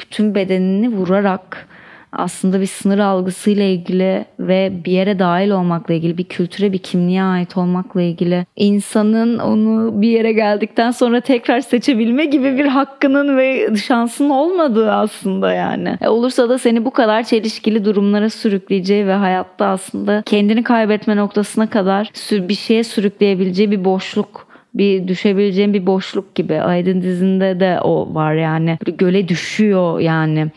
bütün 0.02 0.36
bedenini 0.36 0.90
vurarak 0.90 1.68
aslında 2.12 2.62
bir 2.62 2.66
sınır 2.66 3.00
algısıyla 3.00 3.64
ilgili 3.64 4.26
ve 4.40 4.72
bir 4.86 4.92
yere 4.92 5.20
dahil 5.20 5.50
olmakla 5.50 5.94
ilgili, 5.94 6.18
bir 6.18 6.24
kültüre, 6.24 6.74
bir 6.74 6.78
kimliğe 6.78 7.24
ait 7.24 7.58
olmakla 7.58 8.02
ilgili 8.02 8.46
insanın 8.56 9.40
onu 9.40 10.02
bir 10.02 10.10
yere 10.10 10.34
geldikten 10.34 10.92
sonra 10.92 11.22
tekrar 11.22 11.60
seçebilme 11.60 12.26
gibi 12.26 12.58
bir 12.58 12.66
hakkının 12.66 13.38
ve 13.38 13.76
şansının 13.76 14.30
olmadığı 14.30 14.92
aslında 14.92 15.54
yani. 15.54 15.98
E 16.02 16.08
olursa 16.08 16.50
da 16.50 16.58
seni 16.58 16.86
bu 16.86 16.92
kadar 16.92 17.24
çelişkili 17.24 17.86
durumlara 17.86 18.30
sürükleyeceği 18.30 19.08
ve 19.08 19.14
hayatta 19.14 19.66
aslında 19.66 20.24
kendini 20.26 20.64
kaybetme 20.64 21.16
noktasına 21.16 21.70
kadar 21.70 22.12
bir 22.32 22.56
şeye 22.56 22.84
sürükleyebileceği 22.84 23.72
bir 23.72 23.86
boşluk 23.86 24.49
bir 24.74 25.08
düşebileceğin 25.08 25.74
bir 25.74 25.86
boşluk 25.86 26.36
gibi. 26.36 26.62
Aydın 26.62 27.02
dizinde 27.02 27.60
de 27.60 27.80
o 27.82 28.14
var 28.14 28.34
yani. 28.34 28.78
Böyle 28.86 28.98
göle 28.98 29.28
düşüyor 29.28 30.00
yani. 30.00 30.52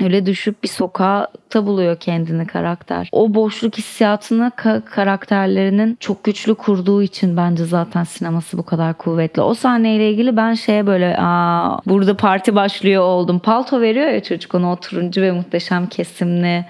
Öyle 0.00 0.26
düşüp 0.26 0.62
bir 0.62 0.68
sokakta 0.68 1.66
buluyor 1.66 1.96
kendini 1.96 2.46
karakter. 2.46 3.08
O 3.12 3.34
boşluk 3.34 3.78
hissiyatını 3.78 4.52
ka- 4.56 4.84
karakterlerinin 4.84 5.96
çok 6.00 6.24
güçlü 6.24 6.54
kurduğu 6.54 7.02
için 7.02 7.36
bence 7.36 7.64
zaten 7.64 8.04
sineması 8.04 8.58
bu 8.58 8.62
kadar 8.62 8.94
kuvvetli. 8.94 9.42
O 9.42 9.54
sahneyle 9.54 10.10
ilgili 10.10 10.36
ben 10.36 10.54
şeye 10.54 10.86
böyle 10.86 11.16
aa 11.18 11.78
burada 11.86 12.16
parti 12.16 12.54
başlıyor 12.54 13.02
oldum. 13.02 13.38
Palto 13.38 13.80
veriyor 13.80 14.06
ya 14.06 14.22
çocuk 14.22 14.54
ona 14.54 14.72
o 14.72 14.76
turuncu 14.76 15.22
ve 15.22 15.32
muhteşem 15.32 15.86
kesimli 15.86 16.64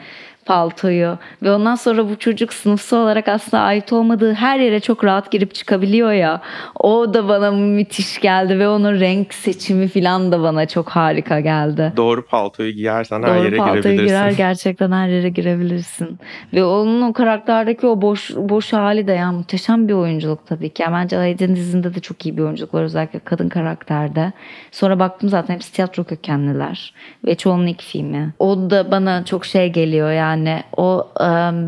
paltoyu 0.46 1.18
ve 1.42 1.52
ondan 1.52 1.74
sonra 1.74 2.08
bu 2.10 2.18
çocuk 2.18 2.52
sınıfsal 2.52 2.98
olarak 2.98 3.28
aslında 3.28 3.62
ait 3.62 3.92
olmadığı 3.92 4.34
her 4.34 4.58
yere 4.58 4.80
çok 4.80 5.04
rahat 5.04 5.30
girip 5.30 5.54
çıkabiliyor 5.54 6.12
ya 6.12 6.40
o 6.80 7.14
da 7.14 7.28
bana 7.28 7.50
müthiş 7.50 8.20
geldi 8.20 8.58
ve 8.58 8.68
onun 8.68 9.00
renk 9.00 9.34
seçimi 9.34 9.88
falan 9.88 10.32
da 10.32 10.42
bana 10.42 10.66
çok 10.66 10.88
harika 10.88 11.40
geldi. 11.40 11.92
Doğru 11.96 12.26
paltoyu 12.26 12.72
giyersen 12.72 13.22
her 13.22 13.28
Doğru 13.28 13.44
yere 13.44 13.56
paltoya 13.56 13.80
girebilirsin. 13.80 14.06
girer 14.06 14.30
gerçekten 14.30 14.92
her 14.92 15.08
yere 15.08 15.28
girebilirsin. 15.28 16.18
Ve 16.54 16.64
onun 16.64 17.02
o 17.02 17.12
karakterdeki 17.12 17.86
o 17.86 18.02
boş 18.02 18.30
boş 18.36 18.72
hali 18.72 19.06
de 19.06 19.12
ya 19.12 19.32
muhteşem 19.32 19.88
bir 19.88 19.92
oyunculuk 19.92 20.46
tabii 20.46 20.70
ki. 20.70 20.82
Yani 20.82 20.94
bence 20.94 21.18
Aydın 21.18 21.56
dizinde 21.56 21.94
de 21.94 22.00
çok 22.00 22.26
iyi 22.26 22.36
bir 22.36 22.42
oyunculuk 22.42 22.74
var 22.74 22.82
özellikle 22.82 23.18
kadın 23.18 23.48
karakterde. 23.48 24.32
Sonra 24.70 24.98
baktım 24.98 25.28
zaten 25.28 25.54
hepsi 25.54 25.72
tiyatro 25.72 26.04
kökenliler 26.04 26.94
ve 27.26 27.34
çoğunun 27.34 27.66
ilk 27.66 27.82
filmi. 27.82 28.34
O 28.38 28.70
da 28.70 28.90
bana 28.90 29.24
çok 29.24 29.44
şey 29.44 29.72
geliyor 29.72 30.12
yani 30.12 30.33
o 30.76 31.08
e, 31.20 31.24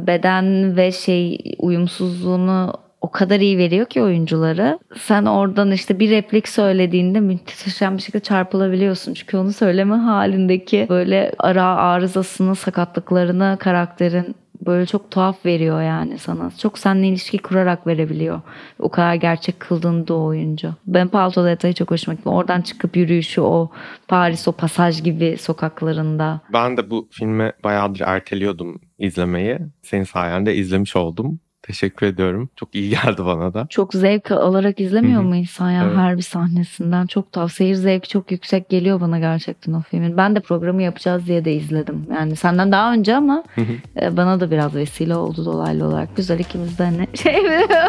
beden 0.06 0.76
ve 0.76 0.92
şey 0.92 1.38
uyumsuzluğunu 1.58 2.72
o 3.00 3.10
kadar 3.10 3.40
iyi 3.40 3.58
veriyor 3.58 3.86
ki 3.86 4.02
oyuncuları. 4.02 4.78
Sen 4.98 5.24
oradan 5.24 5.72
işte 5.72 5.98
bir 5.98 6.10
replik 6.10 6.48
söylediğinde 6.48 7.20
muhteşem 7.20 7.96
bir 7.96 8.02
şekilde 8.02 8.22
çarpılabiliyorsun. 8.22 9.14
Çünkü 9.14 9.36
onu 9.36 9.52
söyleme 9.52 9.94
halindeki 9.96 10.86
böyle 10.88 11.32
ara 11.38 11.64
arızasını, 11.64 12.54
sakatlıklarını 12.56 13.56
karakterin 13.60 14.36
böyle 14.66 14.86
çok 14.86 15.10
tuhaf 15.10 15.46
veriyor 15.46 15.82
yani 15.82 16.18
sana. 16.18 16.50
Çok 16.58 16.78
seninle 16.78 17.08
ilişki 17.08 17.38
kurarak 17.38 17.86
verebiliyor. 17.86 18.40
O 18.78 18.88
kadar 18.88 19.14
gerçek 19.14 19.60
kıldığında 19.60 20.14
o 20.14 20.24
oyuncu. 20.24 20.74
Ben 20.86 21.08
palto 21.08 21.44
detayı 21.44 21.74
çok 21.74 21.90
hoşuma 21.90 22.14
gitti. 22.14 22.28
Oradan 22.28 22.60
çıkıp 22.60 22.96
yürüyüşü 22.96 23.40
o 23.40 23.70
Paris 24.08 24.48
o 24.48 24.52
pasaj 24.52 25.02
gibi 25.02 25.36
sokaklarında. 25.40 26.40
Ben 26.52 26.76
de 26.76 26.90
bu 26.90 27.08
filmi 27.10 27.52
bayağıdır 27.64 28.00
erteliyordum 28.00 28.80
izlemeyi. 28.98 29.58
Senin 29.82 30.04
sayende 30.04 30.54
izlemiş 30.54 30.96
oldum. 30.96 31.40
Teşekkür 31.66 32.06
ediyorum. 32.06 32.48
Çok 32.56 32.74
iyi 32.74 32.90
geldi 33.04 33.24
bana 33.26 33.54
da. 33.54 33.66
Çok 33.70 33.94
zevk 33.94 34.30
alarak 34.30 34.80
izlemiyor 34.80 35.20
Hı 35.22 35.24
hı. 35.24 35.28
mu 35.28 35.36
insan 35.36 35.70
ya 35.70 35.84
Evet. 35.84 35.96
her 35.96 36.16
bir 36.16 36.22
sahnesinden? 36.22 37.06
Çok 37.06 37.32
tav 37.32 37.48
seyir 37.48 37.74
zevki 37.74 38.08
çok 38.08 38.30
yüksek 38.30 38.68
geliyor 38.68 39.00
bana 39.00 39.18
gerçekten 39.18 39.72
o 39.72 39.80
filmin. 39.80 40.16
Ben 40.16 40.36
de 40.36 40.40
programı 40.40 40.82
yapacağız 40.82 41.26
diye 41.26 41.44
de 41.44 41.54
izledim. 41.54 42.06
Yani 42.14 42.36
senden 42.36 42.72
daha 42.72 42.92
önce 42.92 43.16
ama 43.16 43.44
Hı 43.54 43.60
hı. 43.60 44.04
e, 44.04 44.16
bana 44.16 44.40
da 44.40 44.50
biraz 44.50 44.74
vesile 44.74 45.16
oldu 45.16 45.44
dolaylı 45.44 45.84
olarak. 45.86 46.16
Güzel 46.16 46.38
ikimiz 46.38 46.78
de 46.78 46.84
hani 46.84 47.06
şey 47.16 47.40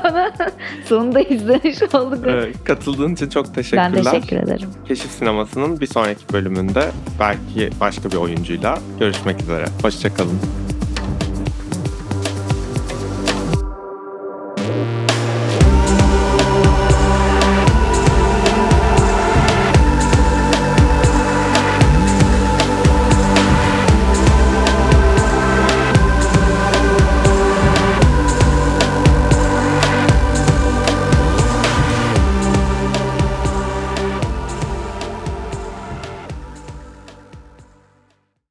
onu 0.06 0.28
sonunda 0.86 1.22
izlemiş 1.22 1.82
olduk. 1.94 2.26
Evet, 2.28 2.64
katıldığın 2.64 3.14
için 3.14 3.30
çok 3.30 3.46
ben 3.48 3.54
teşekkürler. 3.54 3.94
teşekkür 4.04 4.38
ederim. 4.38 4.70
Keşif 4.88 5.12
Sineması'nın 5.12 5.80
bir 5.80 5.88
sonraki 5.88 6.34
bölümünde 6.34 6.92
belki 7.20 7.70
başka 7.80 8.12
bir 8.12 8.16
oyuncuyla 8.16 8.80
görüşmek 9.00 9.42
üzere. 9.42 9.66
Hoşçakalın. 9.82 10.40